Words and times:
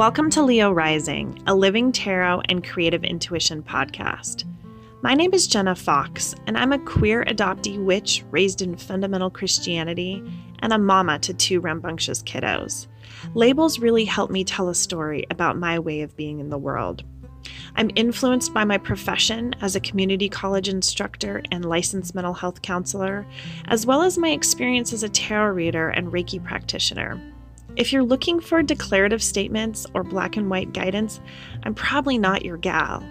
Welcome 0.00 0.30
to 0.30 0.42
Leo 0.42 0.72
Rising, 0.72 1.42
a 1.46 1.54
living 1.54 1.92
tarot 1.92 2.40
and 2.48 2.66
creative 2.66 3.04
intuition 3.04 3.62
podcast. 3.62 4.44
My 5.02 5.12
name 5.12 5.34
is 5.34 5.46
Jenna 5.46 5.74
Fox, 5.74 6.34
and 6.46 6.56
I'm 6.56 6.72
a 6.72 6.78
queer 6.78 7.22
adoptee 7.26 7.78
witch 7.78 8.24
raised 8.30 8.62
in 8.62 8.78
fundamental 8.78 9.28
Christianity 9.28 10.24
and 10.60 10.72
a 10.72 10.78
mama 10.78 11.18
to 11.18 11.34
two 11.34 11.60
rambunctious 11.60 12.22
kiddos. 12.22 12.86
Labels 13.34 13.78
really 13.78 14.06
help 14.06 14.30
me 14.30 14.42
tell 14.42 14.70
a 14.70 14.74
story 14.74 15.26
about 15.30 15.58
my 15.58 15.78
way 15.78 16.00
of 16.00 16.16
being 16.16 16.40
in 16.40 16.48
the 16.48 16.56
world. 16.56 17.04
I'm 17.76 17.90
influenced 17.94 18.54
by 18.54 18.64
my 18.64 18.78
profession 18.78 19.54
as 19.60 19.76
a 19.76 19.80
community 19.80 20.30
college 20.30 20.70
instructor 20.70 21.42
and 21.52 21.66
licensed 21.66 22.14
mental 22.14 22.32
health 22.32 22.62
counselor, 22.62 23.26
as 23.66 23.84
well 23.84 24.00
as 24.00 24.16
my 24.16 24.30
experience 24.30 24.94
as 24.94 25.02
a 25.02 25.10
tarot 25.10 25.52
reader 25.52 25.90
and 25.90 26.10
Reiki 26.10 26.42
practitioner. 26.42 27.20
If 27.76 27.92
you're 27.92 28.02
looking 28.02 28.40
for 28.40 28.62
declarative 28.62 29.22
statements 29.22 29.86
or 29.94 30.02
black 30.02 30.36
and 30.36 30.50
white 30.50 30.72
guidance, 30.72 31.20
I'm 31.62 31.74
probably 31.74 32.18
not 32.18 32.44
your 32.44 32.56
gal. 32.56 33.04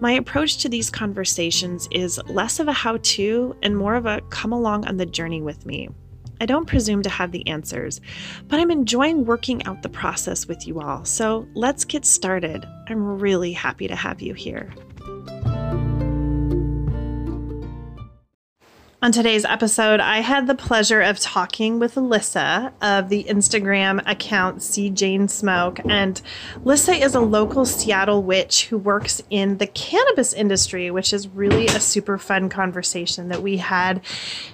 My 0.00 0.12
approach 0.12 0.58
to 0.58 0.68
these 0.68 0.90
conversations 0.90 1.88
is 1.90 2.20
less 2.26 2.60
of 2.60 2.68
a 2.68 2.72
how 2.72 2.98
to 2.98 3.56
and 3.62 3.76
more 3.76 3.94
of 3.94 4.06
a 4.06 4.20
come 4.30 4.52
along 4.52 4.86
on 4.86 4.96
the 4.96 5.06
journey 5.06 5.42
with 5.42 5.66
me. 5.66 5.88
I 6.40 6.46
don't 6.46 6.66
presume 6.66 7.02
to 7.02 7.10
have 7.10 7.32
the 7.32 7.46
answers, 7.46 8.00
but 8.46 8.60
I'm 8.60 8.70
enjoying 8.70 9.24
working 9.24 9.64
out 9.64 9.82
the 9.82 9.88
process 9.88 10.46
with 10.46 10.66
you 10.66 10.80
all. 10.80 11.04
So 11.04 11.48
let's 11.54 11.84
get 11.84 12.04
started. 12.04 12.66
I'm 12.88 13.18
really 13.18 13.52
happy 13.52 13.88
to 13.88 13.96
have 13.96 14.20
you 14.20 14.34
here. 14.34 14.72
On 19.06 19.12
today's 19.12 19.44
episode, 19.44 20.00
I 20.00 20.18
had 20.18 20.48
the 20.48 20.56
pleasure 20.56 21.00
of 21.00 21.20
talking 21.20 21.78
with 21.78 21.94
Alyssa 21.94 22.72
of 22.82 23.08
the 23.08 23.22
Instagram 23.22 24.02
account 24.04 24.64
See 24.64 24.90
Jane 24.90 25.28
Smoke. 25.28 25.78
And 25.88 26.20
Alyssa 26.56 27.00
is 27.00 27.14
a 27.14 27.20
local 27.20 27.64
Seattle 27.64 28.24
witch 28.24 28.66
who 28.66 28.76
works 28.76 29.22
in 29.30 29.58
the 29.58 29.68
cannabis 29.68 30.32
industry, 30.32 30.90
which 30.90 31.12
is 31.12 31.28
really 31.28 31.68
a 31.68 31.78
super 31.78 32.18
fun 32.18 32.48
conversation 32.48 33.28
that 33.28 33.42
we 33.42 33.58
had. 33.58 34.00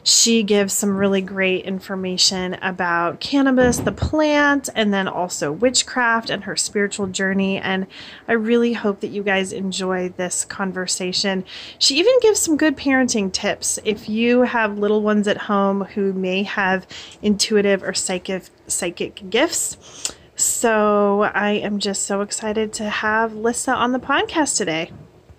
She 0.03 0.43
gives 0.43 0.75
some 0.75 0.99
really 0.99 1.23
great 1.23 1.65
information 1.65 2.53
about 2.61 3.21
cannabis, 3.21 3.79
the 3.79 3.91
plant, 3.91 4.69
and 4.75 4.93
then 4.93 5.09
also 5.09 5.51
witchcraft 5.51 6.29
and 6.29 6.45
her 6.45 6.57
spiritual 6.57 7.07
journey. 7.07 7.57
And 7.57 7.87
I 8.29 8.35
really 8.35 8.75
hope 8.75 9.01
that 9.01 9.13
you 9.13 9.23
guys 9.23 9.51
enjoy 9.55 10.11
this 10.11 10.45
conversation. 10.45 11.47
She 11.79 11.99
even 11.99 12.13
gives 12.21 12.39
some 12.39 12.59
good 12.59 12.77
parenting 12.77 13.33
tips 13.33 13.79
if 13.83 14.11
you 14.11 14.42
have 14.43 14.79
little 14.79 15.03
ones 15.03 15.29
at 15.29 15.37
home 15.37 15.85
who 15.85 16.13
may 16.13 16.43
have 16.43 16.87
intuitive 17.23 17.83
or 17.83 17.95
psychic 17.95 18.45
psychic 18.67 19.29
gifts. 19.31 20.15
So 20.35 21.23
I 21.23 21.53
am 21.53 21.79
just 21.79 22.05
so 22.05 22.21
excited 22.21 22.73
to 22.75 22.89
have 22.89 23.35
Lissa 23.35 23.73
on 23.73 23.93
the 23.93 23.99
podcast 23.99 24.57
today. 24.57 24.91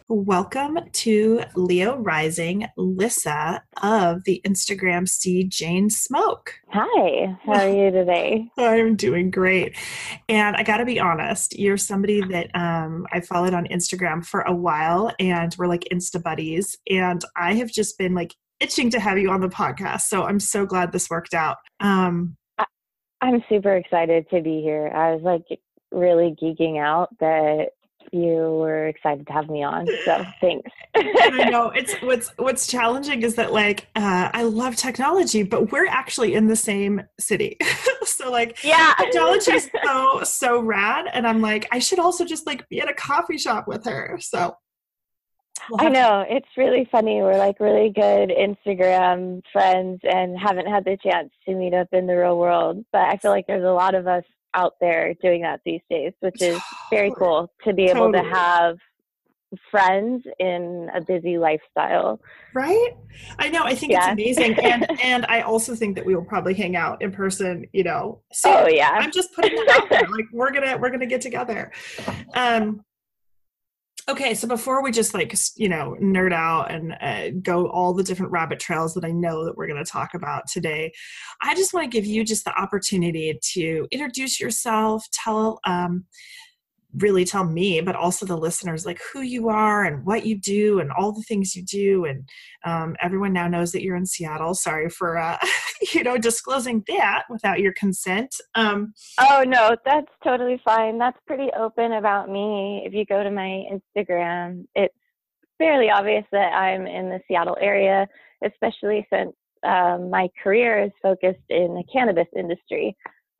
Welcome 0.09 0.79
to 0.91 1.43
Leo 1.55 1.97
Rising, 1.97 2.67
Lissa 2.77 3.63
of 3.81 4.23
the 4.25 4.41
Instagram 4.45 5.07
See 5.07 5.45
Jane 5.45 5.89
Smoke. 5.89 6.53
Hi, 6.69 7.35
how 7.43 7.53
are 7.53 7.69
you 7.69 7.89
today? 7.89 8.51
I'm 8.57 8.95
doing 8.95 9.31
great. 9.31 9.75
And 10.29 10.55
I 10.55 10.63
got 10.63 10.77
to 10.77 10.85
be 10.85 10.99
honest, 10.99 11.57
you're 11.57 11.77
somebody 11.77 12.21
that 12.21 12.53
um, 12.53 13.07
I 13.11 13.21
followed 13.21 13.53
on 13.53 13.65
Instagram 13.67 14.25
for 14.25 14.41
a 14.41 14.53
while 14.53 15.11
and 15.19 15.55
we're 15.57 15.67
like 15.67 15.87
Insta 15.91 16.21
buddies. 16.21 16.77
And 16.89 17.23
I 17.35 17.55
have 17.55 17.71
just 17.71 17.97
been 17.97 18.13
like 18.13 18.35
itching 18.63 18.89
to 18.91 18.99
have 18.99 19.19
you 19.19 19.29
on 19.29 19.41
the 19.41 19.49
podcast. 19.49 20.01
So 20.01 20.23
I'm 20.23 20.39
so 20.39 20.65
glad 20.65 20.91
this 20.91 21.09
worked 21.09 21.33
out. 21.33 21.57
Um, 21.79 22.37
I'm 23.21 23.43
super 23.47 23.75
excited 23.75 24.29
to 24.31 24.41
be 24.41 24.61
here. 24.61 24.91
I 24.93 25.13
was 25.13 25.21
like 25.21 25.59
really 25.91 26.35
geeking 26.41 26.77
out 26.77 27.09
that 27.19 27.69
you 28.11 28.35
were 28.59 28.87
excited 28.87 29.25
to 29.27 29.33
have 29.33 29.49
me 29.49 29.63
on. 29.63 29.87
So 30.05 30.25
thanks. 30.41 30.69
I 30.95 31.49
know 31.49 31.69
it's 31.69 31.93
what's 32.01 32.33
what's 32.37 32.67
challenging 32.67 33.21
is 33.23 33.35
that 33.35 33.53
like 33.53 33.87
uh, 33.95 34.29
I 34.33 34.43
love 34.43 34.75
technology, 34.75 35.43
but 35.43 35.71
we're 35.71 35.87
actually 35.87 36.33
in 36.33 36.47
the 36.47 36.55
same 36.55 37.01
city. 37.19 37.57
so 38.03 38.29
like 38.29 38.63
yeah, 38.63 38.93
technology 38.99 39.53
is 39.53 39.69
so 39.83 40.23
so 40.23 40.59
rad, 40.59 41.05
and 41.13 41.25
I'm 41.25 41.41
like 41.41 41.67
I 41.71 41.79
should 41.79 41.99
also 41.99 42.25
just 42.25 42.45
like 42.45 42.67
be 42.69 42.81
at 42.81 42.89
a 42.89 42.93
coffee 42.93 43.37
shop 43.37 43.67
with 43.67 43.85
her. 43.85 44.17
So 44.21 44.55
We'll 45.69 45.81
I 45.81 45.89
know 45.89 46.25
to- 46.27 46.35
it's 46.35 46.47
really 46.57 46.87
funny. 46.91 47.21
We're 47.21 47.37
like 47.37 47.59
really 47.59 47.89
good 47.89 48.29
Instagram 48.29 49.41
friends 49.51 50.01
and 50.03 50.37
haven't 50.37 50.67
had 50.67 50.85
the 50.85 50.97
chance 50.97 51.31
to 51.45 51.55
meet 51.55 51.73
up 51.73 51.87
in 51.91 52.07
the 52.07 52.15
real 52.15 52.37
world. 52.37 52.83
But 52.91 53.03
I 53.03 53.17
feel 53.17 53.31
like 53.31 53.47
there's 53.47 53.63
a 53.63 53.71
lot 53.71 53.95
of 53.95 54.07
us 54.07 54.23
out 54.53 54.75
there 54.79 55.13
doing 55.15 55.41
that 55.41 55.61
these 55.65 55.81
days, 55.89 56.13
which 56.19 56.41
is 56.41 56.61
very 56.89 57.11
cool 57.17 57.51
to 57.63 57.73
be 57.73 57.85
able 57.85 58.11
totally. 58.11 58.23
to 58.23 58.29
have 58.29 58.77
friends 59.69 60.23
in 60.39 60.89
a 60.93 61.01
busy 61.01 61.37
lifestyle. 61.37 62.19
Right? 62.53 62.95
I 63.39 63.49
know. 63.49 63.63
I 63.63 63.75
think 63.75 63.91
yeah. 63.91 64.11
it's 64.11 64.13
amazing. 64.13 64.59
And 64.59 64.87
and 65.03 65.25
I 65.27 65.41
also 65.41 65.75
think 65.75 65.95
that 65.95 66.05
we 66.05 66.15
will 66.15 66.25
probably 66.25 66.53
hang 66.53 66.75
out 66.75 67.01
in 67.01 67.11
person, 67.11 67.65
you 67.71 67.83
know. 67.83 68.21
So 68.31 68.65
oh 68.65 68.67
yeah. 68.67 68.89
I'm 68.93 69.11
just 69.11 69.33
putting 69.33 69.53
it 69.53 69.69
out 69.69 69.89
there. 69.89 70.07
Like 70.09 70.25
we're 70.31 70.51
gonna 70.51 70.77
we're 70.77 70.89
gonna 70.89 71.05
get 71.05 71.21
together. 71.21 71.71
Um 72.33 72.83
okay 74.09 74.33
so 74.33 74.47
before 74.47 74.83
we 74.83 74.91
just 74.91 75.13
like 75.13 75.33
you 75.55 75.69
know 75.69 75.95
nerd 76.01 76.33
out 76.33 76.71
and 76.71 76.93
uh, 77.01 77.29
go 77.41 77.67
all 77.67 77.93
the 77.93 78.03
different 78.03 78.31
rabbit 78.31 78.59
trails 78.59 78.93
that 78.93 79.05
i 79.05 79.11
know 79.11 79.45
that 79.45 79.55
we're 79.55 79.67
going 79.67 79.83
to 79.83 79.89
talk 79.89 80.13
about 80.13 80.43
today 80.47 80.91
i 81.41 81.55
just 81.55 81.73
want 81.73 81.89
to 81.89 81.95
give 81.95 82.05
you 82.05 82.23
just 82.23 82.43
the 82.45 82.59
opportunity 82.59 83.39
to 83.41 83.87
introduce 83.91 84.39
yourself 84.39 85.05
tell 85.11 85.59
um, 85.65 86.05
really 86.97 87.25
tell 87.25 87.43
me, 87.43 87.81
but 87.81 87.95
also 87.95 88.25
the 88.25 88.37
listeners, 88.37 88.85
like 88.85 88.99
who 89.11 89.21
you 89.21 89.49
are 89.49 89.83
and 89.83 90.05
what 90.05 90.25
you 90.25 90.37
do 90.37 90.79
and 90.79 90.91
all 90.91 91.11
the 91.11 91.23
things 91.23 91.55
you 91.55 91.63
do. 91.63 92.05
And 92.05 92.27
um, 92.65 92.95
everyone 93.01 93.33
now 93.33 93.47
knows 93.47 93.71
that 93.71 93.81
you're 93.81 93.95
in 93.95 94.05
Seattle. 94.05 94.53
Sorry 94.53 94.89
for, 94.89 95.17
uh, 95.17 95.37
you 95.93 96.03
know, 96.03 96.17
disclosing 96.17 96.83
that 96.87 97.23
without 97.29 97.59
your 97.59 97.73
consent. 97.73 98.35
Um, 98.55 98.93
oh, 99.19 99.43
no, 99.45 99.75
that's 99.85 100.11
totally 100.23 100.61
fine. 100.63 100.97
That's 100.97 101.19
pretty 101.25 101.49
open 101.57 101.93
about 101.93 102.29
me. 102.29 102.83
If 102.85 102.93
you 102.93 103.05
go 103.05 103.23
to 103.23 103.31
my 103.31 103.63
Instagram, 103.71 104.65
it's 104.75 104.93
fairly 105.57 105.89
obvious 105.89 106.25
that 106.31 106.53
I'm 106.53 106.85
in 106.87 107.09
the 107.09 107.21
Seattle 107.27 107.57
area, 107.59 108.07
especially 108.43 109.07
since 109.11 109.33
um, 109.63 110.09
my 110.09 110.29
career 110.43 110.83
is 110.83 110.91
focused 111.01 111.39
in 111.49 111.73
the 111.73 111.83
cannabis 111.91 112.27
industry. 112.35 112.95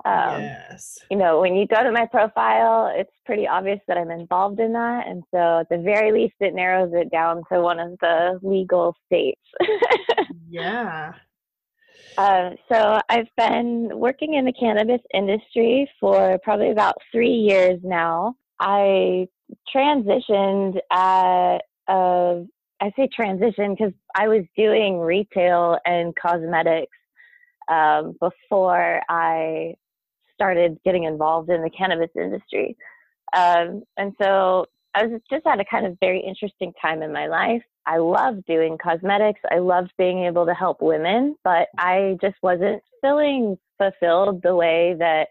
Um, 0.05 0.41
yes. 0.41 0.99
You 1.09 1.17
know, 1.17 1.39
when 1.39 1.55
you 1.55 1.65
go 1.65 1.81
to 1.81 1.91
my 1.91 2.05
profile, 2.05 2.91
it's 2.93 3.13
pretty 3.25 3.47
obvious 3.47 3.79
that 3.87 3.97
I'm 3.97 4.11
involved 4.11 4.59
in 4.59 4.73
that. 4.73 5.07
And 5.07 5.23
so, 5.33 5.59
at 5.59 5.69
the 5.69 5.77
very 5.77 6.11
least, 6.11 6.35
it 6.41 6.53
narrows 6.53 6.91
it 6.93 7.09
down 7.09 7.43
to 7.51 7.61
one 7.61 7.79
of 7.79 7.97
the 8.01 8.39
legal 8.41 8.95
states. 9.05 9.41
yeah. 10.49 11.13
Uh, 12.17 12.51
so, 12.69 12.99
I've 13.07 13.29
been 13.37 13.91
working 13.93 14.33
in 14.33 14.43
the 14.43 14.53
cannabis 14.53 15.01
industry 15.13 15.89
for 16.01 16.37
probably 16.43 16.71
about 16.71 16.95
three 17.11 17.35
years 17.35 17.79
now. 17.81 18.35
I 18.59 19.27
transitioned 19.73 20.79
at 20.91 21.59
a, 21.87 22.45
I 22.81 22.91
say 22.97 23.07
transition 23.13 23.73
because 23.73 23.93
I 24.15 24.27
was 24.27 24.43
doing 24.57 24.99
retail 24.99 25.77
and 25.85 26.13
cosmetics 26.15 26.91
um, 27.69 28.17
before 28.19 29.01
I 29.07 29.75
started 30.43 30.77
getting 30.83 31.05
involved 31.05 31.49
in 31.49 31.61
the 31.61 31.69
cannabis 31.69 32.09
industry. 32.17 32.75
Um, 33.33 33.83
and 33.95 34.13
so 34.21 34.65
I 34.93 35.05
was 35.05 35.21
just 35.29 35.47
at 35.47 35.61
a 35.61 35.65
kind 35.65 35.85
of 35.85 35.97
very 36.01 36.19
interesting 36.19 36.73
time 36.81 37.01
in 37.01 37.13
my 37.13 37.27
life. 37.27 37.63
I 37.85 37.97
loved 37.97 38.45
doing 38.45 38.77
cosmetics. 38.77 39.39
I 39.49 39.59
loved 39.59 39.91
being 39.97 40.25
able 40.25 40.45
to 40.45 40.53
help 40.53 40.81
women, 40.81 41.35
but 41.45 41.69
I 41.77 42.17
just 42.21 42.35
wasn't 42.41 42.83
feeling 43.01 43.57
fulfilled 43.77 44.41
the 44.43 44.55
way 44.55 44.95
that 44.99 45.29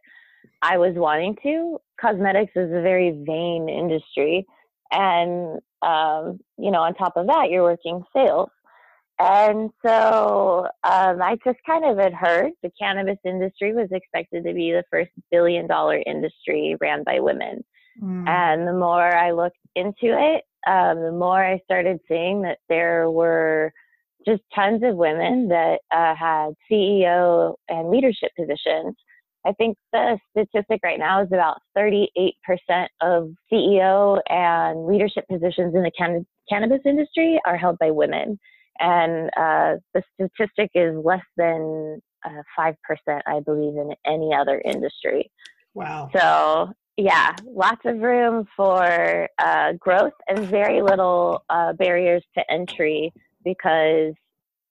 I 0.62 0.78
was 0.78 0.94
wanting 0.94 1.36
to. 1.42 1.78
Cosmetics 2.00 2.52
is 2.56 2.70
a 2.70 2.80
very 2.80 3.10
vain 3.10 3.68
industry. 3.68 4.46
And, 4.90 5.60
um, 5.82 6.40
you 6.56 6.70
know, 6.70 6.80
on 6.80 6.94
top 6.94 7.16
of 7.16 7.26
that, 7.26 7.48
you're 7.50 7.62
working 7.62 8.02
sales. 8.14 8.50
And 9.22 9.70
so 9.84 10.66
um, 10.84 11.22
I 11.22 11.36
just 11.44 11.58
kind 11.64 11.84
of 11.84 11.98
had 11.98 12.12
heard 12.12 12.52
the 12.62 12.70
cannabis 12.78 13.18
industry 13.24 13.72
was 13.72 13.88
expected 13.92 14.44
to 14.44 14.52
be 14.52 14.72
the 14.72 14.84
first 14.90 15.10
billion 15.30 15.66
dollar 15.66 16.02
industry 16.06 16.76
ran 16.80 17.04
by 17.04 17.20
women. 17.20 17.64
Mm. 18.02 18.28
And 18.28 18.66
the 18.66 18.72
more 18.72 19.14
I 19.14 19.30
looked 19.30 19.58
into 19.76 19.92
it, 20.02 20.42
um, 20.66 21.02
the 21.02 21.12
more 21.12 21.44
I 21.44 21.60
started 21.64 22.00
seeing 22.08 22.42
that 22.42 22.58
there 22.68 23.10
were 23.10 23.72
just 24.26 24.42
tons 24.54 24.82
of 24.84 24.96
women 24.96 25.48
that 25.48 25.80
uh, 25.92 26.14
had 26.14 26.54
CEO 26.70 27.54
and 27.68 27.90
leadership 27.90 28.30
positions. 28.38 28.94
I 29.44 29.52
think 29.52 29.76
the 29.92 30.18
statistic 30.30 30.80
right 30.84 30.98
now 30.98 31.22
is 31.22 31.28
about 31.32 31.58
38% 31.76 32.32
of 33.00 33.30
CEO 33.52 34.20
and 34.28 34.86
leadership 34.86 35.26
positions 35.28 35.74
in 35.74 35.82
the 35.82 35.90
can- 35.96 36.26
cannabis 36.48 36.80
industry 36.84 37.40
are 37.46 37.56
held 37.56 37.78
by 37.78 37.90
women 37.90 38.38
and 38.78 39.30
uh, 39.36 39.76
the 39.94 40.02
statistic 40.14 40.70
is 40.74 40.94
less 41.04 41.24
than 41.36 42.00
uh, 42.24 42.42
five 42.56 42.74
uh, 42.74 42.76
percent, 42.94 43.22
I 43.26 43.40
believe, 43.40 43.76
in 43.76 43.94
any 44.06 44.34
other 44.34 44.60
industry. 44.64 45.30
Wow. 45.74 46.10
So 46.14 46.72
yeah, 46.96 47.34
lots 47.46 47.80
of 47.84 47.98
room 47.98 48.46
for 48.56 49.28
uh, 49.38 49.72
growth 49.78 50.12
and 50.28 50.40
very 50.40 50.82
little 50.82 51.42
uh, 51.48 51.72
barriers 51.72 52.22
to 52.36 52.44
entry 52.50 53.12
because 53.44 54.12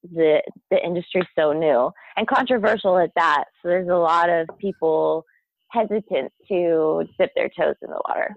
the 0.04 0.42
the 0.72 0.84
industry's 0.84 1.26
so 1.38 1.54
new 1.54 1.92
and 2.18 2.28
controversial 2.28 2.98
at 2.98 3.12
that. 3.16 3.46
So 3.62 3.70
there's 3.70 3.90
a 3.90 3.96
lot 3.96 4.30
of 4.30 4.48
people 4.60 5.26
hesitant 5.70 6.32
to 6.48 7.04
dip 7.18 7.32
their 7.36 7.50
toes 7.50 7.76
in 7.82 7.90
the 7.90 8.02
water. 8.08 8.36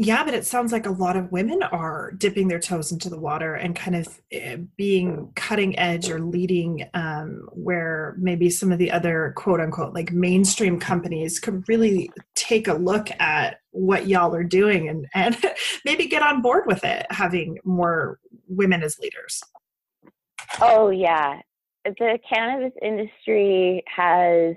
Yeah, 0.00 0.22
but 0.22 0.32
it 0.32 0.46
sounds 0.46 0.70
like 0.70 0.86
a 0.86 0.92
lot 0.92 1.16
of 1.16 1.32
women 1.32 1.60
are 1.60 2.12
dipping 2.12 2.46
their 2.46 2.60
toes 2.60 2.92
into 2.92 3.10
the 3.10 3.18
water 3.18 3.54
and 3.54 3.74
kind 3.74 3.96
of 3.96 4.20
eh, 4.30 4.58
being 4.76 5.32
cutting 5.34 5.76
edge 5.76 6.08
or 6.08 6.20
leading 6.20 6.88
um, 6.94 7.48
where 7.52 8.14
maybe 8.16 8.48
some 8.48 8.70
of 8.70 8.78
the 8.78 8.92
other 8.92 9.32
quote 9.36 9.60
unquote 9.60 9.94
like 9.94 10.12
mainstream 10.12 10.78
companies 10.78 11.40
could 11.40 11.68
really 11.68 12.12
take 12.36 12.68
a 12.68 12.74
look 12.74 13.10
at 13.20 13.58
what 13.72 14.06
y'all 14.06 14.32
are 14.36 14.44
doing 14.44 14.88
and, 14.88 15.08
and 15.14 15.36
maybe 15.84 16.06
get 16.06 16.22
on 16.22 16.42
board 16.42 16.62
with 16.68 16.84
it, 16.84 17.04
having 17.10 17.58
more 17.64 18.20
women 18.46 18.84
as 18.84 19.00
leaders. 19.00 19.42
Oh, 20.60 20.90
yeah. 20.90 21.40
The 21.84 22.20
cannabis 22.32 22.72
industry 22.80 23.82
has, 23.96 24.54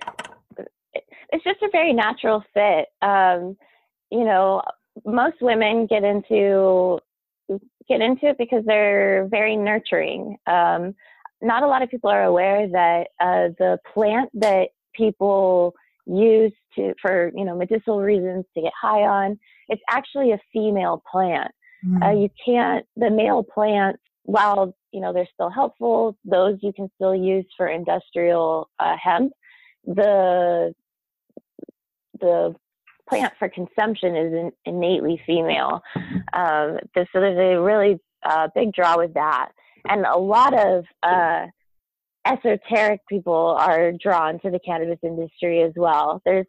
it's 1.31 1.43
just 1.43 1.63
a 1.63 1.69
very 1.71 1.93
natural 1.93 2.43
fit. 2.53 2.89
Um, 3.01 3.57
you 4.11 4.23
know, 4.23 4.61
most 5.05 5.41
women 5.41 5.87
get 5.87 6.03
into 6.03 6.99
get 7.87 8.01
into 8.01 8.27
it 8.27 8.37
because 8.37 8.63
they're 8.65 9.27
very 9.29 9.57
nurturing. 9.57 10.37
Um, 10.47 10.95
not 11.41 11.63
a 11.63 11.67
lot 11.67 11.81
of 11.81 11.89
people 11.89 12.09
are 12.09 12.23
aware 12.23 12.67
that 12.67 13.07
uh, 13.19 13.49
the 13.57 13.79
plant 13.93 14.29
that 14.35 14.69
people 14.93 15.73
use 16.05 16.53
to 16.75 16.93
for 17.01 17.31
you 17.35 17.45
know 17.45 17.55
medicinal 17.55 18.01
reasons 18.01 18.45
to 18.55 18.61
get 18.61 18.73
high 18.79 19.01
on 19.01 19.37
it's 19.71 19.81
actually 19.89 20.31
a 20.31 20.39
female 20.51 21.01
plant. 21.09 21.51
Mm. 21.85 22.03
Uh, 22.03 22.11
you 22.11 22.29
can't 22.45 22.85
the 22.95 23.09
male 23.09 23.41
plants 23.41 24.01
while 24.23 24.75
you 24.91 25.01
know 25.01 25.13
they're 25.13 25.27
still 25.33 25.49
helpful 25.49 26.15
those 26.23 26.57
you 26.61 26.71
can 26.73 26.91
still 26.95 27.15
use 27.15 27.45
for 27.57 27.67
industrial 27.67 28.69
uh, 28.79 28.95
hemp 29.01 29.31
the 29.85 30.75
the 32.19 32.53
plant 33.07 33.33
for 33.39 33.49
consumption 33.49 34.15
is 34.15 34.51
innately 34.65 35.21
female. 35.25 35.81
Um, 36.33 36.77
so 36.95 37.05
there's 37.13 37.37
a 37.37 37.61
really 37.61 37.99
uh, 38.23 38.47
big 38.53 38.73
draw 38.73 38.97
with 38.97 39.13
that. 39.13 39.49
And 39.89 40.05
a 40.05 40.17
lot 40.17 40.53
of 40.53 40.85
uh, 41.03 41.47
esoteric 42.25 43.01
people 43.09 43.55
are 43.59 43.91
drawn 43.91 44.39
to 44.41 44.51
the 44.51 44.59
cannabis 44.59 44.99
industry 45.03 45.61
as 45.61 45.73
well. 45.75 46.21
There's 46.25 46.45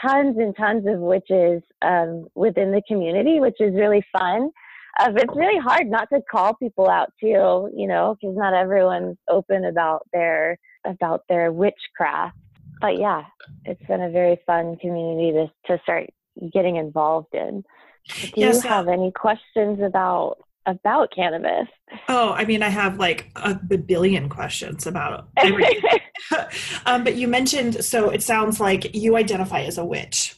tons 0.00 0.36
and 0.38 0.56
tons 0.56 0.86
of 0.86 1.00
witches 1.00 1.62
um, 1.82 2.26
within 2.34 2.70
the 2.70 2.82
community, 2.86 3.40
which 3.40 3.60
is 3.60 3.74
really 3.74 4.04
fun. 4.16 4.50
Uh, 4.98 5.12
it's 5.16 5.36
really 5.36 5.60
hard 5.60 5.88
not 5.88 6.08
to 6.12 6.20
call 6.30 6.54
people 6.54 6.88
out 6.88 7.12
too, 7.20 7.70
you 7.74 7.86
know, 7.86 8.16
because 8.20 8.36
not 8.36 8.54
everyone's 8.54 9.16
open 9.28 9.64
about 9.64 10.06
their 10.12 10.58
about 10.84 11.22
their 11.28 11.52
witchcraft 11.52 12.36
but 12.80 12.98
yeah, 12.98 13.24
it's 13.64 13.82
been 13.86 14.02
a 14.02 14.10
very 14.10 14.40
fun 14.46 14.76
community 14.76 15.32
to 15.32 15.50
to 15.66 15.82
start 15.82 16.10
getting 16.52 16.76
involved 16.76 17.34
in. 17.34 17.64
Do 18.08 18.32
yes, 18.36 18.62
you 18.62 18.70
have 18.70 18.88
any 18.88 19.12
questions 19.12 19.80
about 19.82 20.38
about 20.66 21.10
cannabis? 21.14 21.68
Oh, 22.08 22.32
I 22.32 22.44
mean, 22.44 22.62
I 22.62 22.68
have 22.68 22.98
like 22.98 23.30
a 23.36 23.54
billion 23.54 24.28
questions 24.28 24.86
about 24.86 25.28
everything. 25.36 26.00
um, 26.86 27.04
but 27.04 27.16
you 27.16 27.26
mentioned, 27.28 27.84
so 27.84 28.10
it 28.10 28.22
sounds 28.22 28.60
like 28.60 28.94
you 28.94 29.16
identify 29.16 29.62
as 29.62 29.78
a 29.78 29.84
witch. 29.84 30.36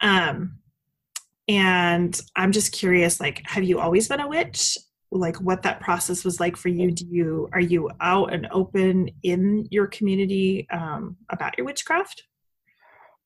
Um, 0.00 0.58
and 1.46 2.20
I'm 2.36 2.52
just 2.52 2.72
curious, 2.72 3.20
like, 3.20 3.42
have 3.44 3.64
you 3.64 3.80
always 3.80 4.08
been 4.08 4.20
a 4.20 4.28
witch? 4.28 4.78
Like 5.12 5.36
what 5.40 5.62
that 5.62 5.80
process 5.80 6.24
was 6.24 6.38
like 6.40 6.56
for 6.56 6.68
you. 6.68 6.90
Do 6.90 7.04
you 7.06 7.48
are 7.52 7.60
you 7.60 7.90
out 8.00 8.32
and 8.32 8.46
open 8.52 9.10
in 9.22 9.66
your 9.70 9.86
community 9.88 10.68
um, 10.70 11.16
about 11.30 11.56
your 11.58 11.66
witchcraft? 11.66 12.24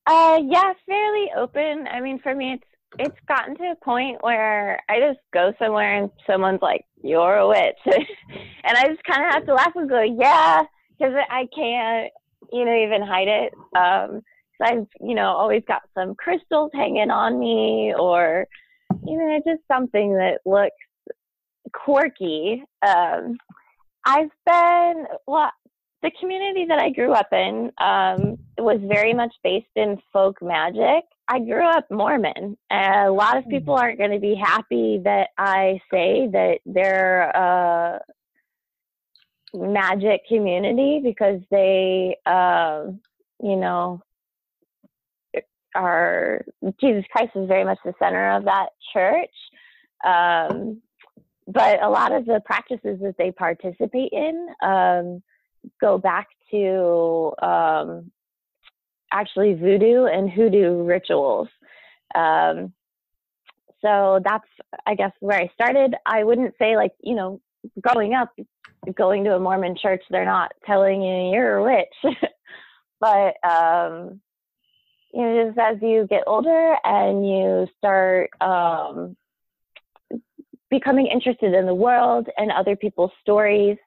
Uh 0.07 0.39
yeah 0.43 0.73
fairly 0.87 1.31
open. 1.37 1.87
I 1.87 2.01
mean 2.01 2.19
for 2.19 2.35
me 2.35 2.53
it's 2.53 2.63
it's 2.97 3.19
gotten 3.27 3.55
to 3.57 3.71
a 3.71 3.83
point 3.83 4.17
where 4.21 4.81
i 4.87 4.99
just 4.99 5.19
go 5.33 5.51
somewhere 5.59 5.97
and 6.01 6.09
someone's 6.25 6.61
like 6.61 6.85
you're 7.03 7.37
a 7.37 7.47
witch. 7.47 7.77
And 8.67 8.77
i 8.77 8.87
just 8.87 9.03
kind 9.03 9.23
of 9.25 9.31
have 9.31 9.45
to 9.45 9.53
laugh 9.53 9.73
and 9.75 9.89
go 9.89 10.01
yeah 10.01 10.63
because 10.97 11.13
i 11.29 11.47
can't 11.55 12.11
you 12.51 12.65
know 12.65 12.75
even 12.75 13.01
hide 13.01 13.27
it. 13.27 13.53
Um 13.77 14.21
so 14.57 14.65
i've 14.65 14.87
you 15.01 15.15
know 15.15 15.27
always 15.27 15.63
got 15.67 15.83
some 15.93 16.15
crystals 16.15 16.71
hanging 16.73 17.11
on 17.11 17.39
me 17.39 17.93
or 17.97 18.47
you 19.05 19.17
know 19.17 19.39
just 19.45 19.61
something 19.67 20.13
that 20.13 20.39
looks 20.45 20.75
quirky. 21.83 22.63
Um, 22.85 23.37
I've 24.05 24.31
been 24.45 25.05
well. 25.27 25.51
The 26.03 26.11
community 26.19 26.65
that 26.69 26.77
I 26.77 26.91
grew 26.91 27.13
up 27.13 27.29
in 27.31 27.71
um, 27.79 28.37
was 28.59 28.79
very 28.83 29.13
much 29.13 29.33
based 29.43 29.65
in 29.75 29.97
folk 30.13 30.39
magic. 30.39 31.03
I 31.27 31.39
grew 31.39 31.67
up 31.67 31.89
Mormon. 31.89 32.55
And 32.69 33.07
a 33.07 33.11
lot 33.11 33.37
of 33.37 33.47
people 33.47 33.73
aren't 33.73 33.97
going 33.97 34.11
to 34.11 34.19
be 34.19 34.35
happy 34.35 35.01
that 35.03 35.29
I 35.37 35.79
say 35.91 36.27
that 36.31 36.59
they're 36.65 37.29
a 37.29 38.01
magic 39.55 40.27
community 40.27 41.01
because 41.03 41.41
they, 41.49 42.17
uh, 42.25 42.85
you 43.41 43.55
know, 43.55 44.01
are 45.73 46.45
Jesus 46.79 47.03
Christ 47.11 47.31
is 47.35 47.47
very 47.47 47.63
much 47.63 47.79
the 47.83 47.93
center 47.99 48.31
of 48.31 48.45
that 48.45 48.69
church. 48.93 49.29
Um, 50.05 50.81
but 51.47 51.81
a 51.83 51.89
lot 51.89 52.11
of 52.11 52.25
the 52.25 52.41
practices 52.43 52.99
that 53.01 53.15
they 53.17 53.31
participate 53.31 54.11
in 54.11 54.47
um, 54.63 55.21
go 55.79 55.97
back 55.97 56.27
to 56.51 57.33
um, 57.41 58.11
actually 59.11 59.53
voodoo 59.53 60.05
and 60.05 60.29
hoodoo 60.29 60.83
rituals. 60.83 61.47
Um, 62.15 62.73
so 63.81 64.19
that's, 64.23 64.47
I 64.87 64.95
guess, 64.95 65.11
where 65.19 65.39
I 65.39 65.51
started. 65.53 65.95
I 66.05 66.23
wouldn't 66.23 66.55
say, 66.59 66.75
like, 66.75 66.93
you 67.03 67.15
know, 67.15 67.39
growing 67.81 68.13
up, 68.13 68.31
going 68.95 69.23
to 69.25 69.35
a 69.35 69.39
Mormon 69.39 69.75
church, 69.79 70.03
they're 70.09 70.25
not 70.25 70.51
telling 70.65 71.01
you 71.01 71.31
you're 71.31 71.57
a 71.57 71.63
witch. 71.63 72.15
but, 72.99 73.35
um, 73.47 74.21
you 75.13 75.21
know, 75.21 75.45
just 75.45 75.59
as 75.59 75.77
you 75.81 76.07
get 76.09 76.23
older 76.25 76.75
and 76.83 77.27
you 77.27 77.67
start 77.77 78.31
um, 78.41 79.15
becoming 80.77 81.07
interested 81.07 81.53
in 81.53 81.65
the 81.65 81.73
world 81.73 82.27
and 82.37 82.51
other 82.51 82.75
people's 82.75 83.11
stories. 83.21 83.77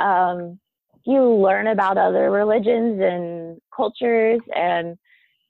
Um, 0.00 0.58
you 1.04 1.22
learn 1.22 1.66
about 1.66 1.98
other 1.98 2.30
religions 2.30 3.00
and 3.02 3.60
cultures, 3.74 4.40
and 4.54 4.96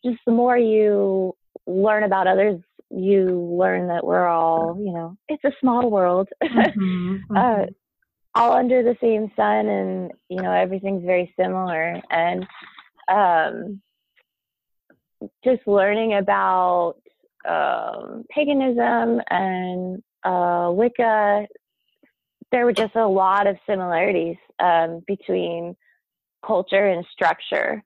just 0.04 0.18
the 0.26 0.32
more 0.32 0.59
you 0.59 1.35
learn 1.66 2.02
about 2.04 2.26
others, 2.26 2.61
you 2.90 3.25
learn 3.59 3.88
that 3.88 4.04
we're 4.04 4.26
all, 4.26 4.76
you 4.78 4.92
know, 4.92 5.16
it's 5.28 5.44
a 5.44 5.52
small 5.61 5.90
world, 5.90 6.28
mm-hmm, 6.42 7.16
mm-hmm. 7.16 7.37
Uh, 7.37 7.66
all 8.35 8.52
under 8.52 8.82
the 8.82 8.97
same 9.00 9.30
sun, 9.37 9.68
and 9.68 10.12
you 10.28 10.40
know, 10.42 10.52
everything's 10.52 11.04
very 11.04 11.32
similar. 11.38 12.00
And 12.11 12.47
um, 13.09 13.80
just 15.44 15.66
learning 15.66 16.14
about 16.14 16.97
um, 17.49 18.25
paganism 18.30 19.20
and 19.30 20.02
uh, 20.25 20.71
Wicca, 20.73 21.47
there 22.53 22.65
were 22.65 22.73
just 22.73 22.97
a 22.97 23.07
lot 23.07 23.47
of 23.47 23.57
similarities 23.67 24.37
um, 24.59 25.03
between 25.07 25.77
culture 26.45 26.87
and 26.87 27.05
structure. 27.12 27.83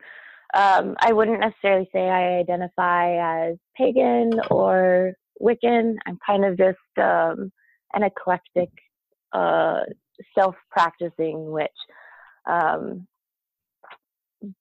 Um, 0.55 0.97
I 1.00 1.12
wouldn't 1.12 1.41
necessarily 1.41 1.88
say 1.93 2.09
I 2.09 2.38
identify 2.38 3.49
as 3.49 3.57
pagan 3.76 4.41
or 4.50 5.14
Wiccan. 5.41 5.97
I'm 6.07 6.19
kind 6.25 6.45
of 6.45 6.57
just 6.57 6.79
um, 6.97 7.53
an 7.93 8.05
eclectic, 8.05 8.71
uh, 9.33 9.81
self-practicing 10.37 11.50
witch. 11.50 11.71
Um, 12.47 13.07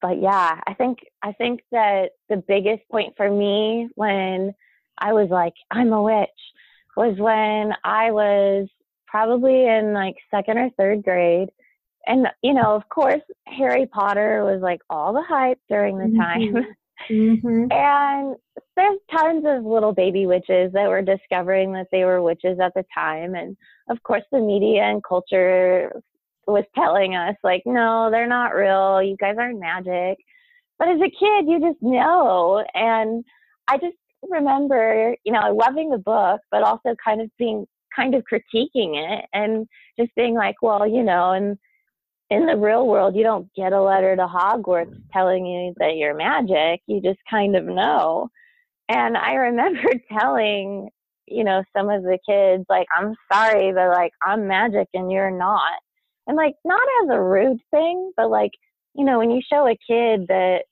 but 0.02 0.22
yeah, 0.22 0.60
I 0.66 0.74
think 0.74 1.00
I 1.22 1.34
think 1.34 1.62
that 1.72 2.12
the 2.30 2.38
biggest 2.38 2.88
point 2.90 3.14
for 3.18 3.30
me 3.30 3.90
when 3.96 4.54
I 4.98 5.14
was 5.14 5.30
like, 5.30 5.54
I'm 5.70 5.92
a 5.94 6.02
witch, 6.02 6.30
was 6.96 7.16
when 7.18 7.74
I 7.84 8.12
was 8.12 8.68
probably 9.08 9.68
in 9.68 9.94
like 9.94 10.16
second 10.32 10.58
or 10.58 10.70
third 10.78 11.04
grade. 11.04 11.50
And, 12.06 12.28
you 12.42 12.54
know, 12.54 12.76
of 12.76 12.88
course, 12.90 13.22
Harry 13.48 13.86
Potter 13.86 14.44
was 14.44 14.62
like 14.62 14.82
all 14.90 15.14
the 15.14 15.24
hype 15.24 15.60
during 15.70 15.98
the 15.98 16.18
time. 16.18 16.42
Mm-hmm. 16.42 17.14
mm-hmm. 17.14 17.72
and 17.72 18.36
there's 18.76 19.00
tons 19.12 19.46
of 19.48 19.66
little 19.66 19.94
baby 19.94 20.26
witches 20.26 20.72
that 20.74 20.90
were 20.90 21.02
discovering 21.02 21.74
that 21.74 21.88
they 21.92 22.06
were 22.06 22.22
witches 22.22 22.60
at 22.62 22.74
the 22.74 22.84
time. 22.94 23.36
And 23.36 23.56
of 23.90 24.02
course, 24.04 24.24
the 24.32 24.40
media 24.40 24.84
and 24.84 25.04
culture 25.04 26.02
was 26.48 26.66
telling 26.76 27.16
us, 27.16 27.36
like, 27.44 27.64
no, 27.66 28.10
they're 28.12 28.28
not 28.28 28.56
real. 28.56 29.02
You 29.02 29.16
guys 29.18 29.36
aren't 29.40 29.60
magic. 29.60 30.18
But 30.80 30.90
as 30.90 31.00
a 31.00 31.10
kid, 31.10 31.46
you 31.48 31.60
just 31.62 31.82
know. 31.82 32.66
And 32.74 33.24
I 33.68 33.78
just 33.78 33.96
remember, 34.30 35.16
you 35.24 35.32
know, 35.32 35.54
loving 35.54 35.90
the 35.90 35.98
book, 35.98 36.42
but 36.52 36.64
also 36.64 36.96
kind 37.04 37.22
of 37.22 37.30
being 37.38 37.66
kind 37.96 38.16
of 38.16 38.24
critiquing 38.32 38.96
it 38.96 39.26
and 39.34 39.68
just 40.00 40.12
being 40.16 40.34
like, 40.36 40.56
well, 40.62 40.88
you 40.88 41.04
know, 41.04 41.32
and 41.32 41.58
in 42.30 42.46
the 42.48 42.58
real 42.58 42.88
world, 42.88 43.16
you 43.16 43.24
don't 43.24 43.48
get 43.56 43.74
a 43.74 43.82
letter 43.82 44.16
to 44.16 44.26
Hogwarts 44.26 44.96
telling 45.12 45.46
you 45.46 45.74
that 45.78 45.98
you're 45.98 46.16
magic. 46.16 46.82
You 46.88 47.02
just 47.02 47.20
kind 47.30 47.56
of 47.56 47.66
know. 47.66 48.30
And 48.90 49.16
I 49.18 49.34
remember 49.34 49.84
telling, 50.20 50.90
you 51.28 51.44
know, 51.44 51.64
some 51.76 51.90
of 51.90 52.04
the 52.04 52.18
kids, 52.28 52.66
like, 52.70 52.88
I'm 52.98 53.16
sorry, 53.32 53.72
but 53.72 53.90
like, 53.90 54.12
I'm 54.24 54.48
magic 54.48 54.88
and 54.94 55.12
you're 55.12 55.32
not. 55.32 55.80
And 56.26 56.38
like, 56.38 56.56
not 56.66 56.82
as 57.04 57.10
a 57.12 57.22
rude 57.22 57.60
thing, 57.72 58.12
but 58.18 58.30
like, 58.30 58.52
you 58.96 59.06
know, 59.06 59.20
when 59.20 59.32
you 59.32 59.42
show 59.48 59.68
a 59.68 59.78
kid 59.88 60.28
that 60.28 60.64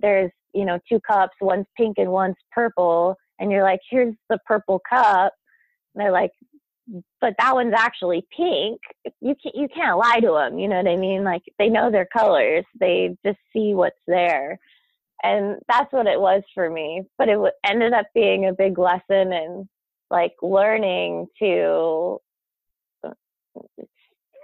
there's, 0.00 0.30
you 0.56 0.64
know, 0.64 0.78
two 0.88 1.00
cups, 1.00 1.36
one's 1.40 1.66
pink 1.76 1.98
and 1.98 2.10
one's 2.10 2.36
purple, 2.50 3.16
and 3.38 3.52
you're 3.52 3.62
like, 3.62 3.80
here's 3.90 4.14
the 4.30 4.38
purple 4.46 4.80
cup. 4.88 5.32
And 5.94 6.02
they're 6.02 6.12
like, 6.12 6.32
but 7.20 7.34
that 7.38 7.54
one's 7.54 7.74
actually 7.76 8.26
pink. 8.36 8.80
You 9.20 9.34
can't, 9.42 9.54
you 9.54 9.68
can't 9.68 9.98
lie 9.98 10.20
to 10.20 10.32
them. 10.32 10.58
You 10.58 10.68
know 10.68 10.76
what 10.76 10.88
I 10.88 10.96
mean? 10.96 11.24
Like 11.24 11.42
they 11.58 11.68
know 11.68 11.90
their 11.90 12.06
colors. 12.06 12.64
They 12.78 13.16
just 13.24 13.38
see 13.52 13.74
what's 13.74 13.96
there. 14.06 14.58
And 15.22 15.56
that's 15.68 15.92
what 15.92 16.06
it 16.06 16.20
was 16.20 16.42
for 16.54 16.70
me. 16.70 17.02
But 17.18 17.28
it 17.28 17.38
ended 17.64 17.92
up 17.92 18.06
being 18.14 18.46
a 18.46 18.52
big 18.52 18.78
lesson 18.78 19.32
in 19.32 19.68
like 20.10 20.34
learning 20.42 21.26
to 21.40 22.20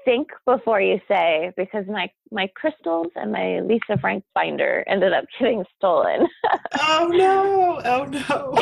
think 0.04 0.28
before 0.46 0.80
you 0.80 1.00
say 1.08 1.52
because 1.56 1.84
my 1.88 2.10
my 2.30 2.48
crystals 2.54 3.08
and 3.16 3.32
my 3.32 3.60
Lisa 3.60 3.98
Frank 4.00 4.24
binder 4.34 4.84
ended 4.86 5.12
up 5.12 5.24
getting 5.38 5.64
stolen. 5.76 6.26
oh 6.80 7.08
no! 7.12 7.80
Oh 7.84 8.04
no! 8.04 8.54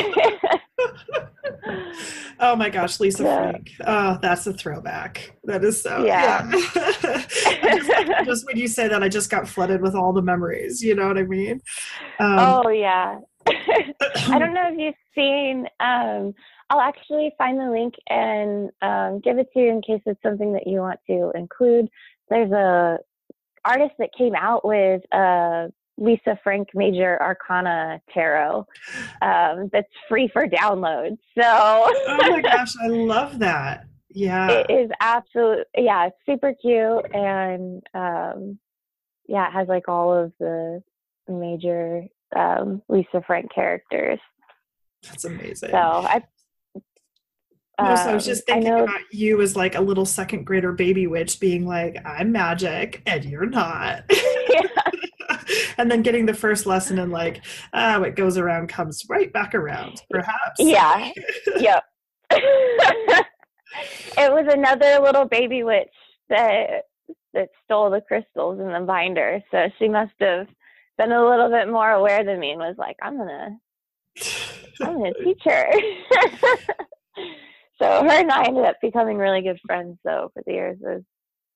oh 2.39 2.55
my 2.55 2.69
gosh, 2.69 2.99
Lisa 2.99 3.23
yeah. 3.23 3.51
Frank. 3.51 3.71
Oh, 3.85 4.19
that's 4.21 4.47
a 4.47 4.53
throwback. 4.53 5.37
That 5.43 5.63
is 5.63 5.81
so 5.81 6.05
yeah. 6.05 6.49
yeah. 6.51 7.25
just, 7.75 8.25
just, 8.25 8.47
when 8.47 8.57
you 8.57 8.67
say 8.67 8.87
that, 8.87 9.03
I 9.03 9.09
just 9.09 9.29
got 9.29 9.47
flooded 9.47 9.81
with 9.81 9.95
all 9.95 10.13
the 10.13 10.21
memories. 10.21 10.81
You 10.81 10.95
know 10.95 11.07
what 11.07 11.17
I 11.17 11.23
mean? 11.23 11.61
Um, 12.19 12.39
oh 12.39 12.69
yeah. 12.69 13.19
I 13.47 14.39
don't 14.39 14.53
know 14.53 14.69
if 14.71 14.77
you've 14.77 14.95
seen 15.15 15.67
um, 15.79 16.33
I'll 16.71 16.79
actually 16.79 17.33
find 17.37 17.59
the 17.59 17.69
link 17.69 17.95
and 18.09 18.69
um, 18.81 19.19
give 19.19 19.37
it 19.37 19.49
to 19.53 19.59
you 19.59 19.69
in 19.71 19.81
case 19.81 20.01
it's 20.05 20.21
something 20.23 20.53
that 20.53 20.65
you 20.65 20.79
want 20.79 21.01
to 21.07 21.29
include. 21.35 21.89
There's 22.29 22.51
a 22.53 22.97
artist 23.65 23.91
that 23.99 24.11
came 24.17 24.35
out 24.35 24.65
with 24.65 25.01
a 25.11 25.67
Lisa 25.97 26.39
Frank 26.41 26.69
Major 26.73 27.21
Arcana 27.21 28.01
Tarot 28.13 28.65
um, 29.21 29.69
that's 29.73 29.91
free 30.07 30.29
for 30.31 30.47
download. 30.47 31.17
So, 31.37 31.43
oh 31.43 32.17
my 32.21 32.41
gosh, 32.41 32.73
I 32.81 32.87
love 32.87 33.39
that. 33.39 33.87
Yeah, 34.09 34.49
it 34.49 34.71
is 34.71 34.91
absolutely 35.01 35.65
yeah, 35.75 36.07
it's 36.07 36.15
super 36.25 36.53
cute 36.53 37.05
and 37.13 37.83
um, 37.93 38.57
yeah, 39.27 39.49
it 39.49 39.51
has 39.51 39.67
like 39.67 39.89
all 39.89 40.13
of 40.13 40.31
the 40.39 40.81
major 41.27 42.05
um, 42.33 42.81
Lisa 42.87 43.21
Frank 43.27 43.53
characters. 43.53 44.19
That's 45.03 45.25
amazing. 45.25 45.71
So 45.71 45.77
I 45.77 46.21
no, 47.79 47.95
so 47.95 48.09
I 48.09 48.13
was 48.13 48.25
just 48.25 48.49
um, 48.49 48.61
thinking 48.61 48.79
about 48.79 49.01
you 49.11 49.41
as 49.41 49.55
like 49.55 49.75
a 49.75 49.81
little 49.81 50.05
second 50.05 50.45
grader 50.45 50.71
baby 50.71 51.07
witch 51.07 51.39
being 51.39 51.65
like, 51.65 51.97
I'm 52.05 52.31
magic 52.31 53.01
and 53.05 53.25
you're 53.25 53.45
not. 53.45 54.03
and 55.77 55.89
then 55.89 56.01
getting 56.01 56.25
the 56.25 56.33
first 56.33 56.65
lesson 56.65 56.99
and 56.99 57.11
like, 57.11 57.41
ah, 57.73 57.99
what 57.99 58.15
goes 58.15 58.37
around 58.37 58.67
comes 58.67 59.05
right 59.09 59.31
back 59.33 59.55
around, 59.55 60.01
perhaps. 60.09 60.59
Yeah. 60.59 61.11
yep. 61.59 61.83
it 62.31 63.27
was 64.17 64.47
another 64.51 64.99
little 65.01 65.25
baby 65.25 65.63
witch 65.63 65.89
that 66.29 66.83
that 67.33 67.49
stole 67.63 67.89
the 67.89 68.01
crystals 68.01 68.59
in 68.59 68.67
the 68.71 68.81
binder. 68.81 69.41
So 69.51 69.69
she 69.79 69.87
must 69.87 70.13
have 70.19 70.47
been 70.97 71.11
a 71.11 71.29
little 71.29 71.49
bit 71.49 71.69
more 71.69 71.91
aware 71.91 72.23
than 72.23 72.39
me 72.39 72.51
and 72.51 72.59
was 72.59 72.75
like, 72.77 72.97
I'm 73.01 73.17
gonna 73.17 73.57
I'm 74.81 74.97
gonna 74.97 75.13
teach 75.23 75.41
her. 75.45 75.71
So 77.81 78.03
her 78.03 78.09
and 78.09 78.31
I 78.31 78.43
ended 78.43 78.65
up 78.65 78.77
becoming 78.81 79.17
really 79.17 79.41
good 79.41 79.59
friends 79.65 79.97
though 80.03 80.31
for 80.33 80.43
the 80.45 80.53
years. 80.53 80.77
It 80.81 80.87
was, 80.87 81.03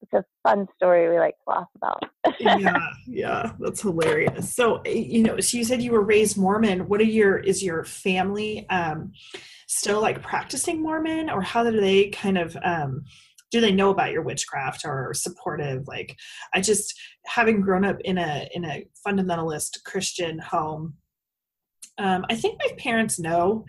it's 0.02 0.14
a 0.14 0.26
fun 0.48 0.68
story 0.76 1.10
we 1.10 1.18
like 1.18 1.36
to 1.36 1.50
laugh 1.50 1.68
about. 1.76 2.04
yeah, 2.40 2.78
yeah, 3.08 3.52
that's 3.60 3.82
hilarious. 3.82 4.54
So 4.54 4.82
you 4.86 5.24
know, 5.24 5.40
so 5.40 5.58
you 5.58 5.64
said 5.64 5.82
you 5.82 5.92
were 5.92 6.04
raised 6.04 6.38
Mormon. 6.38 6.88
What 6.88 7.00
are 7.02 7.06
your 7.06 7.38
is 7.38 7.64
your 7.64 7.84
family 7.86 8.68
um, 8.70 9.14
still 9.68 10.02
like 10.02 10.22
practicing 10.22 10.82
Mormon, 10.82 11.30
or 11.30 11.42
how 11.42 11.64
do 11.64 11.80
they 11.80 12.10
kind 12.10 12.38
of 12.38 12.56
um, 12.64 13.06
do 13.52 13.62
they 13.62 13.72
know 13.72 13.90
about 13.90 14.12
your 14.12 14.22
witchcraft 14.22 14.82
or 14.86 15.14
supportive? 15.14 15.88
Like, 15.88 16.16
I 16.54 16.62
just 16.62 16.94
having 17.26 17.62
grown 17.62 17.86
up 17.86 17.98
in 18.02 18.18
a 18.18 18.48
in 18.54 18.66
a 18.66 18.86
fundamentalist 19.06 19.84
Christian 19.86 20.40
home. 20.40 20.96
Um, 21.98 22.26
I 22.30 22.36
think 22.36 22.60
my 22.60 22.76
parents 22.78 23.18
know 23.18 23.66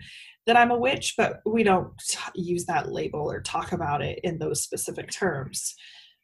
that 0.47 0.57
I'm 0.57 0.71
a 0.71 0.77
witch, 0.77 1.13
but 1.17 1.41
we 1.45 1.63
don't 1.63 1.91
use 2.33 2.65
that 2.65 2.91
label 2.91 3.31
or 3.31 3.41
talk 3.41 3.73
about 3.73 4.01
it 4.01 4.19
in 4.23 4.39
those 4.39 4.63
specific 4.63 5.11
terms. 5.11 5.75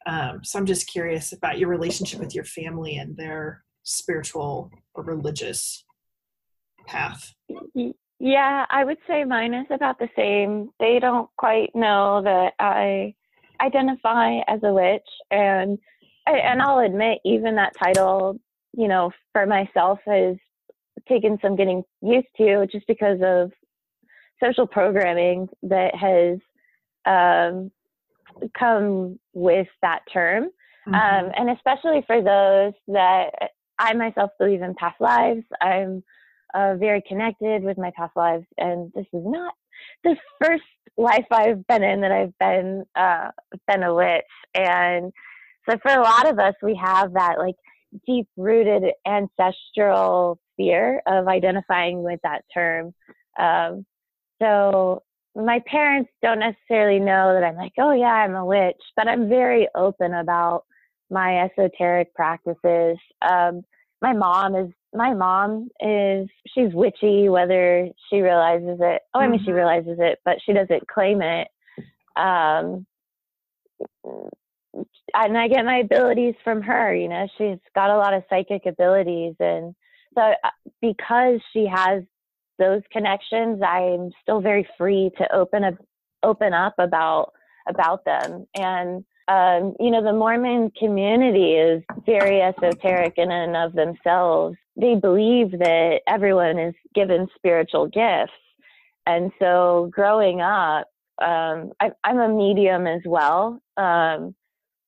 Um, 0.05 0.39
so 0.43 0.57
I'm 0.57 0.65
just 0.65 0.89
curious 0.89 1.33
about 1.33 1.59
your 1.59 1.69
relationship 1.69 2.19
with 2.19 2.33
your 2.33 2.45
family 2.45 2.95
and 2.95 3.15
their 3.15 3.63
spiritual 3.83 4.71
or 4.95 5.03
religious 5.03 5.85
path. 6.87 7.33
Yeah, 8.19 8.65
I 8.69 8.85
would 8.85 8.97
say 9.07 9.25
mine 9.25 9.53
is 9.53 9.67
about 9.69 9.99
the 9.99 10.09
same. 10.15 10.69
They 10.79 10.99
don't 10.99 11.29
quite 11.37 11.71
know 11.75 12.21
that 12.23 12.53
I 12.59 13.13
identify 13.61 14.39
as 14.47 14.61
a 14.63 14.73
witch, 14.73 15.07
and 15.31 15.77
and 16.25 16.61
I'll 16.61 16.79
admit, 16.79 17.19
even 17.25 17.55
that 17.55 17.73
title, 17.77 18.39
you 18.77 18.87
know, 18.87 19.11
for 19.33 19.45
myself 19.45 19.99
has 20.05 20.37
taken 21.07 21.37
some 21.41 21.57
getting 21.57 21.83
used 22.01 22.27
to, 22.37 22.65
just 22.71 22.87
because 22.87 23.19
of 23.21 23.51
social 24.43 24.67
programming 24.67 25.47
that 25.63 25.95
has 25.95 26.39
um, 27.05 27.71
come 28.57 29.19
with 29.33 29.67
that 29.81 30.01
term. 30.11 30.49
Mm-hmm. 30.87 30.93
Um, 30.93 31.31
and 31.37 31.49
especially 31.51 32.03
for 32.05 32.21
those 32.21 32.73
that 32.87 33.29
I 33.79 33.93
myself 33.93 34.31
believe 34.39 34.61
in 34.61 34.75
past 34.75 34.99
lives, 34.99 35.43
I'm 35.61 36.03
uh, 36.53 36.75
very 36.75 37.01
connected 37.07 37.63
with 37.63 37.77
my 37.77 37.91
past 37.95 38.15
lives, 38.15 38.45
and 38.57 38.91
this 38.93 39.07
is 39.13 39.23
not 39.25 39.53
the 40.03 40.15
first 40.43 40.63
life 40.97 41.25
I've 41.31 41.65
been 41.67 41.83
in 41.83 42.01
that 42.01 42.11
I've 42.11 42.37
been 42.37 42.83
uh, 42.95 43.29
been 43.67 43.83
a 43.83 43.93
witch. 43.93 44.23
And 44.53 45.11
so 45.67 45.77
for 45.81 45.91
a 45.91 46.01
lot 46.01 46.29
of 46.29 46.39
us, 46.39 46.53
we 46.61 46.75
have 46.75 47.13
that 47.13 47.39
like 47.39 47.55
deep 48.05 48.27
rooted 48.37 48.83
ancestral 49.07 50.39
fear 50.57 51.01
of 51.07 51.27
identifying 51.27 52.03
with 52.03 52.19
that 52.23 52.43
term. 52.53 52.93
Um, 53.39 53.85
so 54.43 55.03
my 55.35 55.61
parents 55.65 56.11
don't 56.21 56.39
necessarily 56.39 56.99
know 56.99 57.33
that 57.33 57.43
I'm 57.43 57.55
like, 57.55 57.73
oh 57.79 57.93
yeah, 57.93 58.05
I'm 58.05 58.35
a 58.35 58.45
witch, 58.45 58.81
but 58.95 59.07
I'm 59.07 59.29
very 59.29 59.67
open 59.75 60.13
about 60.13 60.65
my 61.09 61.45
esoteric 61.45 62.13
practices. 62.13 62.97
Um, 63.21 63.63
my 64.01 64.13
mom 64.13 64.55
is 64.55 64.69
my 64.93 65.13
mom 65.13 65.69
is 65.79 66.27
she's 66.53 66.73
witchy 66.73 67.29
whether 67.29 67.87
she 68.09 68.19
realizes 68.19 68.77
it. 68.81 69.01
Oh, 69.13 69.19
I 69.19 69.27
mean 69.27 69.39
she 69.39 69.47
mm-hmm. 69.47 69.55
realizes 69.55 69.97
it, 69.99 70.19
but 70.25 70.37
she 70.45 70.53
doesn't 70.53 70.87
claim 70.87 71.21
it. 71.21 71.47
Um, 72.15 72.85
and 75.13 75.37
I 75.37 75.47
get 75.47 75.65
my 75.65 75.77
abilities 75.79 76.35
from 76.43 76.61
her. 76.61 76.93
You 76.93 77.07
know, 77.07 77.27
she's 77.37 77.59
got 77.73 77.89
a 77.89 77.97
lot 77.97 78.13
of 78.13 78.23
psychic 78.29 78.65
abilities, 78.65 79.35
and 79.39 79.73
so 80.15 80.21
uh, 80.21 80.49
because 80.81 81.39
she 81.53 81.65
has 81.65 82.03
those 82.63 82.81
connections, 82.91 83.61
I'm 83.61 84.11
still 84.21 84.39
very 84.39 84.67
free 84.77 85.11
to 85.17 85.35
open 85.35 85.63
up 85.63 85.75
open 86.23 86.53
up 86.53 86.75
about 86.79 87.33
about 87.67 88.05
them. 88.05 88.47
And 88.55 89.03
um, 89.27 89.75
you 89.79 89.91
know, 89.91 90.03
the 90.03 90.13
Mormon 90.13 90.71
community 90.77 91.53
is 91.53 91.83
very 92.05 92.41
esoteric 92.41 93.13
in 93.17 93.31
and 93.31 93.55
of 93.55 93.73
themselves. 93.73 94.57
They 94.75 94.95
believe 94.95 95.51
that 95.51 95.99
everyone 96.07 96.59
is 96.59 96.73
given 96.95 97.27
spiritual 97.35 97.87
gifts. 97.87 98.33
And 99.05 99.31
so 99.39 99.89
growing 99.91 100.41
up, 100.41 100.87
um, 101.21 101.71
I, 101.79 101.91
am 102.05 102.19
a 102.19 102.29
medium 102.29 102.87
as 102.87 103.01
well. 103.05 103.61
Um, 103.77 104.35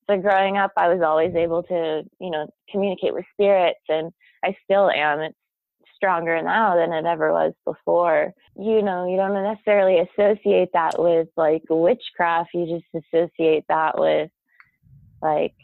so 0.08 0.18
growing 0.18 0.58
up, 0.58 0.72
I 0.78 0.90
was 0.90 1.02
always 1.02 1.36
able 1.36 1.64
to, 1.64 2.04
you 2.20 2.30
know, 2.30 2.48
communicate 2.70 3.14
with 3.14 3.26
spirits, 3.34 3.80
and 3.90 4.12
I 4.44 4.56
still 4.64 4.90
am. 4.90 5.20
It's 5.20 5.38
stronger 5.96 6.42
now 6.42 6.76
than 6.76 6.94
it 6.94 7.06
ever 7.06 7.32
was 7.32 7.54
before. 7.66 8.34
You 8.58 8.82
know, 8.82 9.10
you 9.10 9.18
don't 9.18 9.34
necessarily 9.34 10.00
associate 10.00 10.70
that 10.74 10.96
with 10.98 11.28
like 11.36 11.64
witchcraft, 11.70 12.52
you 12.54 12.80
just 12.80 13.06
associate 13.06 13.66
that 13.70 13.98
with 13.98 14.30
like 15.22 15.56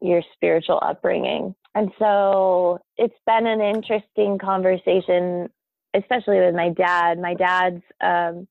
your 0.00 0.22
spiritual 0.34 0.78
upbringing. 0.82 1.54
And 1.74 1.90
so 1.98 2.78
it's 2.96 3.18
been 3.26 3.46
an 3.46 3.60
interesting 3.60 4.38
conversation 4.38 5.48
especially 5.96 6.40
with 6.40 6.54
my 6.54 6.70
dad. 6.70 7.18
My 7.18 7.34
dad's 7.34 7.82
um, 8.00 8.46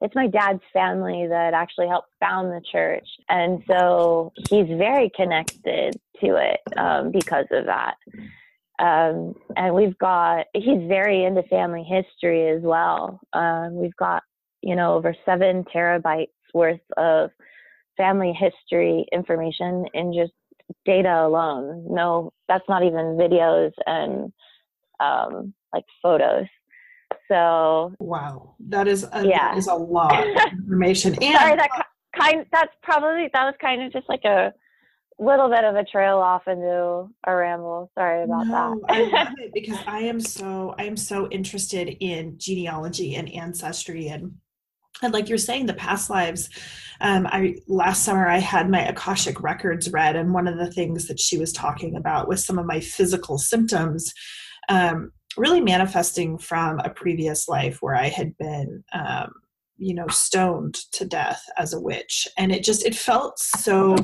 it's 0.00 0.14
my 0.14 0.28
dad's 0.28 0.62
family 0.72 1.26
that 1.28 1.54
actually 1.54 1.88
helped 1.88 2.08
found 2.20 2.50
the 2.50 2.62
church. 2.70 3.06
And 3.28 3.62
so 3.68 4.32
he's 4.48 4.68
very 4.68 5.10
connected 5.14 5.96
to 6.20 6.36
it 6.36 6.60
um, 6.76 7.10
because 7.10 7.46
of 7.50 7.66
that. 7.66 7.96
Um, 8.78 9.34
and 9.56 9.74
we've 9.74 9.98
got, 9.98 10.46
he's 10.54 10.86
very 10.86 11.24
into 11.24 11.42
family 11.44 11.82
history 11.82 12.48
as 12.48 12.62
well. 12.62 13.20
Um, 13.32 13.74
we've 13.74 13.96
got, 13.96 14.22
you 14.62 14.76
know, 14.76 14.94
over 14.94 15.14
seven 15.24 15.64
terabytes 15.74 16.28
worth 16.54 16.80
of 16.96 17.30
family 17.96 18.32
history 18.32 19.06
information 19.12 19.86
in 19.94 20.12
just 20.12 20.32
data 20.84 21.26
alone. 21.26 21.84
No, 21.88 22.32
that's 22.48 22.68
not 22.68 22.82
even 22.84 23.16
videos 23.16 23.72
and 23.86 24.32
um, 25.00 25.54
like 25.72 25.84
photos. 26.02 26.46
So 27.30 27.94
wow, 27.98 28.54
that 28.68 28.88
is 28.88 29.04
a, 29.12 29.26
yeah. 29.26 29.50
that 29.50 29.58
is 29.58 29.66
a 29.66 29.74
lot 29.74 30.18
of 30.18 30.52
information. 30.52 31.14
And 31.22 31.34
Sorry, 31.34 31.56
that 31.56 31.70
kind 32.18 32.46
that's 32.52 32.72
probably 32.82 33.28
that 33.32 33.44
was 33.44 33.54
kind 33.60 33.82
of 33.82 33.92
just 33.92 34.08
like 34.08 34.24
a 34.24 34.52
little 35.18 35.48
bit 35.48 35.64
of 35.64 35.74
a 35.74 35.84
trail 35.84 36.18
off 36.18 36.46
into 36.46 37.08
a 37.26 37.34
ramble. 37.34 37.90
Sorry 37.96 38.24
about 38.24 38.46
no, 38.46 38.80
that. 38.86 38.94
I 38.94 39.02
love 39.02 39.34
it 39.38 39.52
because 39.52 39.78
I 39.86 40.00
am 40.00 40.20
so 40.20 40.74
I 40.78 40.84
am 40.84 40.96
so 40.96 41.28
interested 41.28 41.96
in 42.00 42.34
genealogy 42.38 43.16
and 43.16 43.32
ancestry 43.32 44.08
and 44.08 44.32
and 45.02 45.12
like 45.12 45.28
you're 45.28 45.38
saying 45.38 45.66
the 45.66 45.74
past 45.74 46.10
lives 46.10 46.48
um, 47.00 47.24
i 47.28 47.54
last 47.68 48.02
summer 48.02 48.26
i 48.26 48.38
had 48.38 48.68
my 48.68 48.84
akashic 48.84 49.40
records 49.40 49.92
read 49.92 50.16
and 50.16 50.34
one 50.34 50.48
of 50.48 50.58
the 50.58 50.72
things 50.72 51.06
that 51.06 51.20
she 51.20 51.38
was 51.38 51.52
talking 51.52 51.94
about 51.94 52.26
was 52.26 52.44
some 52.44 52.58
of 52.58 52.66
my 52.66 52.80
physical 52.80 53.38
symptoms 53.38 54.12
um, 54.68 55.12
really 55.36 55.60
manifesting 55.60 56.38
from 56.38 56.78
a 56.80 56.90
previous 56.90 57.48
life 57.48 57.78
where 57.80 57.94
I 57.94 58.08
had 58.08 58.36
been, 58.38 58.84
um, 58.92 59.32
you 59.76 59.94
know, 59.94 60.08
stoned 60.08 60.74
to 60.92 61.04
death 61.04 61.42
as 61.56 61.72
a 61.72 61.80
witch. 61.80 62.26
And 62.36 62.52
it 62.52 62.64
just, 62.64 62.84
it 62.84 62.94
felt 62.94 63.38
so 63.38 63.96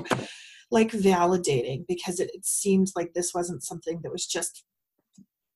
like 0.70 0.90
validating 0.90 1.84
because 1.88 2.20
it, 2.20 2.30
it 2.34 2.44
seemed 2.44 2.88
like 2.96 3.12
this 3.12 3.32
wasn't 3.34 3.62
something 3.62 4.00
that 4.02 4.12
was 4.12 4.26
just, 4.26 4.64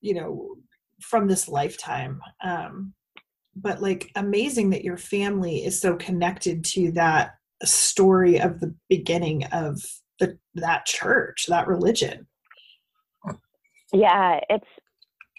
you 0.01 0.15
know, 0.15 0.57
from 1.01 1.29
this 1.29 1.49
lifetime. 1.49 2.21
Um, 2.45 2.95
but 3.57 3.83
like 3.83 4.11
amazing 4.15 4.71
that 4.71 4.85
your 4.85 4.97
family 4.97 5.65
is 5.65 5.81
so 5.81 5.97
connected 5.97 6.65
to 6.65 6.93
that 6.93 7.33
story 7.65 8.41
of 8.41 8.61
the 8.61 8.75
beginning 8.89 9.45
of 9.47 9.83
the, 10.21 10.39
that 10.55 10.87
church, 10.87 11.47
that 11.49 11.67
religion. 11.67 12.27
Yeah, 13.93 14.41
it's 14.51 14.67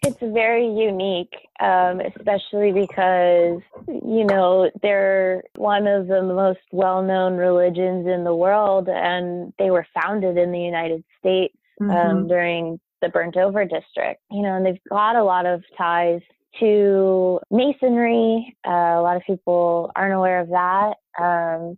it's 0.04 0.20
very 0.22 0.66
unique, 0.66 1.34
um, 1.60 2.00
especially 2.00 2.72
because, 2.72 3.62
you 3.88 4.26
know, 4.26 4.70
they're 4.82 5.44
one 5.56 5.88
of 5.88 6.08
the 6.08 6.22
most 6.22 6.60
well 6.72 7.02
known 7.02 7.36
religions 7.36 8.08
in 8.08 8.24
the 8.24 8.36
world, 8.36 8.88
and 8.88 9.54
they 9.60 9.72
were 9.72 9.86
founded 10.02 10.38
in 10.38 10.52
the 10.52 10.60
United 10.60 11.04
States 11.20 11.56
um, 11.82 11.90
mm-hmm. 11.90 12.28
during 12.28 12.80
the 13.02 13.10
Burnt 13.10 13.36
Over 13.38 13.66
District. 13.66 14.22
You 14.32 14.42
know, 14.42 14.56
and 14.56 14.66
they've 14.66 14.84
got 14.90 15.16
a 15.16 15.24
lot 15.24 15.46
of 15.46 15.64
ties 15.78 16.22
to 16.60 17.40
masonry. 17.52 18.56
Uh, 18.66 18.72
a 18.72 19.02
lot 19.02 19.18
of 19.18 19.24
people 19.28 19.92
aren't 19.96 20.14
aware 20.14 20.40
of 20.40 20.50
that. 20.50 20.94
Um, 21.20 21.78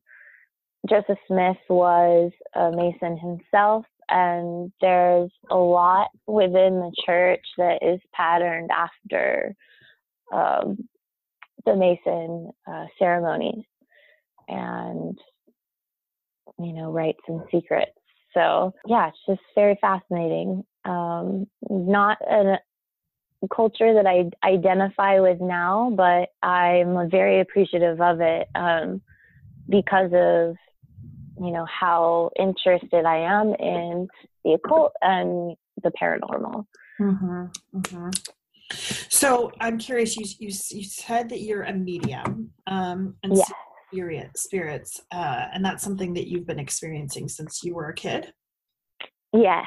Joseph 0.89 1.19
Smith 1.27 1.57
was 1.69 2.31
a 2.55 2.71
mason 2.71 3.17
himself, 3.17 3.85
and 4.11 4.71
there's 4.81 5.31
a 5.49 5.55
lot 5.55 6.09
within 6.27 6.79
the 6.79 6.91
church 7.05 7.45
that 7.57 7.79
is 7.81 7.99
patterned 8.13 8.69
after 8.71 9.55
um, 10.33 10.77
the 11.65 11.75
Mason 11.75 12.51
uh, 12.67 12.85
ceremonies 12.99 13.63
and 14.47 15.17
you 16.59 16.73
know 16.73 16.91
rites 16.91 17.21
and 17.27 17.41
secrets. 17.51 17.91
So 18.33 18.73
yeah, 18.85 19.09
it's 19.09 19.17
just 19.27 19.41
very 19.55 19.77
fascinating. 19.81 20.63
Um, 20.85 21.47
not 21.69 22.17
a 22.21 22.59
culture 23.53 23.93
that 23.93 24.05
I 24.05 24.29
identify 24.47 25.19
with 25.19 25.41
now, 25.41 25.91
but 25.95 26.29
I'm 26.45 27.09
very 27.09 27.39
appreciative 27.39 27.99
of 28.01 28.21
it 28.21 28.47
um, 28.55 29.01
because 29.69 30.11
of 30.13 30.55
you 31.43 31.51
know 31.51 31.65
how 31.65 32.29
interested 32.39 33.05
I 33.05 33.17
am 33.17 33.53
in 33.55 34.07
the 34.43 34.53
occult 34.53 34.93
and 35.01 35.55
the 35.83 35.91
paranormal. 35.91 36.65
Mm-hmm, 36.99 37.45
mm-hmm. 37.75 38.09
So 39.09 39.51
I'm 39.59 39.77
curious. 39.77 40.15
You, 40.15 40.25
you 40.39 40.53
you 40.69 40.83
said 40.83 41.29
that 41.29 41.41
you're 41.41 41.63
a 41.63 41.73
medium 41.73 42.51
um, 42.67 43.15
and 43.23 43.35
yes. 43.35 43.51
spirit 43.91 44.37
spirits, 44.37 45.01
uh, 45.11 45.47
and 45.53 45.63
that's 45.63 45.83
something 45.83 46.13
that 46.13 46.27
you've 46.27 46.47
been 46.47 46.59
experiencing 46.59 47.27
since 47.27 47.63
you 47.63 47.75
were 47.75 47.89
a 47.89 47.95
kid. 47.95 48.33
Yes. 49.33 49.65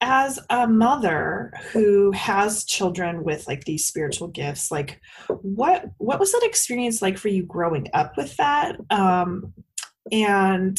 As 0.00 0.40
a 0.50 0.66
mother 0.66 1.52
who 1.72 2.10
has 2.10 2.64
children 2.64 3.22
with 3.22 3.46
like 3.46 3.64
these 3.64 3.84
spiritual 3.84 4.28
gifts, 4.28 4.70
like 4.72 5.00
what 5.28 5.86
what 5.98 6.18
was 6.18 6.32
that 6.32 6.42
experience 6.42 7.00
like 7.00 7.16
for 7.16 7.28
you 7.28 7.44
growing 7.44 7.88
up 7.94 8.16
with 8.16 8.36
that? 8.36 8.76
Um, 8.90 9.54
and 10.10 10.78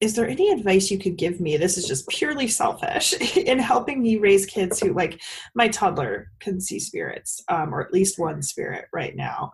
is 0.00 0.14
there 0.14 0.26
any 0.26 0.50
advice 0.50 0.90
you 0.90 0.98
could 0.98 1.18
give 1.18 1.40
me? 1.40 1.56
This 1.58 1.76
is 1.76 1.86
just 1.86 2.08
purely 2.08 2.48
selfish 2.48 3.12
in 3.36 3.58
helping 3.58 4.00
me 4.00 4.16
raise 4.16 4.46
kids 4.46 4.80
who, 4.80 4.94
like, 4.94 5.20
my 5.54 5.68
toddler 5.68 6.30
can 6.40 6.60
see 6.60 6.80
spirits, 6.80 7.42
um, 7.48 7.74
or 7.74 7.82
at 7.82 7.92
least 7.92 8.18
one 8.18 8.42
spirit 8.42 8.86
right 8.92 9.14
now. 9.14 9.52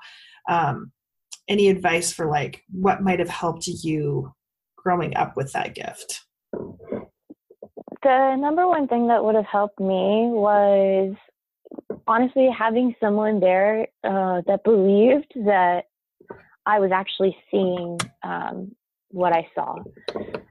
Um, 0.49 0.92
any 1.49 1.68
advice 1.68 2.12
for 2.12 2.27
like 2.27 2.62
what 2.72 3.03
might 3.03 3.18
have 3.18 3.29
helped 3.29 3.66
you 3.66 4.33
growing 4.77 5.16
up 5.16 5.37
with 5.37 5.53
that 5.53 5.75
gift? 5.75 6.22
The 8.03 8.37
number 8.37 8.68
one 8.68 8.88
thing 8.88 9.09
that 9.09 9.25
would 9.25 9.35
have 9.35 9.46
helped 9.46 9.81
me 9.81 10.29
was 10.31 11.14
honestly 12.07 12.49
having 12.57 12.94
someone 13.01 13.40
there 13.40 13.88
uh, 14.05 14.42
that 14.46 14.64
believed 14.64 15.33
that 15.44 15.85
I 16.66 16.81
was 16.81 16.90
actually 16.92 17.37
seeing 17.50 17.98
um, 18.22 18.74
what 19.11 19.33
I 19.33 19.48
saw. 19.55 19.76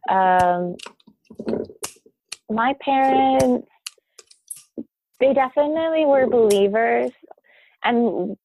Um, 0.10 0.76
my 2.50 2.74
parents, 2.80 3.68
they 5.20 5.34
definitely 5.34 6.06
were 6.06 6.28
believers, 6.28 7.12
and 7.84 8.38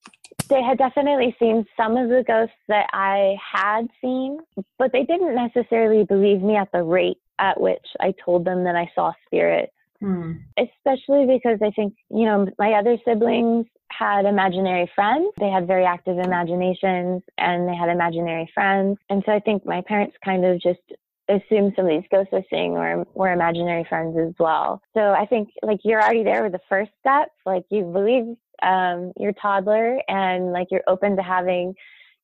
they 0.48 0.62
had 0.62 0.78
definitely 0.78 1.34
seen 1.38 1.64
some 1.76 1.96
of 1.96 2.08
the 2.08 2.24
ghosts 2.26 2.54
that 2.68 2.88
I 2.92 3.36
had 3.40 3.86
seen, 4.00 4.38
but 4.78 4.90
they 4.92 5.04
didn't 5.04 5.34
necessarily 5.34 6.04
believe 6.04 6.42
me 6.42 6.56
at 6.56 6.72
the 6.72 6.82
rate 6.82 7.18
at 7.38 7.58
which 7.60 7.86
I 8.00 8.14
told 8.24 8.44
them 8.44 8.64
that 8.64 8.76
I 8.76 8.90
saw 8.94 9.12
spirits. 9.26 9.72
Hmm. 10.00 10.32
Especially 10.58 11.26
because 11.26 11.58
I 11.62 11.70
think, 11.70 11.94
you 12.10 12.24
know, 12.24 12.48
my 12.58 12.72
other 12.72 12.96
siblings 13.06 13.66
had 13.90 14.24
imaginary 14.24 14.90
friends. 14.94 15.28
They 15.38 15.50
had 15.50 15.66
very 15.66 15.84
active 15.84 16.18
imaginations 16.18 17.22
and 17.36 17.68
they 17.68 17.74
had 17.74 17.90
imaginary 17.90 18.50
friends. 18.54 18.98
And 19.10 19.22
so 19.26 19.32
I 19.32 19.40
think 19.40 19.66
my 19.66 19.82
parents 19.82 20.16
kind 20.24 20.44
of 20.44 20.60
just 20.60 20.80
assumed 21.28 21.74
some 21.76 21.84
of 21.84 21.90
these 21.90 22.08
ghosts 22.10 22.32
are 22.32 22.42
seeing 22.50 22.72
were, 22.72 23.04
were 23.14 23.32
imaginary 23.32 23.84
friends 23.88 24.16
as 24.18 24.34
well. 24.38 24.80
So 24.94 25.00
I 25.00 25.26
think 25.26 25.50
like 25.62 25.80
you're 25.84 26.02
already 26.02 26.24
there 26.24 26.42
with 26.42 26.52
the 26.52 26.60
first 26.68 26.90
step. 27.00 27.28
Like 27.44 27.64
you 27.70 27.84
believe 27.84 28.36
um, 28.62 29.12
your 29.18 29.32
toddler 29.32 30.00
and 30.08 30.52
like 30.52 30.68
you're 30.70 30.82
open 30.86 31.16
to 31.16 31.22
having 31.22 31.74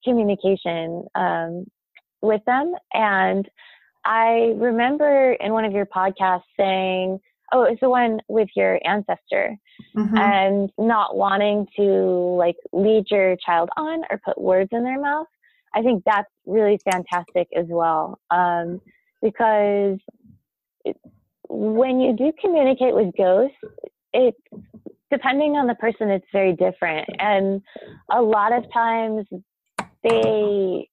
communication 0.05 1.05
um, 1.15 1.67
with 2.23 2.45
them. 2.47 2.75
And 2.93 3.49
I 4.05 4.55
remember 4.57 5.33
in 5.33 5.53
one 5.53 5.65
of 5.65 5.73
your 5.73 5.87
podcasts 5.87 6.43
saying, 6.57 7.19
oh, 7.53 7.65
it's 7.65 7.81
the 7.81 7.91
one 7.91 8.21
with 8.29 8.49
your 8.57 8.81
ancestor 8.85 9.57
mm-hmm. 9.97 10.17
and 10.17 10.71
not 10.79 11.17
wanting 11.17 11.67
to 11.77 11.83
like 11.83 12.57
lead 12.73 13.05
your 13.11 13.37
child 13.45 13.69
on 13.77 14.03
or 14.11 14.21
put 14.25 14.41
words 14.41 14.71
in 14.73 14.85
their 14.85 15.01
mouth. 15.01 15.27
I 15.75 15.83
think 15.83 16.05
that's 16.05 16.31
really 16.47 16.79
fantastic 16.91 17.49
as 17.55 17.67
well. 17.69 18.19
Um, 18.31 18.81
because 19.23 19.99
it, 20.85 20.97
when 21.49 22.01
you 22.01 22.15
do 22.17 22.33
communicate 22.41 22.95
with 22.95 23.15
ghosts, 23.17 23.57
it 24.13 24.35
depending 25.11 25.53
on 25.53 25.67
the 25.67 25.75
person, 25.75 26.11
it's 26.11 26.27
very 26.33 26.53
different. 26.53 27.09
And 27.19 27.63
a 28.11 28.21
lot 28.21 28.53
of 28.53 28.65
times 28.73 29.27
they 30.03 30.89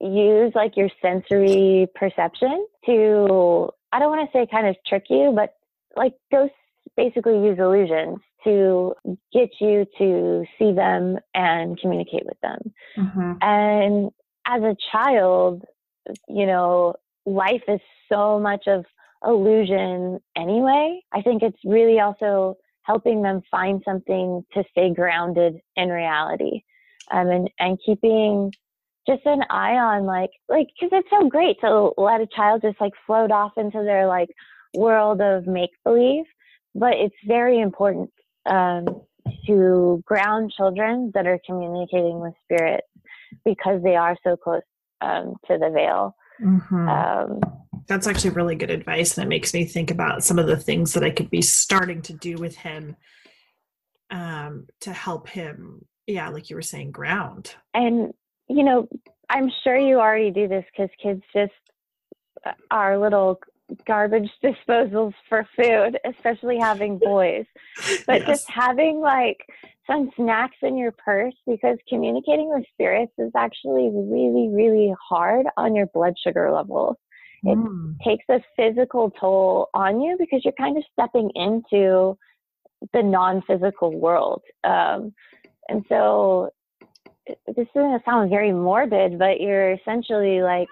use 0.00 0.52
like 0.54 0.76
your 0.76 0.90
sensory 1.00 1.86
perception 1.94 2.66
to 2.86 3.70
I 3.92 3.98
don't 3.98 4.10
want 4.10 4.30
to 4.30 4.38
say 4.38 4.46
kind 4.50 4.66
of 4.66 4.76
trick 4.86 5.04
you, 5.08 5.32
but 5.34 5.54
like 5.96 6.14
ghosts 6.30 6.54
basically 6.96 7.34
use 7.34 7.58
illusions 7.58 8.18
to 8.44 8.94
get 9.32 9.50
you 9.60 9.86
to 9.98 10.44
see 10.58 10.72
them 10.72 11.18
and 11.34 11.78
communicate 11.80 12.24
with 12.24 12.40
them. 12.42 12.72
Mm-hmm. 12.96 13.32
And 13.42 14.10
as 14.46 14.62
a 14.62 14.76
child, 14.92 15.64
you 16.28 16.46
know, 16.46 16.94
life 17.24 17.62
is 17.66 17.80
so 18.10 18.38
much 18.38 18.64
of 18.68 18.84
illusion 19.26 20.20
anyway. 20.36 21.00
I 21.12 21.22
think 21.22 21.42
it's 21.42 21.58
really 21.64 21.98
also 21.98 22.56
helping 22.82 23.22
them 23.22 23.42
find 23.50 23.82
something 23.84 24.44
to 24.54 24.62
stay 24.70 24.94
grounded 24.94 25.56
in 25.74 25.88
reality 25.88 26.62
um, 27.10 27.28
and, 27.28 27.50
and 27.58 27.78
keeping 27.84 28.52
just 29.08 29.22
an 29.24 29.42
eye 29.50 29.74
on 29.74 30.04
like 30.04 30.30
like 30.48 30.66
because 30.74 30.90
it's 30.92 31.08
so 31.10 31.28
great 31.28 31.56
to 31.60 31.92
let 31.96 32.20
a 32.20 32.26
child 32.34 32.62
just 32.62 32.80
like 32.80 32.92
float 33.06 33.30
off 33.30 33.52
into 33.56 33.82
their 33.84 34.06
like 34.06 34.28
world 34.74 35.20
of 35.20 35.46
make 35.46 35.70
believe 35.84 36.24
but 36.76 36.92
it's 36.94 37.16
very 37.26 37.58
important 37.58 38.10
um, 38.44 38.84
to 39.46 40.02
ground 40.06 40.52
children 40.56 41.10
that 41.14 41.26
are 41.26 41.40
communicating 41.44 42.20
with 42.20 42.34
spirits 42.44 42.86
because 43.44 43.82
they 43.82 43.96
are 43.96 44.16
so 44.22 44.36
close 44.36 44.62
um, 45.00 45.34
to 45.46 45.58
the 45.58 45.70
veil 45.70 46.14
mm-hmm. 46.40 46.88
um, 46.88 47.40
that's 47.86 48.06
actually 48.06 48.30
really 48.30 48.54
good 48.54 48.70
advice 48.70 49.16
and 49.16 49.24
it 49.24 49.28
makes 49.28 49.52
me 49.54 49.64
think 49.64 49.90
about 49.90 50.22
some 50.22 50.38
of 50.38 50.46
the 50.46 50.56
things 50.56 50.92
that 50.92 51.04
i 51.04 51.10
could 51.10 51.30
be 51.30 51.42
starting 51.42 52.02
to 52.02 52.12
do 52.12 52.36
with 52.36 52.56
him 52.56 52.96
um, 54.10 54.66
to 54.80 54.92
help 54.92 55.28
him 55.28 55.84
yeah 56.06 56.28
like 56.28 56.50
you 56.50 56.56
were 56.56 56.62
saying 56.62 56.90
ground 56.90 57.54
and 57.74 58.12
you 58.48 58.62
know 58.62 58.88
i'm 59.28 59.50
sure 59.64 59.76
you 59.76 59.98
already 59.98 60.30
do 60.30 60.46
this 60.46 60.64
because 60.72 60.90
kids 61.02 61.22
just 61.34 61.52
uh, 62.44 62.52
are 62.70 62.98
little 62.98 63.40
garbage 63.86 64.30
disposals 64.42 65.12
for 65.28 65.46
food 65.56 65.98
especially 66.04 66.58
having 66.58 66.98
boys 67.02 67.44
but 68.06 68.20
yes. 68.20 68.26
just 68.26 68.50
having 68.50 69.00
like 69.00 69.38
some 69.86 70.10
snacks 70.16 70.56
in 70.62 70.76
your 70.76 70.92
purse 70.92 71.34
because 71.46 71.76
communicating 71.88 72.48
with 72.48 72.64
spirits 72.72 73.12
is 73.18 73.32
actually 73.36 73.90
really 73.92 74.48
really 74.52 74.94
hard 75.08 75.46
on 75.56 75.74
your 75.74 75.86
blood 75.86 76.14
sugar 76.22 76.52
levels 76.52 76.96
it 77.42 77.56
mm. 77.56 77.94
takes 78.02 78.24
a 78.28 78.40
physical 78.56 79.10
toll 79.20 79.68
on 79.74 80.00
you 80.00 80.16
because 80.18 80.44
you're 80.44 80.54
kind 80.58 80.76
of 80.76 80.84
stepping 80.92 81.30
into 81.34 82.16
the 82.92 83.02
non-physical 83.02 83.98
world 83.98 84.42
um, 84.64 85.12
and 85.68 85.84
so 85.88 86.50
this 87.26 87.36
is 87.56 87.66
going 87.74 87.98
to 87.98 88.04
sound 88.04 88.30
very 88.30 88.52
morbid 88.52 89.18
but 89.18 89.40
you're 89.40 89.72
essentially 89.72 90.40
like 90.40 90.68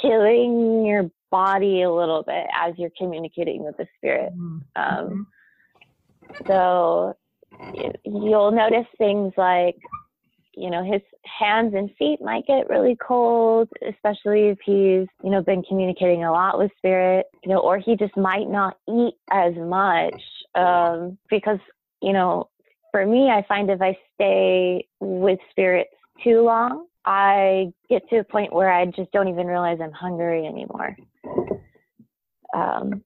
killing 0.00 0.84
your 0.84 1.10
body 1.30 1.82
a 1.82 1.92
little 1.92 2.22
bit 2.22 2.46
as 2.56 2.74
you're 2.76 2.90
communicating 2.98 3.64
with 3.64 3.76
the 3.76 3.86
spirit 3.96 4.32
mm. 4.36 4.60
um, 4.76 5.26
mm-hmm. 6.24 6.46
so 6.46 7.16
you'll 8.04 8.52
notice 8.52 8.86
things 8.98 9.32
like 9.36 9.76
you 10.60 10.70
know, 10.70 10.84
his 10.84 11.00
hands 11.24 11.74
and 11.74 11.90
feet 11.98 12.20
might 12.20 12.46
get 12.46 12.68
really 12.68 12.96
cold, 12.96 13.68
especially 13.88 14.48
if 14.48 14.58
he's, 14.64 15.06
you 15.22 15.30
know, 15.30 15.42
been 15.42 15.62
communicating 15.62 16.24
a 16.24 16.32
lot 16.32 16.58
with 16.58 16.70
spirit, 16.76 17.26
you 17.42 17.50
know, 17.50 17.60
or 17.60 17.78
he 17.78 17.96
just 17.96 18.16
might 18.16 18.48
not 18.48 18.76
eat 18.88 19.14
as 19.30 19.54
much 19.56 20.20
um, 20.54 21.16
because, 21.30 21.58
you 22.02 22.12
know, 22.12 22.48
for 22.90 23.06
me, 23.06 23.30
I 23.30 23.44
find 23.48 23.70
if 23.70 23.80
I 23.80 23.96
stay 24.14 24.86
with 24.98 25.38
spirits 25.50 25.94
too 26.22 26.42
long, 26.42 26.86
I 27.04 27.72
get 27.88 28.08
to 28.10 28.16
a 28.18 28.24
point 28.24 28.52
where 28.52 28.70
I 28.70 28.86
just 28.86 29.10
don't 29.12 29.28
even 29.28 29.46
realize 29.46 29.78
I'm 29.80 29.92
hungry 29.92 30.46
anymore. 30.46 30.96
Um, 32.54 33.04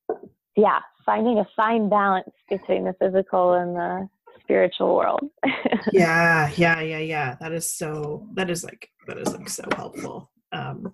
yeah, 0.57 0.81
finding 1.05 1.39
a 1.39 1.47
fine 1.57 1.89
balance 1.89 2.31
between 2.49 2.85
the 2.85 2.95
physical 3.01 3.55
and 3.55 3.77
the 3.77 4.09
spiritual 4.41 4.95
world. 4.95 5.21
yeah, 5.93 6.51
yeah, 6.57 6.81
yeah, 6.81 6.99
yeah. 6.99 7.37
That 7.41 7.53
is 7.53 7.71
so 7.71 8.27
that 8.35 8.51
is 8.51 8.65
like 8.65 8.89
that 9.07 9.19
is 9.19 9.35
like 9.35 9.49
so 9.49 9.65
helpful. 9.77 10.31
Um 10.53 10.93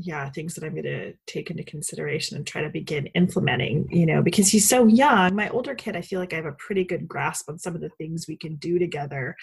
yeah, 0.00 0.30
things 0.30 0.54
that 0.54 0.62
I'm 0.62 0.74
going 0.74 0.84
to 0.84 1.12
take 1.26 1.50
into 1.50 1.64
consideration 1.64 2.36
and 2.36 2.46
try 2.46 2.62
to 2.62 2.70
begin 2.70 3.06
implementing, 3.16 3.88
you 3.90 4.06
know, 4.06 4.22
because 4.22 4.48
he's 4.48 4.68
so 4.68 4.86
young. 4.86 5.34
My 5.34 5.48
older 5.48 5.74
kid, 5.74 5.96
I 5.96 6.02
feel 6.02 6.20
like 6.20 6.32
I 6.32 6.36
have 6.36 6.44
a 6.44 6.52
pretty 6.52 6.84
good 6.84 7.08
grasp 7.08 7.50
on 7.50 7.58
some 7.58 7.74
of 7.74 7.80
the 7.80 7.88
things 7.98 8.28
we 8.28 8.36
can 8.36 8.54
do 8.56 8.78
together. 8.78 9.34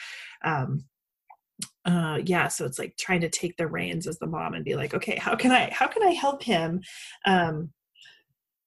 Um, 0.45 0.86
uh 1.85 2.19
yeah 2.25 2.47
so 2.47 2.65
it's 2.65 2.79
like 2.79 2.95
trying 2.97 3.21
to 3.21 3.29
take 3.29 3.55
the 3.57 3.67
reins 3.67 4.07
as 4.07 4.17
the 4.19 4.27
mom 4.27 4.53
and 4.53 4.65
be 4.65 4.75
like 4.75 4.93
okay 4.93 5.15
how 5.15 5.35
can 5.35 5.51
i 5.51 5.69
how 5.71 5.87
can 5.87 6.03
i 6.03 6.11
help 6.11 6.43
him 6.43 6.81
um 7.25 7.69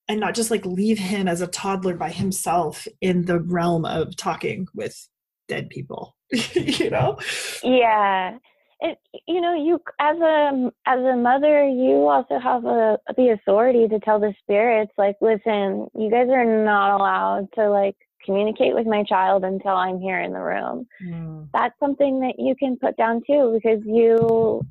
and 0.07 0.19
not 0.19 0.33
just 0.33 0.49
like 0.49 0.65
leave 0.65 0.97
him 0.97 1.27
as 1.27 1.41
a 1.41 1.47
toddler 1.47 1.95
by 1.95 2.09
himself 2.09 2.87
in 2.99 3.25
the 3.25 3.39
realm 3.39 3.85
of 3.85 4.15
talking 4.15 4.67
with 4.73 5.07
dead 5.47 5.69
people 5.69 6.15
you 6.53 6.89
know? 6.89 7.17
Yeah. 7.63 8.37
It, 8.81 8.97
you 9.27 9.41
know 9.41 9.53
you 9.55 9.77
as 9.99 10.15
a 10.19 10.71
as 10.85 10.99
a 10.99 11.17
mother 11.17 11.67
you 11.67 12.07
also 12.07 12.39
have 12.39 12.63
a, 12.63 12.97
the 13.17 13.31
authority 13.31 13.89
to 13.89 13.99
tell 13.99 14.21
the 14.21 14.33
spirits 14.41 14.93
like 14.97 15.17
listen 15.19 15.87
you 15.93 16.09
guys 16.09 16.29
are 16.29 16.45
not 16.45 16.95
allowed 16.95 17.49
to 17.55 17.69
like 17.69 17.97
communicate 18.25 18.75
with 18.75 18.87
my 18.87 19.03
child 19.03 19.43
until 19.43 19.71
i'm 19.71 19.99
here 19.99 20.19
in 20.19 20.33
the 20.33 20.39
room 20.39 20.87
mm. 21.03 21.47
that's 21.53 21.77
something 21.79 22.19
that 22.19 22.35
you 22.37 22.55
can 22.55 22.77
put 22.77 22.95
down 22.97 23.21
too 23.25 23.51
because 23.53 23.81
you 23.85 24.61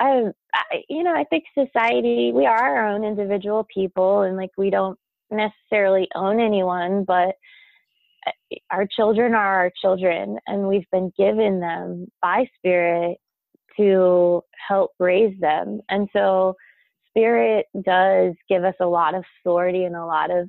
I, 0.00 0.22
I, 0.54 0.82
you 0.88 1.02
know, 1.02 1.14
I 1.14 1.24
think 1.24 1.44
society, 1.54 2.32
we 2.32 2.46
are 2.46 2.76
our 2.76 2.88
own 2.88 3.04
individual 3.04 3.66
people 3.72 4.22
and 4.22 4.36
like 4.36 4.50
we 4.56 4.70
don't 4.70 4.98
necessarily 5.30 6.08
own 6.14 6.40
anyone, 6.40 7.04
but 7.04 7.34
uh, 8.26 8.56
our 8.70 8.86
children 8.86 9.34
are 9.34 9.60
our 9.60 9.72
children 9.80 10.38
and 10.46 10.68
we've 10.68 10.88
been 10.92 11.12
given 11.18 11.60
them 11.60 12.06
by 12.22 12.46
spirit 12.56 13.18
to 13.76 14.42
help 14.68 14.92
raise 14.98 15.38
them. 15.40 15.80
And 15.88 16.08
so 16.12 16.54
spirit 17.10 17.66
does 17.82 18.34
give 18.48 18.64
us 18.64 18.74
a 18.80 18.86
lot 18.86 19.14
of 19.14 19.24
authority 19.40 19.84
and 19.84 19.96
a 19.96 20.06
lot 20.06 20.30
of 20.30 20.48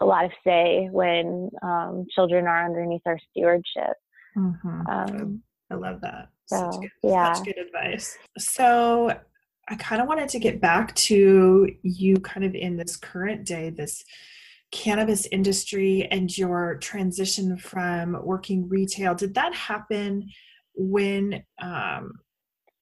a 0.00 0.06
lot 0.06 0.24
of 0.24 0.30
say 0.44 0.88
when 0.90 1.50
um, 1.62 2.06
children 2.14 2.46
are 2.46 2.64
underneath 2.64 3.02
our 3.06 3.18
stewardship. 3.30 3.96
Mm-hmm. 4.36 4.86
Um, 4.88 5.42
I 5.70 5.74
love 5.74 6.00
that. 6.00 6.28
So, 6.46 6.70
such 6.70 6.80
good, 6.80 6.90
yeah. 7.02 7.32
Such 7.32 7.46
good 7.46 7.58
advice. 7.58 8.18
So 8.38 9.16
I 9.68 9.74
kind 9.76 10.02
of 10.02 10.08
wanted 10.08 10.28
to 10.30 10.38
get 10.38 10.60
back 10.60 10.94
to 10.96 11.68
you 11.82 12.16
kind 12.16 12.44
of 12.44 12.54
in 12.54 12.76
this 12.76 12.96
current 12.96 13.44
day, 13.46 13.70
this 13.70 14.04
cannabis 14.72 15.26
industry 15.26 16.08
and 16.10 16.36
your 16.36 16.76
transition 16.78 17.56
from 17.56 18.16
working 18.24 18.68
retail. 18.68 19.14
Did 19.14 19.34
that 19.34 19.54
happen 19.54 20.28
when 20.74 21.42
um, 21.60 22.12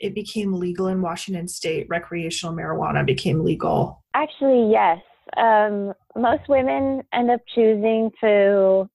it 0.00 0.14
became 0.14 0.52
legal 0.52 0.88
in 0.88 1.02
Washington 1.02 1.48
state? 1.48 1.87
Recreational 1.88 2.54
marijuana 2.54 3.04
became 3.04 3.44
legal? 3.44 4.02
Actually, 4.14 4.70
yes. 4.70 4.98
Um, 5.37 5.93
most 6.17 6.49
women 6.49 7.03
end 7.12 7.31
up 7.31 7.41
choosing 7.55 8.11
to 8.21 8.88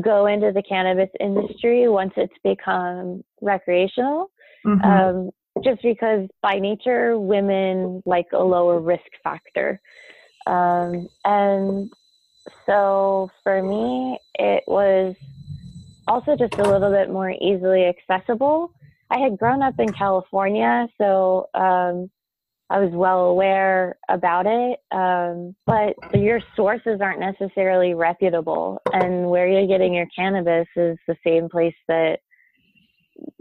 go 0.00 0.26
into 0.26 0.52
the 0.52 0.62
cannabis 0.62 1.10
industry 1.18 1.88
once 1.88 2.12
it's 2.16 2.32
become 2.44 3.22
recreational. 3.40 4.30
Mm-hmm. 4.64 4.84
Um, 4.84 5.30
just 5.64 5.82
because 5.82 6.28
by 6.42 6.58
nature, 6.58 7.18
women 7.18 8.02
like 8.06 8.26
a 8.32 8.42
lower 8.42 8.80
risk 8.80 9.10
factor. 9.22 9.80
Um, 10.46 11.08
and 11.24 11.90
so 12.66 13.30
for 13.42 13.62
me, 13.62 14.18
it 14.38 14.64
was 14.66 15.14
also 16.06 16.36
just 16.36 16.54
a 16.54 16.62
little 16.62 16.90
bit 16.90 17.10
more 17.10 17.30
easily 17.30 17.86
accessible. 17.86 18.72
I 19.10 19.18
had 19.18 19.38
grown 19.38 19.62
up 19.62 19.74
in 19.78 19.92
California, 19.92 20.88
so 20.98 21.48
um, 21.54 22.10
I 22.70 22.78
was 22.78 22.92
well 22.92 23.24
aware 23.24 23.98
about 24.08 24.46
it, 24.46 24.78
um, 24.92 25.56
but 25.66 25.94
your 26.14 26.40
sources 26.54 27.00
aren't 27.00 27.18
necessarily 27.18 27.94
reputable. 27.94 28.80
And 28.92 29.28
where 29.28 29.48
you're 29.48 29.66
getting 29.66 29.92
your 29.92 30.06
cannabis 30.14 30.68
is 30.76 30.96
the 31.08 31.16
same 31.26 31.48
place 31.48 31.74
that, 31.88 32.20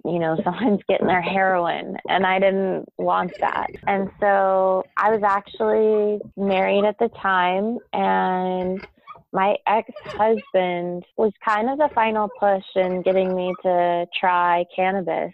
you 0.04 0.18
know, 0.18 0.36
someone's 0.44 0.82
getting 0.90 1.06
their 1.06 1.22
heroin. 1.22 1.96
And 2.10 2.26
I 2.26 2.40
didn't 2.40 2.86
want 2.98 3.32
that. 3.40 3.68
And 3.86 4.10
so 4.20 4.84
I 4.98 5.12
was 5.12 5.22
actually 5.24 6.20
married 6.36 6.86
at 6.86 6.98
the 6.98 7.10
time, 7.22 7.78
and 7.94 8.86
my 9.32 9.58
ex 9.68 9.92
husband 10.06 11.06
was 11.18 11.32
kind 11.48 11.70
of 11.70 11.78
the 11.78 11.90
final 11.94 12.30
push 12.40 12.64
in 12.76 13.04
getting 13.04 13.36
me 13.36 13.54
to 13.62 14.08
try 14.20 14.66
cannabis. 14.76 15.34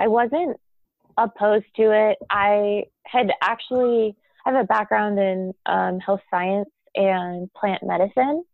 I 0.00 0.08
wasn't 0.08 0.58
opposed 1.18 1.66
to 1.76 1.90
it. 1.92 2.18
I 2.30 2.84
had 3.04 3.30
actually 3.42 4.16
I 4.46 4.52
have 4.52 4.64
a 4.64 4.66
background 4.66 5.18
in 5.18 5.52
um, 5.66 5.98
health 6.00 6.20
science 6.30 6.70
and 6.94 7.52
plant 7.52 7.82
medicine, 7.82 8.44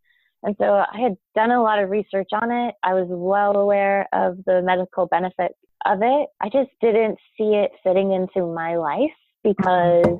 and 0.43 0.55
so 0.59 0.65
I 0.65 0.99
had 0.99 1.15
done 1.35 1.51
a 1.51 1.61
lot 1.61 1.81
of 1.81 1.89
research 1.89 2.29
on 2.33 2.51
it. 2.51 2.75
I 2.83 2.93
was 2.93 3.07
well 3.09 3.55
aware 3.55 4.07
of 4.11 4.37
the 4.45 4.61
medical 4.61 5.05
benefits 5.07 5.55
of 5.85 5.99
it. 6.01 6.29
I 6.41 6.49
just 6.49 6.71
didn't 6.81 7.17
see 7.37 7.55
it 7.55 7.71
fitting 7.83 8.11
into 8.11 8.51
my 8.53 8.75
life 8.75 9.11
because 9.43 10.19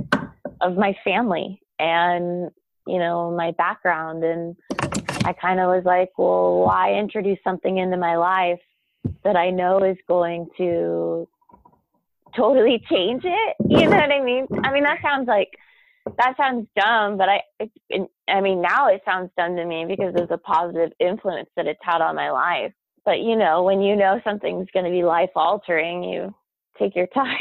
of 0.61 0.77
my 0.77 0.95
family 1.03 1.59
and 1.79 2.49
you 2.87 2.99
know 2.99 3.31
my 3.31 3.51
background 3.57 4.23
and 4.23 4.55
I 5.25 5.33
kind 5.33 5.59
of 5.59 5.69
was 5.69 5.83
like, 5.85 6.11
well, 6.19 6.59
why 6.65 6.93
introduce 6.93 7.39
something 7.43 7.79
into 7.79 7.97
my 7.97 8.15
life 8.15 8.59
that 9.23 9.35
I 9.35 9.49
know 9.49 9.79
is 9.79 9.97
going 10.07 10.47
to 10.57 11.27
totally 12.35 12.83
change 12.89 13.23
it. 13.25 13.55
You 13.67 13.89
know 13.89 13.97
what 13.97 14.11
I 14.11 14.23
mean? 14.23 14.47
I 14.63 14.71
mean, 14.71 14.83
that 14.83 14.99
sounds 15.01 15.27
like 15.27 15.49
that 16.17 16.35
sounds 16.37 16.67
dumb, 16.75 17.17
but 17.17 17.29
I, 17.29 17.41
it, 17.89 18.09
I 18.27 18.41
mean, 18.41 18.61
now 18.61 18.87
it 18.89 19.01
sounds 19.05 19.31
dumb 19.37 19.55
to 19.55 19.65
me 19.65 19.85
because 19.87 20.13
of 20.15 20.29
the 20.29 20.37
positive 20.37 20.91
influence 20.99 21.49
that 21.55 21.67
it's 21.67 21.79
had 21.81 22.01
on 22.01 22.15
my 22.15 22.29
life. 22.31 22.73
But 23.05 23.19
you 23.21 23.35
know, 23.35 23.63
when 23.63 23.81
you 23.81 23.95
know 23.95 24.21
something's 24.23 24.69
going 24.71 24.85
to 24.85 24.91
be 24.91 25.03
life 25.03 25.31
altering, 25.35 26.03
you 26.03 26.35
take 26.77 26.95
your 26.95 27.07
time. 27.07 27.37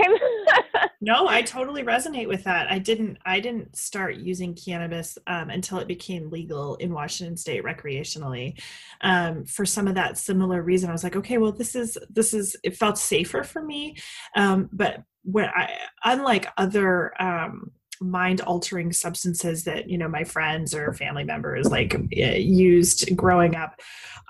no, 1.01 1.29
I 1.29 1.42
totally 1.42 1.83
resonate 1.83 2.29
with 2.29 2.44
that. 2.44 2.70
I 2.70 2.79
didn't 2.79 3.18
I 3.25 3.40
didn't 3.40 3.77
start 3.77 4.16
using 4.16 4.55
cannabis 4.55 5.18
um, 5.27 5.51
until 5.51 5.79
it 5.79 5.88
became 5.88 6.31
legal 6.31 6.77
in 6.77 6.92
Washington 6.92 7.37
state 7.37 7.64
recreationally. 7.64 8.61
Um, 9.01 9.44
for 9.44 9.66
some 9.66 9.88
of 9.88 9.94
that 9.94 10.18
similar 10.18 10.62
reason, 10.62 10.88
I 10.88 10.92
was 10.92 11.05
like, 11.05 11.16
okay, 11.16 11.38
well 11.38 11.53
this 11.53 11.75
is 11.75 11.99
this 12.11 12.35
is 12.35 12.57
it 12.62 12.77
felt 12.77 12.99
safer 12.99 13.42
for 13.42 13.62
me. 13.62 13.97
Um, 14.37 14.68
but 14.73 15.03
when 15.23 15.47
I 15.47 15.70
unlike 16.05 16.47
other 16.57 17.20
um, 17.20 17.70
mind 18.11 18.40
altering 18.43 18.93
substances 18.93 19.64
that 19.64 19.88
you 19.88 19.99
know 19.99 20.09
my 20.09 20.25
friends 20.25 20.75
or 20.75 20.93
family 20.95 21.25
members 21.25 21.71
like 21.71 21.95
eh, 22.12 22.37
used 22.37 23.14
growing 23.17 23.57
up. 23.57 23.81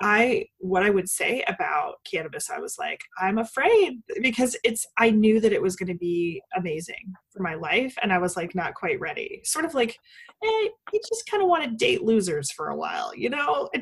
I 0.01 0.47
what 0.59 0.83
i 0.83 0.91
would 0.91 1.09
say 1.09 1.45
about 1.47 1.97
cannabis 2.11 2.51
i 2.51 2.59
was 2.59 2.77
like 2.79 3.01
i'm 3.21 3.39
afraid 3.39 4.03
because 4.23 4.57
it's 4.65 4.87
i 4.99 5.11
knew 5.11 5.41
that 5.41 5.53
it 5.53 5.63
was 5.63 5.77
going 5.77 5.93
to 5.93 5.99
be 5.99 6.43
amazing 6.57 7.15
for 7.35 7.43
my 7.43 7.55
life 7.55 7.97
and 8.03 8.13
i 8.13 8.19
was 8.19 8.37
like 8.37 8.55
not 8.55 8.75
quite 8.75 8.99
ready. 9.01 9.41
Sort 9.45 9.65
of 9.65 9.75
like 9.75 9.99
hey 10.43 10.71
you 10.93 11.01
just 11.09 11.27
kind 11.31 11.43
of 11.43 11.49
want 11.49 11.65
to 11.65 11.71
date 11.71 12.03
losers 12.03 12.51
for 12.53 12.69
a 12.69 12.77
while 12.77 13.13
you 13.15 13.31
know? 13.31 13.69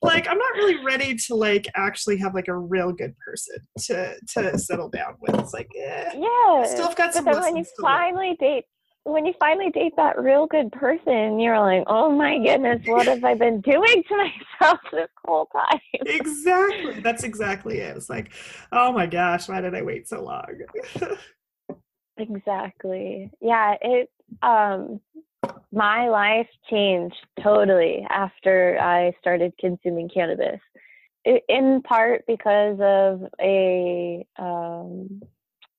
Like 0.00 0.28
i'm 0.28 0.38
not 0.38 0.54
really 0.54 0.82
ready 0.84 1.14
to 1.26 1.34
like 1.34 1.66
actually 1.74 2.16
have 2.18 2.34
like 2.34 2.48
a 2.48 2.56
real 2.56 2.92
good 2.92 3.14
person 3.18 3.56
to 3.86 4.14
to 4.34 4.58
settle 4.58 4.88
down 4.88 5.14
with. 5.20 5.38
It's 5.38 5.52
like 5.52 5.68
eh, 5.76 6.12
yeah 6.14 6.64
still 6.64 6.92
got 6.94 7.12
some 7.12 7.24
but 7.24 7.40
when 7.40 7.56
you 7.56 7.64
finally 7.80 8.36
date 8.38 8.64
when 9.04 9.24
you 9.24 9.32
finally 9.40 9.70
date 9.70 9.94
that 9.96 10.20
real 10.20 10.46
good 10.46 10.70
person, 10.72 11.40
you're 11.40 11.58
like, 11.60 11.84
oh 11.86 12.10
my 12.10 12.38
goodness, 12.38 12.80
what 12.84 13.06
have 13.06 13.24
I 13.24 13.34
been 13.34 13.60
doing 13.60 14.02
to 14.08 14.16
myself 14.60 14.80
this 14.92 15.08
whole 15.24 15.46
time? 15.46 15.80
Exactly. 15.94 17.00
That's 17.00 17.24
exactly 17.24 17.78
it. 17.78 17.96
It's 17.96 18.10
like, 18.10 18.32
oh 18.72 18.92
my 18.92 19.06
gosh, 19.06 19.48
why 19.48 19.60
did 19.60 19.74
I 19.74 19.82
wait 19.82 20.08
so 20.08 20.22
long? 20.22 20.44
exactly. 22.18 23.30
Yeah, 23.40 23.76
it 23.80 24.10
um 24.42 25.00
my 25.72 26.08
life 26.08 26.48
changed 26.70 27.16
totally 27.42 28.06
after 28.08 28.78
I 28.80 29.12
started 29.20 29.52
consuming 29.58 30.08
cannabis. 30.08 30.60
In 31.24 31.82
part 31.82 32.24
because 32.26 32.78
of 32.80 33.28
a 33.40 34.26
um, 34.38 35.20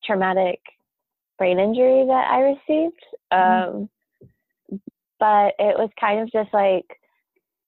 traumatic 0.04 0.60
brain 1.40 1.60
injury 1.60 2.06
that 2.06 2.28
I 2.30 2.40
received. 2.42 3.02
Mm-hmm. 3.34 3.78
Um, 3.78 3.90
but 5.20 5.56
it 5.60 5.78
was 5.78 5.90
kind 6.00 6.22
of 6.22 6.32
just 6.32 6.54
like 6.54 6.86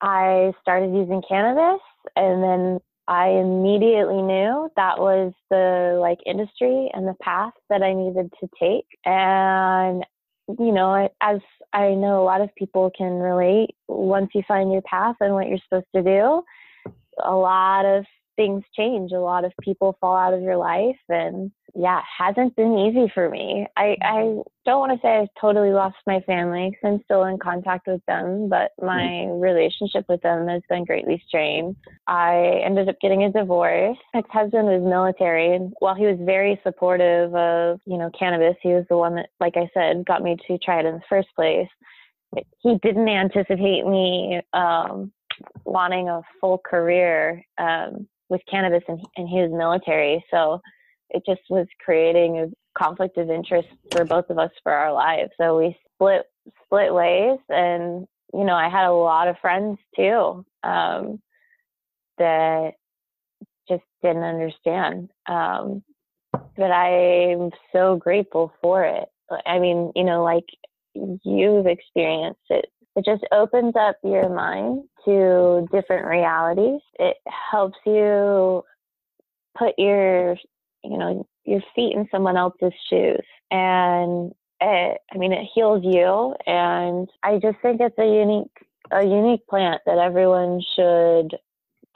I 0.01 0.53
started 0.61 0.93
using 0.93 1.21
cannabis 1.27 1.81
and 2.15 2.43
then 2.43 2.79
I 3.07 3.29
immediately 3.29 4.21
knew 4.21 4.69
that 4.75 4.99
was 4.99 5.33
the 5.49 5.97
like 5.99 6.19
industry 6.25 6.89
and 6.93 7.07
the 7.07 7.15
path 7.21 7.53
that 7.69 7.81
I 7.81 7.93
needed 7.93 8.31
to 8.39 8.49
take. 8.59 8.85
And, 9.05 10.05
you 10.47 10.71
know, 10.71 11.09
as 11.21 11.39
I 11.73 11.89
know 11.89 12.21
a 12.21 12.25
lot 12.25 12.41
of 12.41 12.55
people 12.55 12.91
can 12.97 13.13
relate, 13.13 13.75
once 13.87 14.29
you 14.33 14.43
find 14.47 14.71
your 14.71 14.81
path 14.83 15.15
and 15.19 15.33
what 15.33 15.49
you're 15.49 15.59
supposed 15.67 15.87
to 15.95 16.03
do, 16.03 16.43
a 17.21 17.33
lot 17.33 17.85
of 17.85 18.05
things 18.35 18.63
change. 18.75 19.11
A 19.11 19.19
lot 19.19 19.45
of 19.45 19.51
people 19.61 19.97
fall 19.99 20.15
out 20.15 20.33
of 20.33 20.41
your 20.41 20.57
life 20.57 20.97
and 21.09 21.51
yeah, 21.75 21.99
it 21.99 22.05
hasn't 22.17 22.55
been 22.55 22.77
easy 22.77 23.09
for 23.13 23.29
me. 23.29 23.65
I, 23.77 23.95
I 24.01 24.21
don't 24.65 24.79
want 24.79 24.91
to 24.91 24.99
say 25.01 25.19
I've 25.19 25.27
totally 25.39 25.71
lost 25.71 25.95
my 26.05 26.19
family 26.21 26.69
because 26.69 26.81
I'm 26.83 27.03
still 27.05 27.23
in 27.23 27.37
contact 27.37 27.87
with 27.87 28.01
them, 28.07 28.49
but 28.49 28.71
my 28.81 29.01
mm-hmm. 29.01 29.39
relationship 29.39 30.05
with 30.09 30.21
them 30.21 30.47
has 30.47 30.61
been 30.69 30.85
greatly 30.85 31.23
strained. 31.27 31.75
I 32.07 32.61
ended 32.65 32.89
up 32.89 32.99
getting 33.01 33.23
a 33.23 33.31
divorce. 33.31 33.97
Ex 34.13 34.29
husband 34.31 34.67
was 34.67 34.81
military, 34.83 35.55
and 35.55 35.73
while 35.79 35.95
he 35.95 36.05
was 36.05 36.17
very 36.21 36.59
supportive 36.63 37.33
of, 37.35 37.79
you 37.85 37.97
know, 37.97 38.11
cannabis, 38.17 38.57
he 38.61 38.69
was 38.69 38.85
the 38.89 38.97
one 38.97 39.15
that, 39.15 39.29
like 39.39 39.55
I 39.55 39.69
said, 39.73 40.05
got 40.05 40.23
me 40.23 40.37
to 40.47 40.57
try 40.57 40.79
it 40.79 40.85
in 40.85 40.95
the 40.95 41.01
first 41.09 41.29
place. 41.35 41.69
He 42.59 42.77
didn't 42.81 43.09
anticipate 43.09 43.85
me 43.85 44.41
um, 44.53 45.11
wanting 45.65 46.07
a 46.09 46.21
full 46.39 46.57
career 46.57 47.45
um, 47.57 48.07
with 48.31 48.41
cannabis, 48.49 48.83
and, 48.87 48.99
and 49.17 49.29
was 49.29 49.51
military. 49.51 50.25
So, 50.31 50.59
it 51.11 51.23
just 51.25 51.41
was 51.49 51.67
creating 51.83 52.39
a 52.39 52.47
conflict 52.77 53.17
of 53.17 53.29
interest 53.29 53.67
for 53.91 54.05
both 54.05 54.29
of 54.29 54.39
us 54.39 54.51
for 54.63 54.71
our 54.71 54.93
lives. 54.93 55.31
So 55.39 55.57
we 55.57 55.77
split 55.93 56.23
split 56.65 56.93
ways, 56.93 57.39
and 57.49 58.07
you 58.33 58.43
know, 58.43 58.55
I 58.55 58.69
had 58.69 58.87
a 58.87 58.93
lot 58.93 59.27
of 59.27 59.35
friends 59.39 59.77
too 59.95 60.45
um, 60.63 61.21
that 62.17 62.71
just 63.67 63.83
didn't 64.01 64.23
understand. 64.23 65.09
Um, 65.27 65.83
but 66.55 66.71
I'm 66.71 67.51
so 67.73 67.97
grateful 67.97 68.53
for 68.61 68.83
it. 68.85 69.09
I 69.45 69.59
mean, 69.59 69.91
you 69.95 70.03
know, 70.03 70.23
like 70.23 70.45
you've 70.93 71.67
experienced 71.67 72.39
it. 72.49 72.65
It 72.95 73.05
just 73.05 73.23
opens 73.31 73.73
up 73.79 73.95
your 74.03 74.29
mind 74.29 74.83
to 75.05 75.67
different 75.71 76.05
realities. 76.07 76.81
It 76.99 77.17
helps 77.25 77.77
you 77.85 78.63
put 79.57 79.73
your 79.77 80.35
you 80.83 80.97
know 80.97 81.27
your 81.45 81.61
feet 81.75 81.95
in 81.95 82.07
someone 82.11 82.37
else's 82.37 82.73
shoes. 82.89 83.25
And 83.49 84.33
it, 84.59 84.97
i 85.13 85.17
mean 85.17 85.31
it 85.31 85.47
heals 85.53 85.83
you. 85.83 86.35
And 86.45 87.09
i 87.23 87.37
just 87.37 87.57
think 87.61 87.79
it's 87.81 87.97
a 87.97 88.05
unique 88.05 88.51
a 88.91 89.03
unique 89.03 89.47
plant 89.47 89.81
that 89.85 89.97
everyone 89.97 90.61
should 90.75 91.37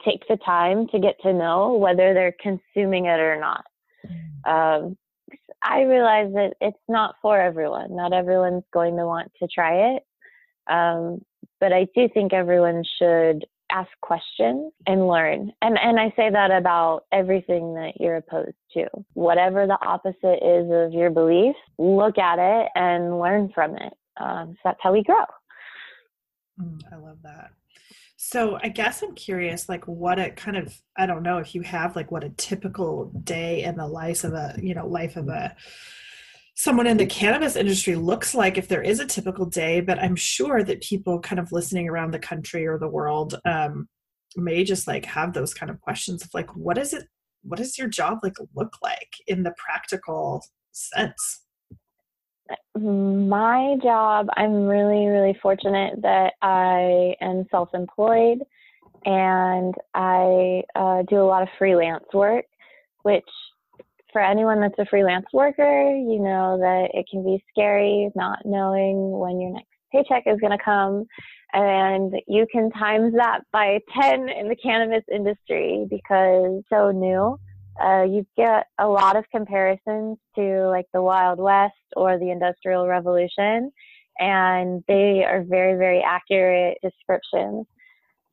take 0.04 0.26
the 0.28 0.38
time 0.38 0.86
to 0.88 0.98
get 0.98 1.20
to 1.22 1.32
know 1.32 1.74
whether 1.74 2.14
they're 2.14 2.36
consuming 2.40 3.06
it 3.06 3.20
or 3.20 3.38
not. 3.38 3.64
Mm. 4.06 4.86
um, 4.86 4.96
i 5.62 5.82
realize 5.82 6.32
that 6.32 6.54
it's 6.60 6.78
not 6.88 7.16
for 7.20 7.38
everyone. 7.38 7.94
Not 7.96 8.12
everyone's 8.12 8.64
going 8.72 8.96
to 8.96 9.06
want 9.06 9.32
to 9.40 9.48
try 9.48 9.94
it 9.94 10.02
um, 10.68 11.20
but 11.60 11.72
i 11.72 11.86
do 11.94 12.08
think 12.12 12.32
everyone 12.32 12.82
should 12.98 13.44
ask 13.70 13.88
questions 14.00 14.72
and 14.86 15.06
learn. 15.06 15.52
And 15.62 15.78
and 15.78 15.98
I 15.98 16.12
say 16.16 16.30
that 16.30 16.50
about 16.50 17.04
everything 17.12 17.74
that 17.74 17.94
you're 18.00 18.16
opposed 18.16 18.56
to. 18.74 18.86
Whatever 19.14 19.66
the 19.66 19.78
opposite 19.84 20.44
is 20.44 20.70
of 20.70 20.92
your 20.92 21.10
beliefs, 21.10 21.58
look 21.78 22.18
at 22.18 22.38
it 22.38 22.68
and 22.74 23.18
learn 23.18 23.50
from 23.54 23.76
it. 23.76 23.92
Um, 24.18 24.52
so 24.54 24.58
that's 24.64 24.78
how 24.82 24.92
we 24.92 25.02
grow. 25.02 25.24
Mm, 26.60 26.80
I 26.92 26.96
love 26.96 27.18
that. 27.22 27.50
So 28.16 28.58
I 28.62 28.68
guess 28.68 29.02
I'm 29.02 29.14
curious, 29.14 29.68
like 29.68 29.86
what 29.86 30.18
a 30.18 30.30
kind 30.30 30.56
of 30.56 30.74
I 30.96 31.06
don't 31.06 31.22
know 31.22 31.38
if 31.38 31.54
you 31.54 31.62
have 31.62 31.96
like 31.96 32.10
what 32.10 32.24
a 32.24 32.30
typical 32.30 33.06
day 33.24 33.62
in 33.62 33.76
the 33.76 33.86
life 33.86 34.24
of 34.24 34.32
a 34.32 34.54
you 34.62 34.74
know 34.74 34.86
life 34.86 35.16
of 35.16 35.28
a 35.28 35.54
someone 36.56 36.86
in 36.86 36.96
the 36.96 37.06
cannabis 37.06 37.54
industry 37.54 37.94
looks 37.94 38.34
like 38.34 38.56
if 38.56 38.66
there 38.66 38.82
is 38.82 38.98
a 38.98 39.06
typical 39.06 39.44
day 39.44 39.80
but 39.80 39.98
i'm 39.98 40.16
sure 40.16 40.64
that 40.64 40.80
people 40.82 41.20
kind 41.20 41.38
of 41.38 41.52
listening 41.52 41.88
around 41.88 42.10
the 42.10 42.18
country 42.18 42.66
or 42.66 42.78
the 42.78 42.88
world 42.88 43.38
um, 43.44 43.88
may 44.36 44.64
just 44.64 44.86
like 44.86 45.04
have 45.04 45.32
those 45.32 45.54
kind 45.54 45.70
of 45.70 45.80
questions 45.80 46.22
of 46.22 46.30
like 46.34 46.54
what 46.56 46.78
is 46.78 46.92
it 46.92 47.04
what 47.42 47.58
does 47.58 47.78
your 47.78 47.88
job 47.88 48.18
like 48.22 48.36
look 48.54 48.74
like 48.82 49.12
in 49.28 49.44
the 49.44 49.54
practical 49.56 50.44
sense? 50.72 51.42
My 52.74 53.76
job 53.82 54.28
i'm 54.36 54.66
really 54.66 55.06
really 55.06 55.36
fortunate 55.42 56.00
that 56.02 56.34
i 56.42 57.14
am 57.20 57.44
self-employed 57.50 58.38
and 59.04 59.74
i 59.94 60.62
uh, 60.76 61.02
do 61.08 61.16
a 61.16 61.26
lot 61.26 61.42
of 61.42 61.48
freelance 61.58 62.04
work 62.14 62.44
which 63.02 63.28
for 64.16 64.22
anyone 64.22 64.62
that's 64.62 64.78
a 64.78 64.86
freelance 64.86 65.26
worker, 65.30 65.90
you 65.94 66.18
know 66.18 66.56
that 66.58 66.88
it 66.94 67.04
can 67.10 67.22
be 67.22 67.44
scary 67.50 68.08
not 68.14 68.38
knowing 68.46 69.10
when 69.10 69.38
your 69.38 69.52
next 69.52 69.68
paycheck 69.92 70.22
is 70.24 70.40
going 70.40 70.56
to 70.56 70.64
come. 70.64 71.04
And 71.52 72.14
you 72.26 72.46
can 72.50 72.70
times 72.70 73.12
that 73.18 73.40
by 73.52 73.78
10 74.00 74.30
in 74.30 74.48
the 74.48 74.56
cannabis 74.56 75.04
industry 75.12 75.86
because 75.90 76.62
so 76.72 76.92
new. 76.92 77.38
Uh, 77.78 78.04
you 78.04 78.26
get 78.38 78.68
a 78.78 78.88
lot 78.88 79.16
of 79.16 79.24
comparisons 79.30 80.16
to 80.34 80.66
like 80.70 80.86
the 80.94 81.02
Wild 81.02 81.38
West 81.38 81.74
or 81.94 82.18
the 82.18 82.30
Industrial 82.30 82.86
Revolution, 82.86 83.70
and 84.18 84.82
they 84.88 85.24
are 85.28 85.44
very, 85.46 85.76
very 85.76 86.02
accurate 86.02 86.78
descriptions. 86.82 87.66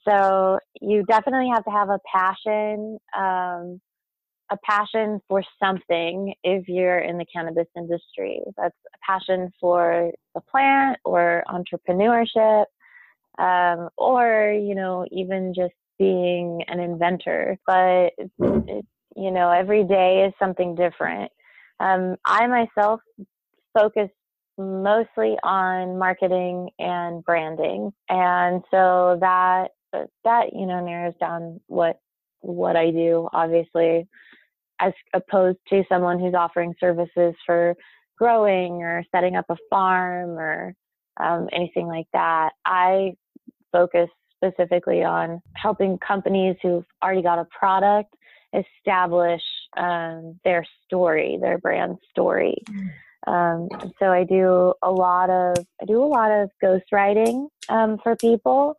So 0.08 0.60
you 0.80 1.04
definitely 1.10 1.50
have 1.54 1.65
to 1.65 1.72
have 1.72 1.89
a 1.89 2.00
passion 2.10 3.00
um, 3.17 3.82
a 4.52 4.58
passion 4.64 5.22
for 5.28 5.44
something 5.62 6.34
if 6.44 6.68
you're 6.68 7.00
in 7.00 7.18
the 7.18 7.26
cannabis 7.26 7.68
industry. 7.76 8.42
That's 8.58 8.76
a 8.94 8.98
passion 9.06 9.52
for 9.60 10.12
the 10.36 10.42
plant 10.42 11.00
or 11.06 11.44
entrepreneurship, 11.48 12.66
um, 13.40 13.90
or 13.98 14.52
you 14.52 14.76
know 14.76 15.06
even 15.12 15.54
just 15.56 15.74
being 15.98 16.64
an 16.68 16.80
inventor. 16.80 17.58
But 17.66 18.14
you 18.40 19.32
know 19.32 19.52
every 19.52 19.84
day 19.84 20.26
is 20.28 20.34
something 20.40 20.76
different. 20.76 21.32
Um, 21.80 22.16
I 22.26 22.48
myself 22.48 23.02
focus 23.74 24.10
mostly 24.58 25.36
on 25.44 25.98
marketing 25.98 26.70
and 26.80 27.24
branding. 27.24 27.92
And 28.10 28.64
so 28.72 29.18
that 29.22 29.70
that 30.24 30.54
you 30.54 30.66
know 30.66 30.84
narrows 30.84 31.14
down 31.20 31.60
what 31.68 32.00
what 32.44 32.76
I 32.76 32.92
do 32.92 33.28
obviously 33.34 34.08
as 34.80 34.94
opposed 35.14 35.60
to 35.70 35.84
someone 35.88 36.20
who's 36.20 36.34
offering 36.34 36.74
services 36.80 37.34
for 37.46 37.76
growing 38.18 38.84
or 38.84 39.04
setting 39.14 39.36
up 39.36 39.46
a 39.50 39.56
farm 39.70 40.32
or 40.32 40.74
um, 41.20 41.48
anything 41.52 41.88
like 41.88 42.08
that. 42.14 42.52
I 42.66 43.14
focus 43.72 44.10
specifically 44.36 45.04
on 45.04 45.42
helping 45.56 45.98
companies 46.00 46.56
who've 46.62 46.86
already 47.04 47.22
got 47.22 47.40
a 47.40 47.48
product 47.58 48.14
establish 48.54 49.42
um, 49.78 50.40
their 50.44 50.66
story, 50.86 51.38
their 51.42 51.58
brand 51.58 51.98
story. 52.12 52.58
Mm. 52.70 52.90
Um, 53.26 53.70
so 54.00 54.08
I 54.08 54.26
do 54.26 54.74
a 54.84 54.92
lot 54.92 55.30
of 55.30 55.66
I 55.82 55.86
do 55.86 56.04
a 56.04 56.06
lot 56.06 56.30
of 56.30 56.50
ghostwriting 56.62 57.48
um, 57.70 57.98
for 58.04 58.16
people. 58.18 58.76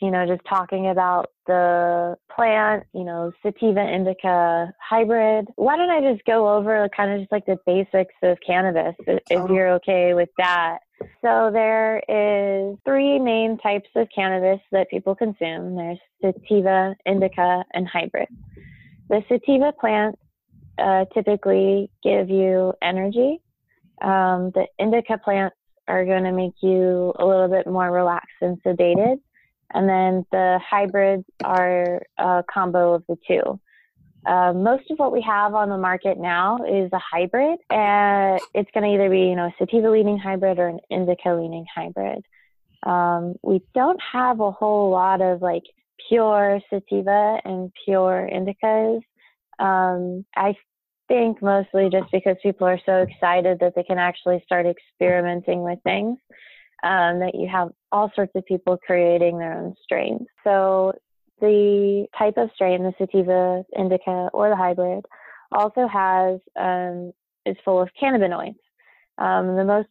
You 0.00 0.10
know, 0.10 0.26
just 0.26 0.42
talking 0.48 0.88
about 0.88 1.30
the 1.46 2.16
plant, 2.34 2.84
you 2.94 3.04
know, 3.04 3.32
sativa 3.42 3.80
indica 3.80 4.72
hybrid. 4.80 5.48
Why 5.56 5.76
don't 5.76 5.90
I 5.90 6.12
just 6.12 6.24
go 6.24 6.54
over 6.56 6.88
kind 6.96 7.12
of 7.12 7.20
just 7.20 7.32
like 7.32 7.46
the 7.46 7.58
basics 7.66 8.14
of 8.22 8.38
cannabis, 8.46 8.94
if 9.06 9.50
you're 9.50 9.72
okay 9.74 10.14
with 10.14 10.28
that? 10.38 10.78
So 11.20 11.50
there 11.52 12.00
is 12.08 12.76
three 12.84 13.18
main 13.18 13.58
types 13.58 13.88
of 13.96 14.06
cannabis 14.14 14.60
that 14.70 14.88
people 14.88 15.16
consume. 15.16 15.74
There's 15.74 15.98
sativa, 16.20 16.94
indica, 17.06 17.64
and 17.74 17.88
hybrid. 17.88 18.28
The 19.08 19.22
sativa 19.28 19.72
plants 19.72 20.18
uh, 20.78 21.06
typically 21.12 21.90
give 22.02 22.30
you 22.30 22.72
energy. 22.82 23.40
Um, 24.00 24.52
the 24.54 24.66
indica 24.78 25.18
plants 25.18 25.56
are 25.88 26.04
going 26.04 26.24
to 26.24 26.32
make 26.32 26.54
you 26.62 27.12
a 27.18 27.26
little 27.26 27.48
bit 27.48 27.66
more 27.66 27.90
relaxed 27.90 28.30
and 28.40 28.62
sedated. 28.62 29.18
And 29.74 29.88
then 29.88 30.26
the 30.30 30.60
hybrids 30.68 31.24
are 31.44 32.02
a 32.18 32.44
combo 32.52 32.94
of 32.94 33.04
the 33.08 33.16
two. 33.26 33.60
Uh, 34.24 34.52
most 34.52 34.90
of 34.90 34.98
what 34.98 35.12
we 35.12 35.20
have 35.22 35.54
on 35.54 35.68
the 35.68 35.78
market 35.78 36.18
now 36.18 36.58
is 36.64 36.90
a 36.92 36.98
hybrid, 36.98 37.58
and 37.70 38.40
it's 38.54 38.70
going 38.72 38.84
to 38.84 38.94
either 38.94 39.10
be 39.10 39.20
you 39.20 39.34
know 39.34 39.46
a 39.46 39.54
sativa 39.58 39.90
leaning 39.90 40.18
hybrid 40.18 40.58
or 40.58 40.68
an 40.68 40.78
indica 40.90 41.30
leaning 41.30 41.66
hybrid. 41.74 42.24
Um, 42.84 43.34
we 43.42 43.62
don't 43.74 44.00
have 44.12 44.40
a 44.40 44.52
whole 44.52 44.90
lot 44.90 45.20
of 45.20 45.42
like 45.42 45.64
pure 46.08 46.60
sativa 46.70 47.40
and 47.44 47.72
pure 47.84 48.28
indicas. 48.32 49.00
Um, 49.58 50.24
I 50.36 50.56
think 51.08 51.42
mostly 51.42 51.90
just 51.90 52.10
because 52.12 52.36
people 52.42 52.66
are 52.66 52.80
so 52.86 52.98
excited 52.98 53.58
that 53.60 53.74
they 53.74 53.82
can 53.82 53.98
actually 53.98 54.40
start 54.44 54.66
experimenting 54.66 55.62
with 55.62 55.78
things 55.82 56.18
um, 56.82 57.20
that 57.20 57.34
you 57.34 57.48
have 57.48 57.70
all 57.90 58.10
sorts 58.14 58.32
of 58.34 58.44
people 58.46 58.78
creating 58.84 59.38
their 59.38 59.54
own 59.54 59.74
strains. 59.82 60.26
So 60.44 60.92
the 61.40 62.06
type 62.18 62.34
of 62.36 62.50
strain, 62.54 62.82
the 62.82 62.92
sativa, 62.98 63.64
indica, 63.76 64.30
or 64.32 64.48
the 64.48 64.56
hybrid, 64.56 65.04
also 65.52 65.86
has 65.86 66.40
um, 66.56 67.12
is 67.44 67.56
full 67.64 67.80
of 67.80 67.88
cannabinoids. 68.00 68.56
Um, 69.18 69.56
the 69.56 69.64
most 69.64 69.88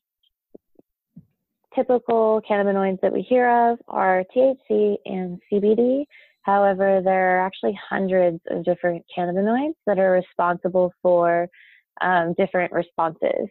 typical 1.76 2.42
cannabinoids 2.50 3.00
that 3.02 3.14
we 3.14 3.22
hear 3.22 3.72
of 3.72 3.80
are 3.88 4.24
THC 4.36 4.96
and 5.06 5.40
CBD. 5.52 6.06
However, 6.44 7.02
there 7.04 7.38
are 7.38 7.46
actually 7.46 7.78
hundreds 7.90 8.40
of 8.50 8.66
different 8.66 9.06
cannabinoids 9.16 9.76
that 9.86 10.00
are 10.00 10.12
responsible 10.12 10.92
for 11.02 11.48
um, 12.02 12.34
different 12.38 12.72
responses 12.72 13.48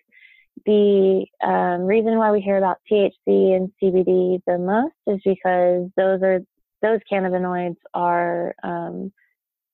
the 0.67 1.27
um, 1.43 1.83
reason 1.83 2.17
why 2.19 2.31
we 2.31 2.41
hear 2.41 2.59
about 2.59 2.79
THC 2.91 3.13
and 3.27 3.71
CBD 3.83 4.41
the 4.47 4.59
most 4.59 4.95
is 5.07 5.21
because 5.25 5.91
those 5.97 6.23
are 6.23 6.41
those 6.83 7.01
cannabinoids 7.11 7.77
are 7.95 8.55
um, 8.63 9.13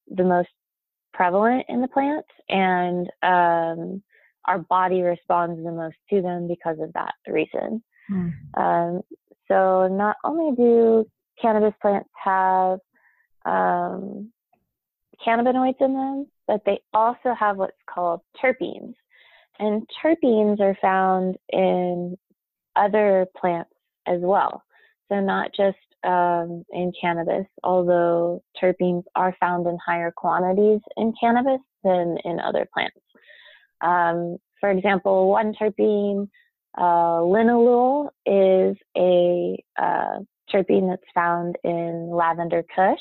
the 0.08 0.24
most 0.24 0.48
prevalent 1.12 1.64
in 1.68 1.80
the 1.80 1.88
plant, 1.88 2.26
and 2.48 3.08
um, 3.22 4.02
our 4.44 4.58
body 4.68 5.02
responds 5.02 5.62
the 5.62 5.72
most 5.72 5.96
to 6.10 6.22
them 6.22 6.48
because 6.48 6.78
of 6.80 6.92
that 6.92 7.14
reason. 7.26 7.82
Mm. 8.10 9.02
so, 9.48 9.88
not 9.88 10.16
only 10.24 10.54
do 10.56 11.06
cannabis 11.40 11.74
plants 11.80 12.08
have 12.22 12.78
um, 13.44 14.30
cannabinoids 15.24 15.80
in 15.80 15.94
them, 15.94 16.26
but 16.46 16.60
they 16.64 16.80
also 16.92 17.34
have 17.38 17.56
what's 17.56 17.76
called 17.88 18.20
terpenes. 18.42 18.94
And 19.58 19.88
terpenes 20.02 20.60
are 20.60 20.76
found 20.80 21.36
in 21.48 22.16
other 22.74 23.26
plants 23.36 23.70
as 24.06 24.20
well. 24.20 24.62
So, 25.08 25.20
not 25.20 25.50
just 25.56 25.76
um, 26.04 26.64
in 26.70 26.92
cannabis, 27.00 27.46
although 27.62 28.42
terpenes 28.62 29.04
are 29.14 29.34
found 29.40 29.66
in 29.66 29.78
higher 29.84 30.12
quantities 30.14 30.80
in 30.96 31.12
cannabis 31.18 31.60
than 31.84 32.18
in 32.24 32.38
other 32.40 32.66
plants. 32.72 32.98
Um, 33.80 34.38
for 34.60 34.70
example, 34.70 35.28
one 35.28 35.54
terpene, 35.54 36.28
uh, 36.78 37.20
linalool, 37.20 38.08
is 38.24 38.76
a 38.96 39.62
uh, 39.80 40.20
terpene 40.52 40.88
that's 40.90 41.12
found 41.14 41.56
in 41.64 42.10
lavender 42.10 42.64
kush, 42.74 42.98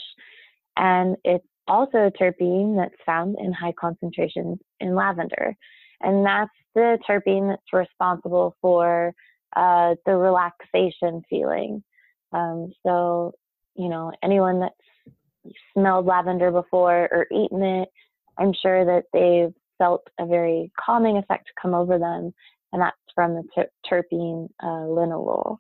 and 0.78 1.16
it's 1.24 1.46
also 1.68 2.08
a 2.08 2.12
terpene 2.12 2.76
that's 2.76 3.02
found 3.06 3.38
in 3.40 3.52
high 3.52 3.74
concentrations 3.80 4.60
in 4.80 4.96
lavender 4.96 5.56
and 6.02 6.26
that's 6.26 6.52
the 6.74 6.98
terpene 7.08 7.50
that's 7.50 7.74
responsible 7.74 8.56
for 8.62 9.14
uh, 9.56 9.96
the 10.06 10.16
relaxation 10.16 11.22
feeling. 11.30 11.84
Um, 12.32 12.74
so, 12.86 13.34
you 13.76 13.90
know, 13.90 14.12
anyone 14.22 14.60
that's 14.60 15.56
smelled 15.74 16.06
lavender 16.06 16.52
before 16.52 17.08
or 17.12 17.28
eaten 17.32 17.62
it, 17.64 17.90
I'm 18.38 18.54
sure 18.54 18.84
that 18.86 19.06
they've 19.14 19.54
felt 19.78 20.08
a 20.20 20.26
very 20.26 20.72
calming 20.80 21.18
effect 21.18 21.50
come 21.62 21.74
over 21.74 21.98
them, 21.98 22.34
and 22.74 22.82
that's 22.82 22.98
from 23.14 23.36
the 23.36 23.44
ter- 23.54 23.70
terpene 23.90 24.50
uh, 24.62 24.88
linalool. 24.88 25.58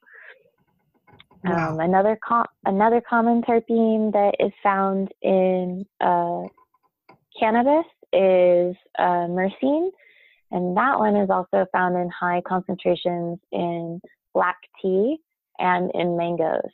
Wow. 1.44 1.74
Um, 1.74 1.80
another 1.80 2.18
com- 2.28 2.48
another 2.66 3.02
common 3.08 3.42
terpene 3.44 4.12
that 4.14 4.36
is 4.40 4.52
found 4.64 5.14
in 5.22 5.86
uh, 6.02 6.44
cannabis 7.40 7.86
is 8.12 8.76
uh, 8.98 9.28
myrcene, 9.28 9.90
and 10.52 10.78
that 10.78 11.00
one 11.00 11.16
is 11.16 11.30
also 11.30 11.66
found 11.72 11.96
in 11.96 12.10
high 12.10 12.42
concentrations 12.48 13.40
in 13.52 14.02
black 14.34 14.58
tea 14.82 15.18
and 15.60 15.92
in 15.94 16.18
mangoes. 16.18 16.72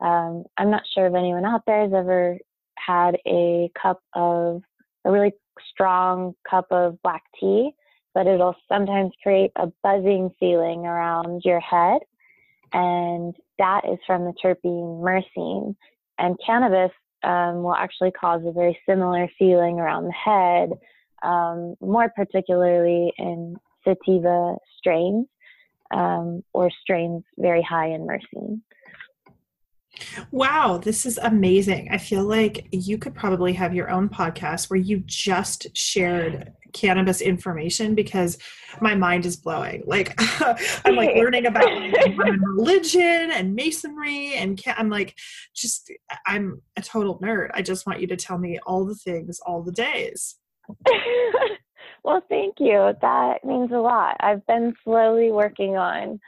Um, 0.00 0.44
I'm 0.58 0.70
not 0.70 0.82
sure 0.92 1.06
if 1.06 1.14
anyone 1.14 1.44
out 1.44 1.62
there 1.66 1.82
has 1.82 1.92
ever 1.92 2.38
had 2.76 3.16
a 3.26 3.70
cup 3.80 4.00
of 4.14 4.62
a 5.04 5.10
really 5.10 5.32
strong 5.70 6.34
cup 6.48 6.66
of 6.70 7.00
black 7.02 7.22
tea, 7.38 7.70
but 8.14 8.26
it'll 8.26 8.56
sometimes 8.68 9.12
create 9.22 9.52
a 9.56 9.68
buzzing 9.82 10.30
feeling 10.40 10.86
around 10.86 11.42
your 11.44 11.60
head. 11.60 12.00
And 12.72 13.34
that 13.58 13.82
is 13.90 13.98
from 14.06 14.24
the 14.24 14.34
terpene 14.42 15.00
myrcene. 15.00 15.76
And 16.18 16.36
cannabis 16.44 16.90
um, 17.22 17.62
will 17.62 17.74
actually 17.74 18.10
cause 18.10 18.42
a 18.44 18.52
very 18.52 18.78
similar 18.88 19.28
feeling 19.38 19.78
around 19.78 20.04
the 20.04 20.12
head 20.12 20.70
um, 21.24 21.74
more 21.80 22.10
particularly 22.14 23.12
in 23.18 23.56
sativa 23.84 24.56
strains 24.78 25.26
um, 25.92 26.42
or 26.52 26.70
strains 26.82 27.22
very 27.38 27.62
high 27.62 27.88
in 27.88 28.06
myrcene. 28.06 28.60
Wow, 30.32 30.78
this 30.82 31.06
is 31.06 31.18
amazing. 31.18 31.88
I 31.90 31.98
feel 31.98 32.24
like 32.24 32.66
you 32.72 32.98
could 32.98 33.14
probably 33.14 33.52
have 33.52 33.74
your 33.74 33.90
own 33.90 34.08
podcast 34.08 34.68
where 34.68 34.78
you 34.78 35.02
just 35.06 35.68
shared 35.76 36.52
cannabis 36.72 37.20
information 37.20 37.94
because 37.94 38.36
my 38.80 38.96
mind 38.96 39.24
is 39.24 39.36
blowing. 39.36 39.84
Like 39.86 40.14
I'm 40.84 40.96
like 40.96 41.14
learning 41.16 41.46
about 41.46 41.70
religion 42.56 43.30
and 43.30 43.54
masonry 43.54 44.34
and 44.34 44.60
I'm 44.76 44.90
like 44.90 45.16
just 45.54 45.90
I'm 46.26 46.60
a 46.76 46.82
total 46.82 47.20
nerd. 47.20 47.50
I 47.54 47.62
just 47.62 47.86
want 47.86 48.00
you 48.00 48.08
to 48.08 48.16
tell 48.16 48.38
me 48.38 48.58
all 48.66 48.84
the 48.84 48.96
things 48.96 49.38
all 49.46 49.62
the 49.62 49.72
days. 49.72 50.36
well, 52.04 52.22
thank 52.28 52.56
you. 52.58 52.92
That 53.00 53.44
means 53.44 53.70
a 53.72 53.78
lot. 53.78 54.16
I've 54.20 54.46
been 54.46 54.74
slowly 54.84 55.30
working 55.30 55.76
on 55.76 56.20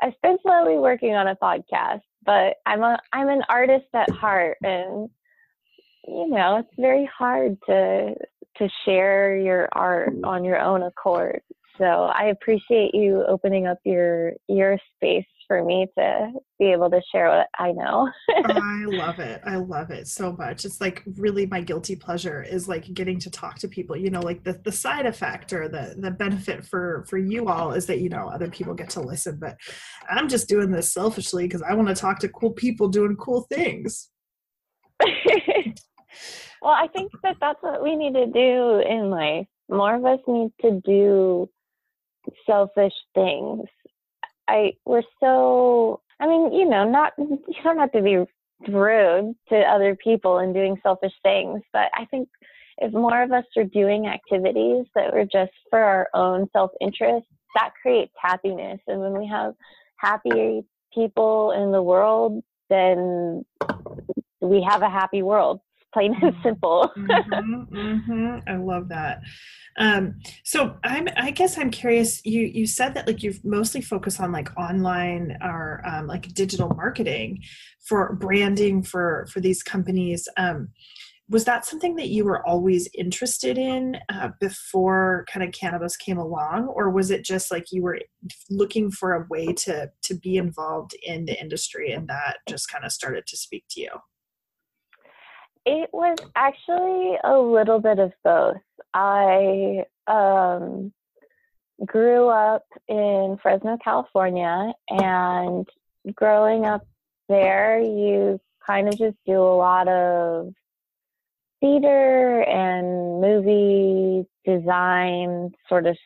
I've 0.00 0.20
been 0.22 0.38
slowly 0.42 0.78
working 0.78 1.14
on 1.14 1.28
a 1.28 1.36
podcast, 1.36 2.02
but 2.24 2.56
I'm 2.66 2.82
a 2.82 2.98
I'm 3.12 3.28
an 3.28 3.42
artist 3.48 3.86
at 3.94 4.10
heart 4.10 4.58
and 4.62 5.08
you 6.06 6.28
know, 6.28 6.58
it's 6.58 6.74
very 6.78 7.08
hard 7.16 7.58
to 7.66 8.14
to 8.58 8.68
share 8.84 9.36
your 9.36 9.68
art 9.72 10.12
on 10.24 10.44
your 10.44 10.60
own 10.60 10.82
accord. 10.82 11.40
So 11.76 11.84
I 11.84 12.26
appreciate 12.26 12.94
you 12.94 13.24
opening 13.28 13.66
up 13.66 13.78
your 13.84 14.32
your 14.48 14.78
space 14.96 15.26
for 15.48 15.64
me 15.64 15.88
to 15.96 16.30
be 16.58 16.66
able 16.66 16.90
to 16.90 17.00
share 17.10 17.28
what 17.28 17.48
I 17.58 17.72
know. 17.72 18.08
I 18.44 18.84
love 18.84 19.18
it. 19.18 19.40
I 19.44 19.56
love 19.56 19.90
it 19.90 20.06
so 20.06 20.32
much. 20.32 20.64
It's 20.64 20.80
like 20.80 21.02
really 21.16 21.46
my 21.46 21.62
guilty 21.62 21.96
pleasure 21.96 22.42
is 22.42 22.68
like 22.68 22.92
getting 22.94 23.18
to 23.20 23.30
talk 23.30 23.58
to 23.60 23.68
people. 23.68 23.96
You 23.96 24.10
know, 24.10 24.20
like 24.20 24.44
the, 24.44 24.60
the 24.62 24.70
side 24.70 25.06
effect 25.06 25.52
or 25.52 25.68
the 25.68 25.96
the 25.98 26.10
benefit 26.10 26.64
for 26.64 27.04
for 27.08 27.18
you 27.18 27.48
all 27.48 27.72
is 27.72 27.86
that 27.86 28.00
you 28.00 28.10
know 28.10 28.28
other 28.28 28.48
people 28.48 28.74
get 28.74 28.90
to 28.90 29.00
listen. 29.00 29.38
But 29.40 29.56
I'm 30.08 30.28
just 30.28 30.48
doing 30.48 30.70
this 30.70 30.92
selfishly 30.92 31.44
because 31.44 31.62
I 31.62 31.74
want 31.74 31.88
to 31.88 31.94
talk 31.94 32.20
to 32.20 32.28
cool 32.28 32.52
people 32.52 32.88
doing 32.88 33.16
cool 33.16 33.42
things. 33.42 34.10
well, 35.02 36.72
I 36.72 36.88
think 36.92 37.10
that 37.22 37.36
that's 37.40 37.62
what 37.62 37.82
we 37.82 37.96
need 37.96 38.14
to 38.14 38.26
do 38.26 38.82
in 38.86 39.10
life. 39.10 39.46
More 39.68 39.94
of 39.94 40.04
us 40.04 40.20
need 40.26 40.50
to 40.62 40.80
do 40.84 41.48
selfish 42.46 42.92
things 43.14 43.64
I 44.48 44.72
we're 44.84 45.02
so 45.20 46.00
I 46.20 46.26
mean, 46.26 46.52
you 46.52 46.68
know, 46.68 46.88
not 46.88 47.12
you 47.18 47.62
don't 47.62 47.78
have 47.78 47.92
to 47.92 48.02
be 48.02 48.24
rude 48.68 49.36
to 49.50 49.56
other 49.56 49.96
people 49.96 50.38
and 50.38 50.52
doing 50.52 50.76
selfish 50.82 51.12
things, 51.22 51.62
but 51.72 51.90
I 51.94 52.06
think 52.06 52.28
if 52.78 52.92
more 52.92 53.22
of 53.22 53.32
us 53.32 53.44
are 53.56 53.64
doing 53.64 54.06
activities 54.06 54.86
that 54.94 55.12
were 55.12 55.24
just 55.24 55.52
for 55.70 55.78
our 55.78 56.08
own 56.14 56.48
self 56.52 56.70
interest, 56.80 57.26
that 57.54 57.70
creates 57.80 58.12
happiness. 58.20 58.80
And 58.86 59.00
when 59.00 59.18
we 59.18 59.26
have 59.28 59.54
happy 59.96 60.62
people 60.94 61.52
in 61.52 61.72
the 61.72 61.82
world, 61.82 62.42
then 62.70 63.44
we 64.40 64.62
have 64.68 64.82
a 64.82 64.90
happy 64.90 65.22
world 65.22 65.60
plain 65.92 66.14
and 66.20 66.32
mm-hmm. 66.34 66.42
simple. 66.42 66.90
mm-hmm, 66.98 67.76
mm-hmm. 67.76 68.38
I 68.48 68.56
love 68.56 68.88
that. 68.88 69.20
Um, 69.78 70.18
so 70.44 70.76
I'm, 70.84 71.08
I 71.16 71.30
guess 71.30 71.58
I'm 71.58 71.70
curious. 71.70 72.24
You 72.24 72.42
you 72.42 72.66
said 72.66 72.94
that 72.94 73.06
like 73.06 73.22
you've 73.22 73.44
mostly 73.44 73.80
focused 73.80 74.20
on 74.20 74.32
like 74.32 74.56
online 74.58 75.36
or 75.42 75.82
um, 75.84 76.06
like 76.06 76.34
digital 76.34 76.68
marketing 76.70 77.42
for 77.86 78.14
branding 78.14 78.82
for 78.82 79.26
for 79.32 79.40
these 79.40 79.62
companies. 79.62 80.28
Um, 80.36 80.70
was 81.30 81.44
that 81.44 81.66
something 81.66 81.96
that 81.96 82.08
you 82.08 82.24
were 82.24 82.46
always 82.46 82.88
interested 82.94 83.58
in 83.58 83.98
uh, 84.08 84.30
before 84.40 85.26
kind 85.30 85.46
of 85.46 85.52
cannabis 85.52 85.96
came 85.96 86.16
along 86.16 86.68
or 86.68 86.90
was 86.90 87.10
it 87.10 87.24
just 87.24 87.50
like 87.50 87.66
you 87.70 87.82
were 87.82 87.98
looking 88.48 88.90
for 88.90 89.12
a 89.12 89.26
way 89.28 89.52
to 89.52 89.90
to 90.02 90.14
be 90.14 90.36
involved 90.36 90.94
in 91.02 91.26
the 91.26 91.38
industry 91.40 91.92
and 91.92 92.08
that 92.08 92.38
just 92.48 92.70
kind 92.70 92.84
of 92.84 92.92
started 92.92 93.26
to 93.26 93.36
speak 93.36 93.64
to 93.68 93.80
you 93.80 93.90
it 95.68 95.90
was 95.92 96.16
actually 96.34 97.18
a 97.22 97.38
little 97.38 97.78
bit 97.78 97.98
of 97.98 98.12
both. 98.24 98.56
I 98.94 99.84
um, 100.06 100.94
grew 101.84 102.28
up 102.28 102.64
in 102.88 103.38
Fresno, 103.42 103.76
California, 103.84 104.72
and 104.88 105.68
growing 106.14 106.64
up 106.64 106.86
there, 107.28 107.78
you 107.80 108.40
kind 108.66 108.88
of 108.88 108.96
just 108.96 109.18
do 109.26 109.36
a 109.36 109.56
lot 109.56 109.88
of 109.88 110.54
theater 111.60 112.40
and 112.40 113.20
movie 113.20 114.26
design 114.46 115.52
sort 115.68 115.86
of 115.86 115.98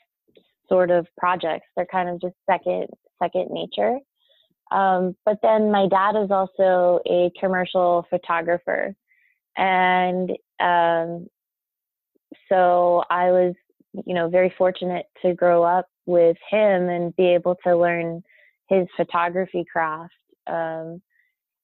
sort 0.68 0.90
of 0.90 1.06
projects. 1.16 1.66
They're 1.76 1.86
kind 1.86 2.08
of 2.08 2.20
just 2.20 2.34
second 2.50 2.88
second 3.22 3.50
nature. 3.50 3.98
Um, 4.72 5.14
but 5.24 5.38
then 5.40 5.70
my 5.70 5.86
dad 5.86 6.16
is 6.16 6.32
also 6.32 6.98
a 7.06 7.30
commercial 7.38 8.06
photographer 8.10 8.96
and 9.56 10.30
um, 10.60 11.28
so 12.48 13.02
I 13.10 13.30
was, 13.30 13.54
you 14.06 14.14
know, 14.14 14.28
very 14.28 14.54
fortunate 14.56 15.06
to 15.22 15.34
grow 15.34 15.62
up 15.62 15.86
with 16.06 16.36
him 16.50 16.88
and 16.88 17.14
be 17.16 17.28
able 17.34 17.56
to 17.64 17.76
learn 17.76 18.22
his 18.68 18.86
photography 18.96 19.64
craft. 19.70 20.14
Um, 20.46 21.02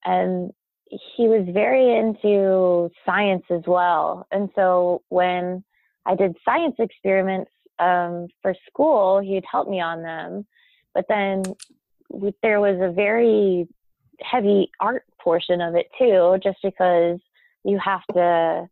and 0.04 0.52
he 0.90 1.28
was 1.28 1.46
very 1.52 1.96
into 1.96 2.90
science 3.04 3.44
as 3.50 3.62
well. 3.66 4.26
And 4.30 4.48
so 4.54 5.02
when 5.08 5.64
I 6.06 6.14
did 6.14 6.36
science 6.44 6.76
experiments 6.78 7.50
um, 7.78 8.28
for 8.42 8.54
school, 8.66 9.20
he'd 9.20 9.44
help 9.50 9.68
me 9.68 9.80
on 9.80 10.02
them. 10.02 10.46
But 10.94 11.06
then 11.08 11.42
there 12.42 12.60
was 12.60 12.78
a 12.80 12.92
very 12.92 13.68
heavy 14.20 14.70
art 14.80 15.04
portion 15.20 15.60
of 15.60 15.74
it 15.74 15.88
too, 15.98 16.38
just 16.42 16.58
because 16.62 17.18
you 17.68 17.78
have 17.78 18.04
to 18.14 18.68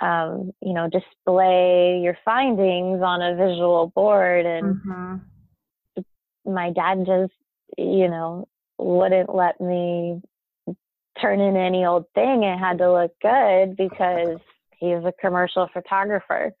um, 0.00 0.52
you 0.60 0.74
know 0.74 0.88
display 0.88 2.00
your 2.02 2.18
findings 2.24 3.00
on 3.02 3.22
a 3.22 3.34
visual 3.34 3.92
board 3.94 4.44
and 4.44 4.76
mm-hmm. 4.76 6.52
my 6.52 6.70
dad 6.70 7.04
just 7.06 7.32
you 7.78 8.08
know 8.08 8.46
wouldn't 8.78 9.34
let 9.34 9.60
me 9.60 10.20
turn 11.20 11.40
in 11.40 11.56
any 11.56 11.86
old 11.86 12.04
thing. 12.14 12.42
It 12.42 12.58
had 12.58 12.78
to 12.78 12.92
look 12.92 13.12
good 13.22 13.76
because 13.76 14.38
he's 14.78 15.02
a 15.04 15.14
commercial 15.18 15.68
photographer. 15.72 16.52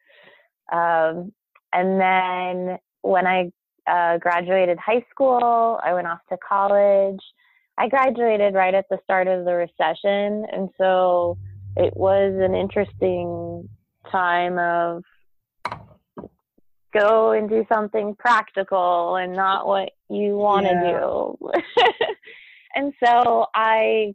Um, 0.72 1.32
and 1.72 2.00
then 2.00 2.78
when 3.02 3.26
i 3.26 3.52
uh, 3.86 4.18
graduated 4.18 4.78
high 4.78 5.04
school 5.10 5.78
i 5.84 5.94
went 5.94 6.08
off 6.08 6.18
to 6.28 6.36
college. 6.36 7.20
I 7.78 7.88
graduated 7.88 8.54
right 8.54 8.74
at 8.74 8.86
the 8.90 8.98
start 9.04 9.28
of 9.28 9.44
the 9.44 9.54
recession. 9.54 10.46
And 10.50 10.70
so 10.78 11.36
it 11.76 11.96
was 11.96 12.34
an 12.40 12.54
interesting 12.54 13.68
time 14.10 14.58
of 14.58 15.02
go 16.98 17.32
and 17.32 17.48
do 17.48 17.64
something 17.70 18.14
practical 18.18 19.16
and 19.16 19.34
not 19.34 19.66
what 19.66 19.90
you 20.08 20.36
want 20.36 20.66
to 20.66 20.72
yeah. 20.72 20.98
do. 20.98 21.38
and 22.74 22.92
so 23.04 23.46
I 23.54 24.14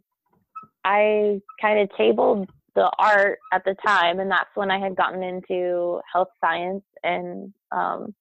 I 0.84 1.40
kind 1.60 1.78
of 1.78 1.96
tabled 1.96 2.50
the 2.74 2.90
art 2.98 3.38
at 3.52 3.64
the 3.64 3.76
time 3.86 4.18
and 4.18 4.30
that's 4.30 4.50
when 4.54 4.70
I 4.70 4.78
had 4.78 4.96
gotten 4.96 5.22
into 5.22 6.00
health 6.12 6.30
science 6.40 6.84
and 7.04 7.52
um 7.70 8.14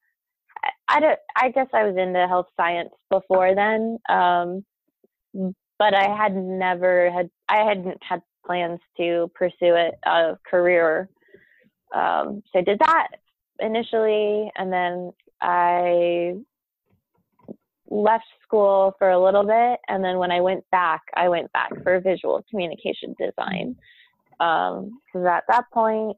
I, 0.63 0.97
I, 0.97 0.99
don't, 0.99 1.19
I 1.35 1.49
guess 1.49 1.67
I 1.73 1.85
was 1.85 1.95
into 1.97 2.27
health 2.27 2.47
science 2.57 2.89
before 3.09 3.55
then 3.55 3.97
um 4.09 4.65
but 5.79 5.95
I 5.95 6.15
had 6.15 6.35
never 6.35 7.09
had 7.11 7.29
I 7.47 7.63
hadn't 7.63 7.97
had 8.07 8.21
plans 8.52 8.80
to 8.97 9.32
pursue 9.34 9.76
it 9.76 9.93
a 10.06 10.38
career. 10.49 11.08
Um, 11.95 12.43
so 12.52 12.60
I 12.60 12.62
did 12.62 12.80
that 12.80 13.08
initially, 13.60 14.52
and 14.58 14.72
then 14.72 15.12
I 15.41 16.34
left 17.89 18.26
school 18.43 18.93
for 18.99 19.10
a 19.10 19.24
little 19.24 19.43
bit, 19.43 19.80
and 19.88 20.04
then 20.04 20.18
when 20.18 20.32
I 20.32 20.41
went 20.41 20.70
back, 20.70 21.02
I 21.16 21.30
went 21.30 21.52
back 21.54 21.72
for 21.84 21.99
visual 22.02 22.43
communication 22.49 23.16
design 23.18 23.76
because 24.32 25.16
um, 25.16 25.28
at 25.28 25.43
that 25.47 25.66
point 25.72 26.18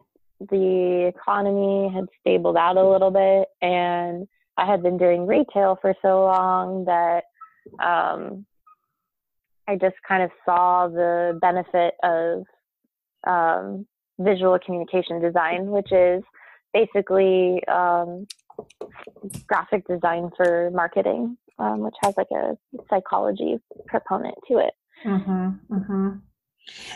the 0.49 1.11
economy 1.15 1.93
had 1.93 2.05
stabled 2.19 2.57
out 2.57 2.77
a 2.77 2.89
little 2.89 3.11
bit, 3.11 3.47
and 3.61 4.27
I 4.57 4.65
had 4.65 4.81
been 4.81 4.97
doing 4.97 5.27
retail 5.27 5.77
for 5.81 5.93
so 6.01 6.23
long 6.23 6.85
that 6.85 7.25
um, 7.83 8.45
I 9.67 9.75
just 9.75 9.95
kind 10.07 10.23
of 10.23 10.31
saw 10.45 10.87
the 10.87 11.37
benefit 11.41 11.93
of 12.03 12.43
um, 13.25 13.85
visual 14.19 14.57
communication 14.63 15.21
design, 15.21 15.67
which 15.67 15.91
is 15.91 16.23
basically 16.73 17.65
um, 17.67 18.27
graphic 19.47 19.87
design 19.87 20.29
for 20.35 20.69
marketing, 20.71 21.37
um, 21.59 21.79
which 21.79 21.95
has 22.01 22.13
like 22.17 22.27
a 22.33 22.57
psychology 22.89 23.59
component 23.89 24.35
to 24.49 24.57
it. 24.57 24.73
Mm-hmm, 25.05 25.75
mm-hmm. 25.75 26.09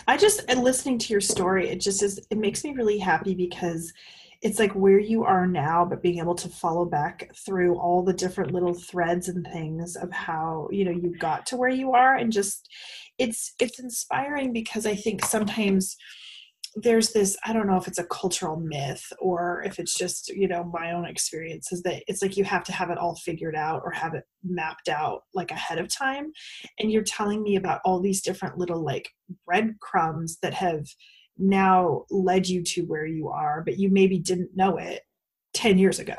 I 0.07 0.17
just, 0.17 0.47
listening 0.49 0.97
to 0.99 1.13
your 1.13 1.21
story, 1.21 1.69
it 1.69 1.79
just 1.79 2.01
is, 2.01 2.25
it 2.29 2.37
makes 2.37 2.63
me 2.63 2.73
really 2.73 2.97
happy 2.97 3.35
because 3.35 3.91
it's 4.41 4.59
like 4.59 4.73
where 4.73 4.99
you 4.99 5.23
are 5.23 5.47
now 5.47 5.85
but 5.85 6.01
being 6.01 6.19
able 6.19 6.35
to 6.35 6.49
follow 6.49 6.85
back 6.85 7.31
through 7.45 7.77
all 7.77 8.03
the 8.03 8.13
different 8.13 8.53
little 8.53 8.73
threads 8.73 9.27
and 9.27 9.45
things 9.51 9.95
of 9.95 10.11
how 10.11 10.67
you 10.71 10.85
know 10.85 10.91
you 10.91 11.15
got 11.19 11.45
to 11.45 11.57
where 11.57 11.69
you 11.69 11.93
are 11.93 12.15
and 12.15 12.31
just 12.31 12.69
it's 13.17 13.53
it's 13.59 13.79
inspiring 13.79 14.53
because 14.53 14.85
i 14.85 14.95
think 14.95 15.23
sometimes 15.25 15.95
there's 16.75 17.11
this 17.13 17.35
i 17.45 17.53
don't 17.53 17.67
know 17.67 17.77
if 17.77 17.87
it's 17.87 17.97
a 17.97 18.05
cultural 18.05 18.59
myth 18.59 19.11
or 19.19 19.63
if 19.65 19.79
it's 19.79 19.95
just 19.95 20.29
you 20.29 20.47
know 20.47 20.63
my 20.63 20.91
own 20.91 21.05
experience 21.05 21.71
is 21.71 21.81
that 21.81 22.03
it's 22.07 22.21
like 22.21 22.37
you 22.37 22.43
have 22.43 22.63
to 22.63 22.71
have 22.71 22.91
it 22.91 22.97
all 22.97 23.15
figured 23.15 23.55
out 23.55 23.81
or 23.83 23.91
have 23.91 24.13
it 24.13 24.23
mapped 24.49 24.89
out 24.89 25.23
like 25.33 25.51
ahead 25.51 25.77
of 25.77 25.93
time. 25.93 26.31
And 26.79 26.91
you're 26.91 27.03
telling 27.03 27.43
me 27.43 27.55
about 27.55 27.81
all 27.85 27.99
these 27.99 28.21
different 28.21 28.57
little 28.57 28.83
like 28.83 29.09
breadcrumbs 29.45 30.37
that 30.41 30.53
have 30.53 30.85
now 31.37 32.05
led 32.09 32.47
you 32.47 32.63
to 32.63 32.81
where 32.83 33.05
you 33.05 33.29
are, 33.29 33.61
but 33.63 33.77
you 33.77 33.89
maybe 33.89 34.19
didn't 34.19 34.55
know 34.55 34.77
it 34.77 35.01
10 35.53 35.77
years 35.77 35.99
ago. 35.99 36.15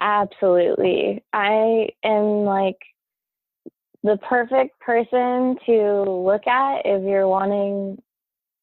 Absolutely. 0.00 1.22
I 1.32 1.88
am 2.04 2.44
like 2.44 2.78
the 4.02 4.16
perfect 4.28 4.78
person 4.80 5.56
to 5.66 6.02
look 6.02 6.46
at 6.46 6.82
if 6.84 7.02
you're 7.04 7.28
wanting 7.28 7.98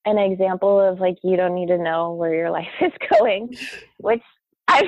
an 0.05 0.17
example 0.17 0.79
of 0.79 0.99
like 0.99 1.17
you 1.23 1.35
don't 1.35 1.53
need 1.53 1.67
to 1.67 1.77
know 1.77 2.13
where 2.13 2.33
your 2.33 2.49
life 2.51 2.67
is 2.81 2.91
going, 3.11 3.55
which 3.97 4.23
I 4.67 4.83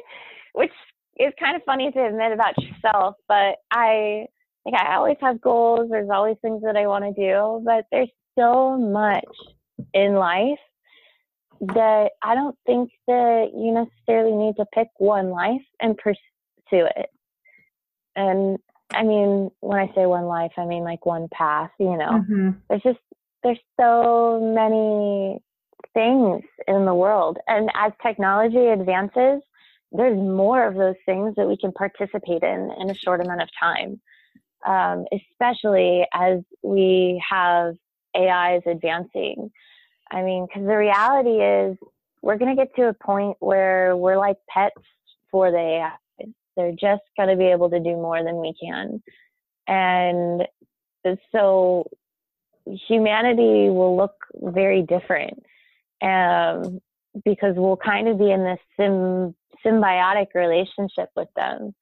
which 0.54 0.72
is 1.18 1.32
kind 1.38 1.56
of 1.56 1.62
funny 1.64 1.90
to 1.92 2.06
admit 2.06 2.32
about 2.32 2.54
yourself, 2.58 3.16
but 3.28 3.56
I 3.70 4.26
like 4.64 4.74
I 4.80 4.94
always 4.96 5.16
have 5.20 5.40
goals. 5.40 5.90
There's 5.90 6.10
always 6.10 6.36
things 6.40 6.62
that 6.62 6.76
I 6.76 6.86
want 6.86 7.04
to 7.04 7.12
do, 7.12 7.62
but 7.64 7.84
there's 7.90 8.10
so 8.38 8.78
much 8.78 9.24
in 9.94 10.14
life 10.14 10.58
that 11.60 12.12
I 12.22 12.34
don't 12.34 12.56
think 12.66 12.90
that 13.06 13.50
you 13.54 13.72
necessarily 13.72 14.32
need 14.32 14.56
to 14.56 14.64
pick 14.72 14.88
one 14.98 15.30
life 15.30 15.60
and 15.80 15.96
pursue 15.96 16.18
it. 16.72 17.10
And 18.16 18.58
I 18.92 19.02
mean, 19.02 19.50
when 19.60 19.78
I 19.78 19.92
say 19.94 20.06
one 20.06 20.24
life, 20.24 20.52
I 20.56 20.64
mean 20.64 20.84
like 20.84 21.04
one 21.06 21.28
path, 21.32 21.70
you 21.78 21.96
know. 21.96 22.22
Mm-hmm. 22.22 22.50
There's 22.68 22.82
just 22.82 22.98
there's 23.42 23.58
so 23.78 24.40
many 24.54 25.38
things 25.94 26.42
in 26.66 26.84
the 26.84 26.94
world. 26.94 27.38
And 27.46 27.70
as 27.74 27.92
technology 28.02 28.66
advances, 28.66 29.42
there's 29.92 30.16
more 30.16 30.66
of 30.66 30.74
those 30.74 30.96
things 31.06 31.34
that 31.36 31.48
we 31.48 31.56
can 31.56 31.72
participate 31.72 32.42
in 32.42 32.70
in 32.80 32.90
a 32.90 32.94
short 32.94 33.20
amount 33.20 33.42
of 33.42 33.48
time. 33.58 34.00
Um, 34.66 35.06
especially 35.12 36.06
as 36.12 36.40
we 36.62 37.22
have 37.28 37.76
AIs 38.16 38.62
advancing. 38.66 39.50
I 40.10 40.22
mean, 40.22 40.46
because 40.46 40.66
the 40.66 40.76
reality 40.76 41.42
is 41.42 41.76
we're 42.22 42.36
going 42.36 42.54
to 42.54 42.60
get 42.60 42.74
to 42.76 42.88
a 42.88 42.94
point 42.94 43.36
where 43.40 43.96
we're 43.96 44.18
like 44.18 44.36
pets 44.48 44.74
for 45.30 45.50
the 45.50 45.58
AI. 45.58 45.92
They're 46.56 46.72
just 46.72 47.02
going 47.16 47.28
to 47.28 47.36
be 47.36 47.46
able 47.46 47.70
to 47.70 47.80
do 47.80 47.92
more 47.92 48.22
than 48.22 48.36
we 48.36 48.54
can. 48.60 49.02
And 49.66 50.46
so 51.32 51.88
humanity 52.88 53.70
will 53.70 53.96
look 53.96 54.14
very 54.34 54.82
different 54.82 55.42
um, 56.02 56.80
because 57.24 57.54
we'll 57.56 57.76
kind 57.76 58.08
of 58.08 58.18
be 58.18 58.30
in 58.30 58.44
this 58.44 58.58
sim- 58.76 59.34
symbiotic 59.64 60.26
relationship 60.34 61.08
with 61.16 61.28
them. 61.36 61.74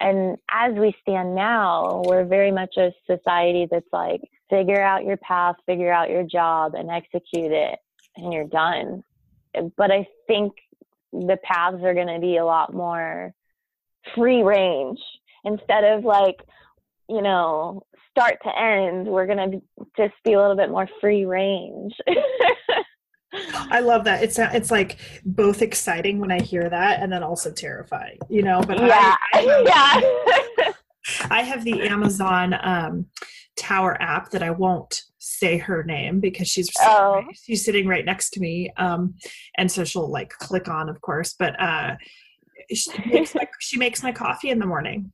And 0.00 0.36
as 0.50 0.74
we 0.74 0.94
stand 1.02 1.34
now, 1.34 2.02
we're 2.06 2.24
very 2.24 2.52
much 2.52 2.76
a 2.76 2.92
society 3.06 3.66
that's 3.70 3.92
like, 3.92 4.22
figure 4.50 4.80
out 4.80 5.04
your 5.04 5.16
path, 5.18 5.56
figure 5.66 5.92
out 5.92 6.10
your 6.10 6.24
job, 6.24 6.74
and 6.74 6.90
execute 6.90 7.52
it, 7.52 7.78
and 8.16 8.32
you're 8.32 8.44
done. 8.44 9.02
But 9.76 9.90
I 9.90 10.06
think 10.26 10.52
the 11.12 11.38
paths 11.42 11.82
are 11.82 11.94
going 11.94 12.08
to 12.08 12.20
be 12.20 12.36
a 12.36 12.44
lot 12.44 12.74
more 12.74 13.34
free 14.14 14.42
range 14.42 15.00
instead 15.44 15.84
of 15.84 16.04
like, 16.04 16.36
you 17.08 17.22
know, 17.22 17.82
start 18.10 18.38
to 18.42 18.58
end. 18.58 19.06
We're 19.06 19.26
going 19.26 19.50
to 19.50 19.62
just 19.96 20.14
be 20.24 20.34
a 20.34 20.40
little 20.40 20.56
bit 20.56 20.70
more 20.70 20.88
free 21.00 21.24
range. 21.24 21.94
I 23.70 23.80
love 23.80 24.04
that. 24.04 24.22
It's 24.22 24.38
it's 24.38 24.70
like 24.70 24.96
both 25.24 25.60
exciting 25.60 26.18
when 26.18 26.32
I 26.32 26.40
hear 26.40 26.68
that, 26.68 27.02
and 27.02 27.12
then 27.12 27.22
also 27.22 27.52
terrifying. 27.52 28.18
You 28.30 28.42
know, 28.42 28.62
but 28.66 28.78
yeah, 28.78 29.14
I, 29.34 29.62
I 29.66 30.00
yeah. 30.62 30.72
I 31.30 31.42
have 31.42 31.64
the 31.64 31.82
Amazon 31.82 32.54
um, 32.62 33.06
Tower 33.56 34.00
app 34.00 34.30
that 34.30 34.42
I 34.42 34.50
won't 34.50 35.02
say 35.18 35.58
her 35.58 35.82
name 35.82 36.20
because 36.20 36.48
she's 36.48 36.70
oh. 36.80 37.22
she's 37.34 37.64
sitting 37.64 37.86
right 37.86 38.04
next 38.04 38.30
to 38.30 38.40
me, 38.40 38.70
um, 38.76 39.14
and 39.56 39.70
so 39.70 39.84
she'll 39.84 40.10
like 40.10 40.30
click 40.30 40.68
on, 40.68 40.88
of 40.88 41.00
course. 41.00 41.34
But 41.38 41.60
uh, 41.60 41.96
she 42.72 42.90
makes 43.10 43.34
my, 43.34 43.48
she 43.58 43.78
makes 43.78 44.02
my 44.02 44.12
coffee 44.12 44.50
in 44.50 44.58
the 44.58 44.66
morning 44.66 45.12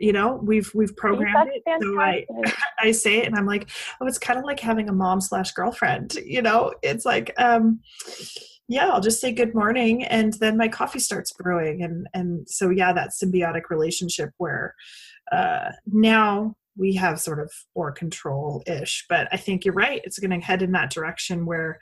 you 0.00 0.12
know 0.12 0.40
we've 0.42 0.72
we've 0.74 0.96
programmed 0.96 1.50
it 1.52 1.62
so 1.82 2.00
I, 2.00 2.26
I 2.78 2.90
say 2.92 3.18
it 3.18 3.26
and 3.26 3.36
i'm 3.36 3.46
like 3.46 3.68
oh 4.00 4.06
it's 4.06 4.18
kind 4.18 4.38
of 4.38 4.44
like 4.44 4.58
having 4.58 4.88
a 4.88 4.92
mom 4.92 5.20
slash 5.20 5.52
girlfriend 5.52 6.14
you 6.24 6.42
know 6.42 6.72
it's 6.82 7.04
like 7.04 7.32
um 7.38 7.80
yeah 8.68 8.88
i'll 8.88 9.00
just 9.00 9.20
say 9.20 9.30
good 9.30 9.54
morning 9.54 10.04
and 10.04 10.32
then 10.34 10.56
my 10.56 10.68
coffee 10.68 10.98
starts 10.98 11.32
brewing 11.32 11.82
and 11.82 12.08
and 12.14 12.48
so 12.48 12.70
yeah 12.70 12.92
that 12.92 13.10
symbiotic 13.10 13.68
relationship 13.68 14.30
where 14.38 14.74
uh 15.32 15.70
now 15.86 16.54
we 16.76 16.94
have 16.94 17.20
sort 17.20 17.40
of 17.40 17.50
more 17.76 17.92
control 17.92 18.62
ish 18.66 19.04
but 19.08 19.28
i 19.32 19.36
think 19.36 19.64
you're 19.64 19.74
right 19.74 20.00
it's 20.04 20.18
going 20.18 20.30
to 20.30 20.44
head 20.44 20.62
in 20.62 20.72
that 20.72 20.90
direction 20.90 21.46
where 21.46 21.78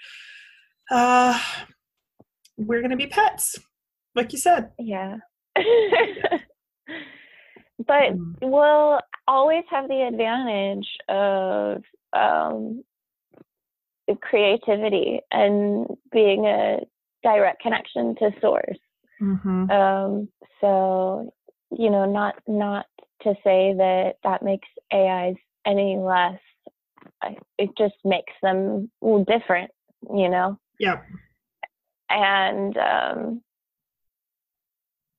uh 0.90 1.38
we're 2.56 2.80
going 2.80 2.90
to 2.90 2.96
be 2.96 3.06
pets 3.06 3.56
like 4.14 4.32
you 4.32 4.38
said 4.38 4.70
yeah 4.78 5.16
but 7.86 8.12
mm. 8.12 8.34
we'll 8.42 9.00
always 9.26 9.64
have 9.70 9.88
the 9.88 10.02
advantage 10.02 10.88
of 11.08 11.82
um, 12.12 12.82
creativity 14.20 15.20
and 15.30 15.86
being 16.10 16.46
a 16.46 16.78
direct 17.22 17.62
connection 17.62 18.14
to 18.16 18.30
source. 18.40 18.78
Mm-hmm. 19.20 19.70
Um, 19.70 20.28
so, 20.60 21.32
you 21.70 21.90
know, 21.90 22.10
not 22.10 22.36
not 22.46 22.86
to 23.22 23.34
say 23.44 23.74
that 23.76 24.14
that 24.24 24.42
makes 24.42 24.68
AIs 24.92 25.36
any 25.66 25.96
less. 25.96 26.40
It 27.58 27.70
just 27.76 27.94
makes 28.04 28.32
them 28.42 28.90
different, 29.26 29.70
you 30.14 30.28
know. 30.28 30.58
Yeah. 30.78 31.00
And 32.10 32.76
um, 32.76 33.42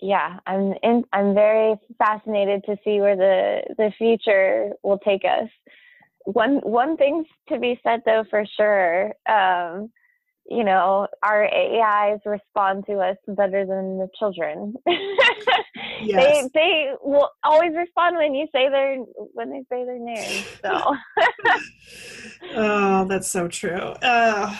yeah, 0.01 0.39
I'm 0.47 0.73
in, 0.81 1.03
I'm 1.11 1.33
very 1.33 1.75
fascinated 1.97 2.63
to 2.65 2.77
see 2.83 2.99
where 3.01 3.15
the 3.15 3.75
the 3.77 3.91
future 3.97 4.71
will 4.83 4.99
take 4.99 5.23
us. 5.25 5.49
One 6.25 6.57
one 6.57 6.97
thing 6.97 7.25
to 7.49 7.59
be 7.59 7.79
said 7.83 8.01
though 8.05 8.23
for 8.29 8.45
sure, 8.57 9.13
um, 9.27 9.91
you 10.49 10.63
know, 10.63 11.07
our 11.21 11.45
AIs 11.45 12.19
respond 12.25 12.85
to 12.87 12.99
us 12.99 13.17
better 13.27 13.65
than 13.65 13.99
the 13.99 14.07
children. 14.17 14.73
yes. 16.01 16.43
They 16.43 16.49
they 16.53 16.91
will 17.03 17.29
always 17.43 17.73
respond 17.75 18.17
when 18.17 18.33
you 18.33 18.47
say 18.51 18.67
their 18.69 18.97
when 19.33 19.51
they 19.51 19.63
say 19.69 19.85
their 19.85 19.99
name. 19.99 20.43
So. 20.63 20.95
oh, 22.55 23.05
that's 23.05 23.29
so 23.29 23.47
true. 23.47 23.77
Uh, 24.01 24.55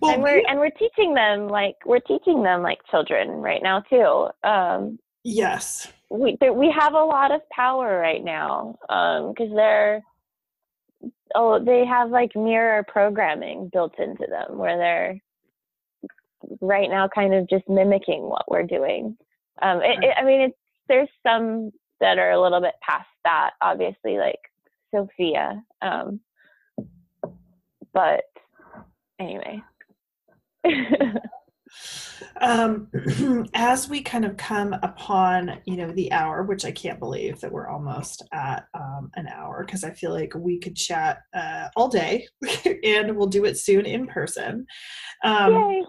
well, 0.00 0.14
and 0.14 0.22
we're 0.22 0.42
and 0.48 0.58
we're 0.58 0.70
teaching 0.70 1.14
them 1.14 1.46
like 1.46 1.76
we're 1.86 2.00
teaching 2.00 2.42
them 2.42 2.62
like 2.62 2.78
children 2.90 3.28
right 3.30 3.62
now 3.62 3.80
too. 3.80 4.28
Um, 4.48 4.98
yes, 5.22 5.86
we 6.08 6.36
we 6.52 6.74
have 6.76 6.94
a 6.94 7.04
lot 7.04 7.30
of 7.30 7.48
power 7.50 7.98
right 7.98 8.24
now 8.24 8.76
because 8.88 9.50
um, 9.50 9.56
they're 9.56 10.02
oh 11.34 11.62
they 11.62 11.84
have 11.84 12.10
like 12.10 12.34
mirror 12.34 12.84
programming 12.86 13.68
built 13.72 13.98
into 13.98 14.26
them 14.28 14.58
where 14.58 14.76
they're 14.76 15.20
right 16.60 16.88
now 16.88 17.08
kind 17.08 17.34
of 17.34 17.48
just 17.48 17.68
mimicking 17.68 18.22
what 18.22 18.50
we're 18.50 18.62
doing. 18.62 19.16
Um, 19.62 19.80
it, 19.82 20.02
it, 20.02 20.14
I 20.16 20.24
mean, 20.24 20.40
it's 20.40 20.56
there's 20.88 21.08
some 21.26 21.70
that 22.00 22.18
are 22.18 22.30
a 22.30 22.40
little 22.40 22.60
bit 22.60 22.74
past 22.82 23.08
that, 23.24 23.50
obviously, 23.60 24.16
like 24.18 24.40
Sophia. 24.94 25.62
Um, 25.82 26.20
but 27.92 28.24
anyway, 29.18 29.62
um, 32.40 32.88
as 33.54 33.88
we 33.88 34.02
kind 34.02 34.24
of 34.24 34.36
come 34.36 34.74
upon 34.82 35.58
you 35.64 35.76
know 35.76 35.90
the 35.92 36.12
hour 36.12 36.42
which 36.42 36.64
i 36.64 36.70
can't 36.70 36.98
believe 36.98 37.40
that 37.40 37.52
we're 37.52 37.68
almost 37.68 38.22
at 38.32 38.66
um, 38.74 39.10
an 39.14 39.28
hour 39.28 39.64
because 39.64 39.84
i 39.84 39.90
feel 39.90 40.12
like 40.12 40.32
we 40.34 40.58
could 40.58 40.76
chat 40.76 41.20
uh, 41.34 41.68
all 41.76 41.88
day 41.88 42.26
and 42.84 43.16
we'll 43.16 43.26
do 43.26 43.44
it 43.44 43.58
soon 43.58 43.86
in 43.86 44.06
person. 44.06 44.66
Um, 45.24 45.84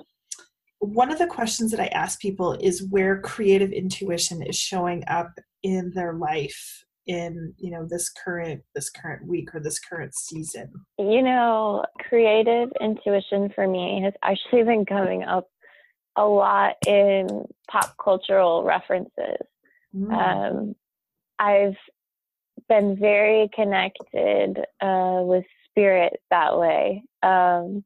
one 0.79 1.11
of 1.11 1.19
the 1.19 1.27
questions 1.27 1.71
that 1.71 1.79
i 1.79 1.88
ask 1.88 2.19
people 2.19 2.53
is 2.53 2.88
where 2.89 3.21
creative 3.21 3.71
intuition 3.71 4.41
is 4.41 4.55
showing 4.55 5.03
up 5.07 5.32
in 5.63 5.91
their 5.93 6.13
life 6.13 6.84
in 7.07 7.53
you 7.57 7.71
know 7.71 7.86
this 7.89 8.09
current 8.09 8.61
this 8.75 8.89
current 8.89 9.25
week 9.27 9.53
or 9.53 9.59
this 9.59 9.79
current 9.79 10.13
season. 10.15 10.71
You 10.97 11.21
know 11.21 11.84
creative 12.09 12.69
intuition 12.79 13.51
for 13.53 13.67
me 13.67 14.01
has 14.03 14.13
actually 14.23 14.63
been 14.63 14.86
coming 14.86 15.23
up 15.23 15.47
a 16.16 16.26
lot 16.26 16.76
in 16.88 17.45
pop 17.70 17.95
cultural 18.03 18.64
references 18.64 19.45
mm. 19.95 20.12
um, 20.12 20.76
i've 21.39 21.78
been 22.70 22.97
very 22.97 23.49
connected 23.53 24.59
uh, 24.82 25.20
with 25.24 25.43
spirit 25.70 26.22
that 26.30 26.57
way 26.57 27.03
um, 27.24 27.84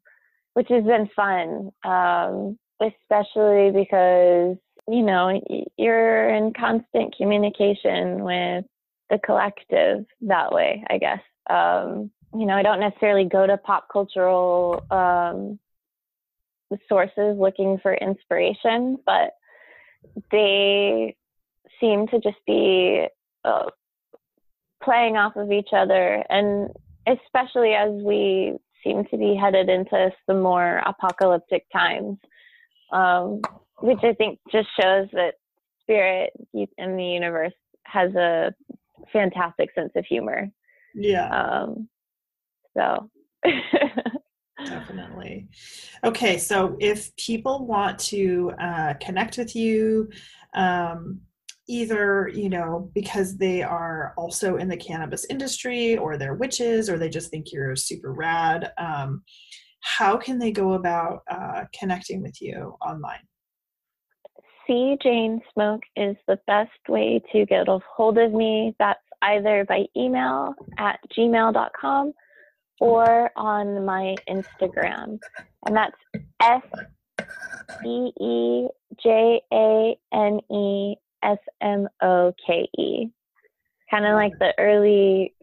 which 0.54 0.68
has 0.70 0.84
been 0.84 1.10
fun 1.16 1.72
um, 1.84 2.58
especially 2.82 3.72
because 3.72 4.58
you 4.88 5.02
know 5.02 5.42
you're 5.78 6.30
in 6.30 6.54
constant 6.54 7.16
communication 7.18 8.24
with 8.24 8.66
the 9.10 9.20
collective 9.20 10.06
that 10.22 10.52
way, 10.52 10.84
I 10.90 10.98
guess. 10.98 11.22
Um, 11.50 12.12
you 12.34 12.46
know, 12.46 12.54
I 12.54 12.64
don't 12.64 12.80
necessarily 12.80 13.26
go 13.26 13.46
to 13.48 13.58
pop 13.58 13.88
cultural 13.92 14.84
um, 14.92 15.60
sources 16.88 17.38
looking 17.38 17.78
for 17.82 17.94
inspiration, 17.94 18.98
but 19.06 19.32
they 20.32 21.16
seem 21.80 22.08
to 22.08 22.20
just 22.20 22.38
be 22.46 23.06
uh, 23.44 23.70
playing 24.84 25.18
off 25.18 25.36
of 25.36 25.52
each 25.52 25.70
other. 25.74 26.24
And 26.30 26.70
especially 27.08 27.74
as 27.74 27.92
we 27.92 28.58
seem 28.84 29.06
to 29.06 29.18
be 29.18 29.36
headed 29.36 29.70
into 29.70 30.12
some 30.26 30.42
more 30.42 30.82
apocalyptic 30.86 31.66
times, 31.72 32.18
um, 32.92 33.42
which 33.80 34.00
I 34.04 34.14
think 34.14 34.40
just 34.52 34.70
shows 34.80 35.08
that 35.14 35.36
spirit 35.82 36.32
in 36.54 36.98
the 36.98 37.04
universe 37.04 37.54
has 37.84 38.14
a 38.16 38.54
fantastic 39.12 39.70
sense 39.76 39.92
of 39.96 40.06
humor. 40.06 40.50
Yeah. 40.94 41.30
Um, 41.30 41.90
so. 42.76 43.10
Definitely. 44.64 45.50
Okay, 46.04 46.38
so 46.38 46.78
if 46.80 47.16
people 47.18 47.66
want 47.66 48.00
to 48.00 48.54
uh, 48.60 48.94
connect 49.02 49.38
with 49.38 49.56
you, 49.56 50.10
um, 50.54 51.20
either 51.68 52.30
you 52.34 52.48
know 52.48 52.92
because 52.94 53.38
they 53.38 53.64
are 53.64 54.14
also 54.18 54.58
in 54.58 54.68
the 54.70 54.78
cannabis 54.78 55.26
industry, 55.26 55.98
or 55.98 56.18
they're 56.18 56.36
witches, 56.36 56.90
or 56.90 56.98
they 56.98 57.10
just 57.10 57.30
think 57.30 57.52
you're 57.52 57.76
super 57.76 58.14
rad, 58.14 58.72
um, 58.78 59.24
how 59.82 60.16
can 60.16 60.40
they 60.40 60.52
go 60.52 60.74
about 60.74 61.22
uh, 61.30 61.66
connecting 61.78 62.22
with 62.22 62.42
you 62.42 62.76
online? 62.86 63.20
See 64.68 64.98
Jane 65.04 65.42
Smoke 65.54 65.84
is 65.96 66.16
the 66.28 66.40
best 66.48 66.72
way 66.88 67.22
to 67.32 67.46
get 67.46 67.68
a 67.68 67.80
hold 67.96 68.18
of 68.18 68.32
me. 68.32 68.74
That's 68.80 69.00
either 69.22 69.66
by 69.68 69.86
email 69.96 70.56
at 70.78 71.00
gmail.com 71.16 72.14
or 72.80 73.32
on 73.36 73.86
my 73.86 74.16
Instagram. 74.30 75.20
And 75.66 75.76
that's 75.76 75.96
S 76.42 76.62
E 77.86 78.12
E 78.22 78.68
J 79.02 79.42
A 79.52 79.98
N 80.14 80.40
E 80.52 80.96
S 81.24 81.40
M 81.62 81.88
O 82.02 82.34
K 82.46 82.68
E. 82.78 83.08
Kind 83.90 84.06
of 84.06 84.16
like 84.16 84.34
the 84.40 84.54
early 84.58 85.34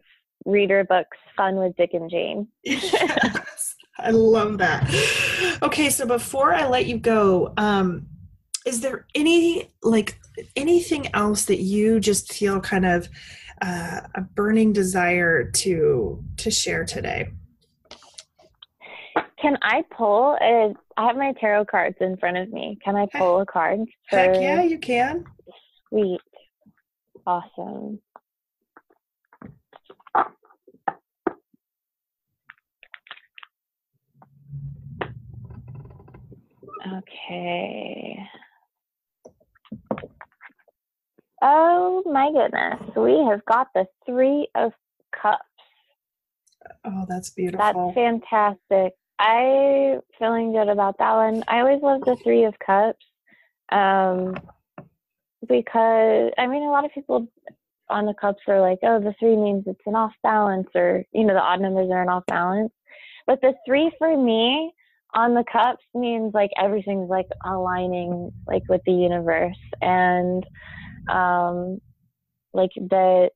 reader 0.45 0.83
books, 0.83 1.17
Fun 1.37 1.55
with 1.55 1.75
Dick 1.75 1.91
and 1.93 2.09
Jane. 2.09 2.47
yes, 2.63 3.75
I 3.97 4.11
love 4.11 4.57
that. 4.59 5.59
Okay, 5.63 5.89
so 5.89 6.05
before 6.05 6.53
I 6.53 6.67
let 6.67 6.85
you 6.85 6.97
go, 6.97 7.53
um, 7.57 8.07
is 8.65 8.81
there 8.81 9.05
any 9.13 9.71
like 9.81 10.19
anything 10.55 11.13
else 11.13 11.45
that 11.45 11.59
you 11.59 11.99
just 11.99 12.31
feel 12.33 12.59
kind 12.59 12.85
of 12.85 13.09
uh, 13.61 14.01
a 14.15 14.21
burning 14.21 14.73
desire 14.73 15.49
to 15.51 16.23
to 16.37 16.51
share 16.51 16.85
today? 16.85 17.29
Can 19.41 19.57
i 19.61 19.83
pull 19.91 20.37
a, 20.41 20.73
i 20.97 21.05
have 21.05 21.17
my 21.17 21.33
tarot 21.33 21.65
cards 21.65 21.97
in 21.99 22.17
front 22.17 22.37
of 22.37 22.49
me. 22.49 22.77
Can 22.83 22.95
i 22.95 23.07
pull 23.17 23.41
a 23.41 23.45
card 23.45 23.79
for, 24.09 24.15
heck 24.17 24.35
yeah 24.35 24.61
you 24.61 24.79
can. 24.79 25.25
Sweet. 25.89 26.21
Awesome. 27.25 27.99
Okay 36.97 38.19
Oh 41.45 42.03
my 42.05 42.31
goodness. 42.31 42.95
We 42.95 43.17
have 43.29 43.43
got 43.43 43.67
the 43.75 43.85
Three 44.05 44.47
of 44.55 44.71
Cups. 45.21 45.43
Oh, 46.85 47.05
that's 47.09 47.31
beautiful. 47.31 47.59
That's 47.59 47.95
fantastic. 47.95 48.93
I 49.19 49.99
feeling 50.17 50.53
good 50.53 50.69
about 50.69 50.97
that 50.99 51.13
one. 51.13 51.43
I 51.49 51.59
always 51.59 51.81
love 51.83 52.01
the 52.05 52.15
Three 52.23 52.45
of 52.45 52.55
Cups. 52.65 53.05
Um 53.73 54.35
because 55.45 56.31
I 56.37 56.47
mean 56.47 56.63
a 56.63 56.71
lot 56.71 56.85
of 56.85 56.93
people 56.93 57.27
on 57.89 58.05
the 58.05 58.13
cups 58.13 58.39
are 58.47 58.61
like, 58.61 58.79
oh, 58.83 59.01
the 59.01 59.13
three 59.19 59.35
means 59.35 59.65
it's 59.67 59.81
an 59.85 59.95
off 59.95 60.13
balance 60.23 60.69
or 60.73 61.03
you 61.11 61.25
know, 61.25 61.33
the 61.33 61.41
odd 61.41 61.59
numbers 61.59 61.89
are 61.91 62.01
an 62.01 62.09
off 62.09 62.25
balance. 62.27 62.71
But 63.27 63.41
the 63.41 63.53
three 63.65 63.91
for 63.97 64.15
me 64.15 64.73
on 65.13 65.33
the 65.33 65.43
cups 65.51 65.83
means 65.93 66.33
like 66.33 66.51
everything's 66.57 67.09
like 67.09 67.27
aligning 67.45 68.31
like 68.47 68.63
with 68.69 68.81
the 68.85 68.93
universe 68.93 69.59
and 69.81 70.45
um, 71.09 71.79
like 72.53 72.71
the 72.75 73.29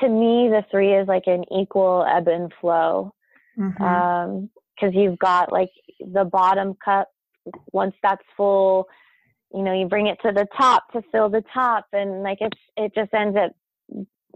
to 0.00 0.08
me 0.08 0.48
the 0.48 0.64
three 0.70 0.94
is 0.94 1.06
like 1.06 1.24
an 1.26 1.44
equal 1.52 2.04
ebb 2.04 2.26
and 2.28 2.52
flow 2.60 3.12
mm-hmm. 3.56 3.82
um 3.82 4.50
because 4.74 4.94
you've 4.94 5.18
got 5.18 5.52
like 5.52 5.70
the 6.00 6.24
bottom 6.24 6.74
cup 6.84 7.08
once 7.72 7.94
that's 8.02 8.24
full 8.36 8.86
you 9.54 9.62
know 9.62 9.72
you 9.72 9.86
bring 9.86 10.08
it 10.08 10.18
to 10.20 10.32
the 10.32 10.46
top 10.56 10.90
to 10.92 11.02
fill 11.12 11.28
the 11.28 11.44
top 11.54 11.86
and 11.92 12.22
like 12.22 12.38
it's 12.40 12.58
it 12.76 12.92
just 12.94 13.12
ends 13.14 13.36
up 13.36 13.52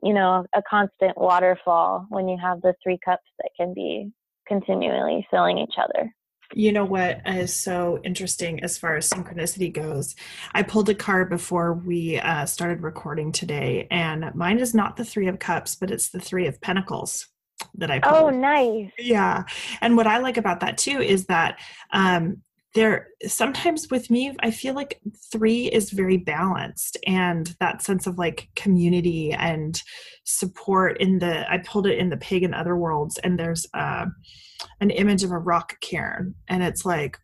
you 0.02 0.14
know 0.14 0.44
a 0.54 0.62
constant 0.68 1.16
waterfall 1.16 2.06
when 2.08 2.28
you 2.28 2.38
have 2.40 2.60
the 2.62 2.74
three 2.82 2.98
cups 3.04 3.28
that 3.38 3.50
can 3.56 3.74
be 3.74 4.10
continually 4.46 5.26
filling 5.30 5.58
each 5.58 5.74
other 5.78 6.12
you 6.54 6.72
know 6.72 6.84
what 6.84 7.20
is 7.26 7.54
so 7.54 8.00
interesting 8.04 8.62
as 8.62 8.78
far 8.78 8.96
as 8.96 9.08
synchronicity 9.08 9.72
goes? 9.72 10.14
I 10.52 10.62
pulled 10.62 10.88
a 10.88 10.94
card 10.94 11.30
before 11.30 11.74
we 11.74 12.18
uh, 12.18 12.46
started 12.46 12.82
recording 12.82 13.32
today, 13.32 13.86
and 13.90 14.34
mine 14.34 14.58
is 14.58 14.74
not 14.74 14.96
the 14.96 15.04
Three 15.04 15.28
of 15.28 15.38
Cups, 15.38 15.76
but 15.76 15.90
it's 15.90 16.10
the 16.10 16.20
Three 16.20 16.46
of 16.46 16.60
Pentacles 16.60 17.28
that 17.74 17.90
I 17.90 18.00
pulled. 18.00 18.14
Oh, 18.14 18.30
nice. 18.30 18.90
Yeah. 18.98 19.44
And 19.80 19.96
what 19.96 20.06
I 20.06 20.18
like 20.18 20.36
about 20.36 20.60
that 20.60 20.78
too 20.78 21.00
is 21.00 21.26
that 21.26 21.58
um, 21.92 22.42
there 22.74 23.08
sometimes 23.26 23.90
with 23.90 24.10
me 24.10 24.34
i 24.40 24.50
feel 24.50 24.74
like 24.74 25.00
three 25.30 25.66
is 25.66 25.90
very 25.90 26.16
balanced 26.16 26.96
and 27.06 27.54
that 27.60 27.82
sense 27.82 28.06
of 28.06 28.18
like 28.18 28.48
community 28.56 29.32
and 29.32 29.82
support 30.24 30.98
in 31.00 31.18
the 31.18 31.50
i 31.52 31.58
pulled 31.58 31.86
it 31.86 31.98
in 31.98 32.08
the 32.08 32.16
Pagan 32.16 32.52
Otherworlds 32.52 33.18
and 33.22 33.38
there's 33.38 33.66
uh, 33.74 34.06
an 34.80 34.90
image 34.90 35.24
of 35.24 35.30
a 35.30 35.38
rock 35.38 35.80
cairn 35.80 36.34
and 36.48 36.62
it's 36.62 36.84
like 36.84 37.18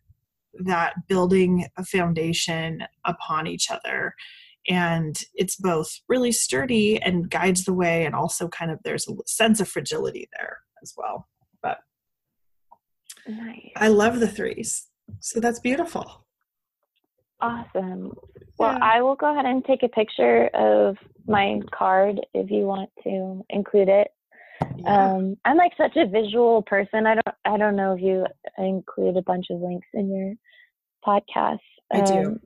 that 0.53 1.07
building 1.07 1.67
a 1.77 1.85
foundation 1.85 2.83
upon 3.05 3.47
each 3.47 3.69
other. 3.71 4.13
And 4.67 5.19
it's 5.33 5.55
both 5.55 5.99
really 6.07 6.31
sturdy 6.31 7.01
and 7.01 7.29
guides 7.29 7.63
the 7.63 7.73
way 7.73 8.05
and 8.05 8.13
also 8.13 8.47
kind 8.49 8.71
of 8.71 8.79
there's 8.83 9.07
a 9.07 9.13
sense 9.25 9.59
of 9.59 9.67
fragility 9.67 10.27
there 10.37 10.57
as 10.81 10.93
well. 10.97 11.27
But 11.63 11.79
nice. 13.27 13.71
i 13.75 13.87
love 13.87 14.19
the 14.19 14.27
threes. 14.27 14.87
So 15.19 15.39
that's 15.39 15.59
beautiful. 15.59 16.25
Awesome. 17.41 18.13
Well 18.57 18.73
yeah. 18.73 18.79
i 18.81 19.01
will 19.01 19.15
go 19.15 19.31
ahead 19.31 19.45
and 19.45 19.63
take 19.63 19.83
a 19.83 19.87
picture 19.87 20.47
of 20.53 20.97
my 21.25 21.61
card 21.71 22.19
if 22.33 22.51
you 22.51 22.65
want 22.65 22.89
to 23.03 23.45
include 23.49 23.87
it 23.87 24.09
yeah. 24.77 25.13
Um, 25.13 25.37
I'm 25.45 25.57
like 25.57 25.73
such 25.77 25.95
a 25.95 26.07
visual 26.07 26.61
person. 26.61 27.05
I 27.05 27.15
don't 27.15 27.35
I 27.45 27.57
don't 27.57 27.75
know 27.75 27.93
if 27.93 28.01
you 28.01 28.25
include 28.57 29.17
a 29.17 29.21
bunch 29.21 29.47
of 29.49 29.61
links 29.61 29.87
in 29.93 30.09
your 30.09 30.33
podcast. 31.05 31.59
I 31.91 32.01
do. 32.01 32.13
Um, 32.13 32.39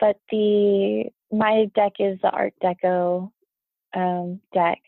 but 0.00 0.18
the 0.30 1.04
my 1.30 1.66
deck 1.74 1.92
is 1.98 2.18
the 2.22 2.30
Art 2.30 2.54
Deco 2.62 3.30
um, 3.94 4.40
deck. 4.52 4.80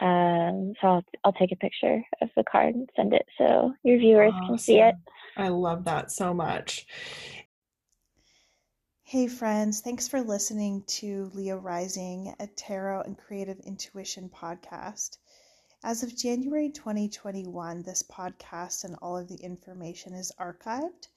Um, 0.00 0.72
so 0.80 0.88
I'll, 0.88 1.04
I'll 1.24 1.32
take 1.32 1.52
a 1.52 1.56
picture 1.56 2.02
of 2.20 2.28
the 2.36 2.42
card 2.42 2.74
and 2.74 2.88
send 2.96 3.12
it 3.12 3.26
so 3.38 3.72
your 3.84 3.98
viewers 3.98 4.32
awesome. 4.34 4.46
can 4.48 4.58
see 4.58 4.80
it. 4.80 4.94
I 5.36 5.48
love 5.48 5.84
that 5.84 6.10
so 6.10 6.34
much. 6.34 6.86
Hey, 9.04 9.28
friends, 9.28 9.80
thanks 9.80 10.08
for 10.08 10.22
listening 10.22 10.84
to 10.86 11.30
Leo 11.34 11.58
Rising, 11.58 12.34
a 12.40 12.46
tarot 12.46 13.02
and 13.02 13.16
creative 13.16 13.60
intuition 13.60 14.30
podcast. 14.34 15.18
As 15.84 16.04
of 16.04 16.14
January 16.14 16.70
2021, 16.70 17.82
this 17.82 18.04
podcast 18.04 18.84
and 18.84 18.94
all 19.02 19.16
of 19.16 19.26
the 19.26 19.42
information 19.42 20.14
is 20.14 20.30
archived. 20.38 21.08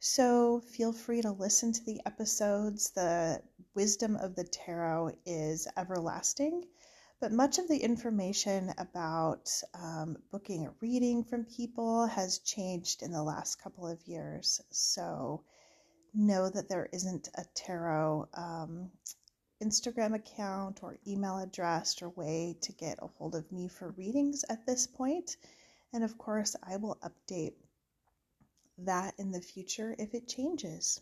So 0.00 0.60
feel 0.60 0.94
free 0.94 1.20
to 1.20 1.32
listen 1.32 1.70
to 1.72 1.84
the 1.84 2.00
episodes. 2.06 2.88
The 2.92 3.42
wisdom 3.74 4.16
of 4.16 4.34
the 4.34 4.44
tarot 4.44 5.18
is 5.26 5.68
everlasting, 5.76 6.64
but 7.20 7.30
much 7.30 7.58
of 7.58 7.68
the 7.68 7.76
information 7.76 8.72
about 8.78 9.50
um, 9.74 10.16
booking 10.30 10.66
a 10.66 10.74
reading 10.80 11.22
from 11.22 11.44
people 11.44 12.06
has 12.06 12.38
changed 12.38 13.02
in 13.02 13.12
the 13.12 13.22
last 13.22 13.56
couple 13.56 13.86
of 13.86 14.00
years. 14.08 14.62
So 14.70 15.44
know 16.14 16.48
that 16.48 16.70
there 16.70 16.88
isn't 16.90 17.28
a 17.34 17.44
tarot 17.54 18.30
um, 18.32 18.92
Instagram 19.62 20.14
account 20.14 20.82
or 20.82 20.98
email 21.06 21.38
address 21.38 22.02
or 22.02 22.10
way 22.10 22.56
to 22.60 22.72
get 22.72 22.98
a 23.00 23.06
hold 23.06 23.34
of 23.34 23.50
me 23.50 23.68
for 23.68 23.90
readings 23.90 24.44
at 24.48 24.66
this 24.66 24.86
point. 24.86 25.36
And 25.92 26.04
of 26.04 26.18
course, 26.18 26.56
I 26.62 26.76
will 26.76 26.98
update 27.02 27.54
that 28.78 29.14
in 29.18 29.30
the 29.30 29.40
future 29.40 29.94
if 29.98 30.14
it 30.14 30.28
changes. 30.28 31.00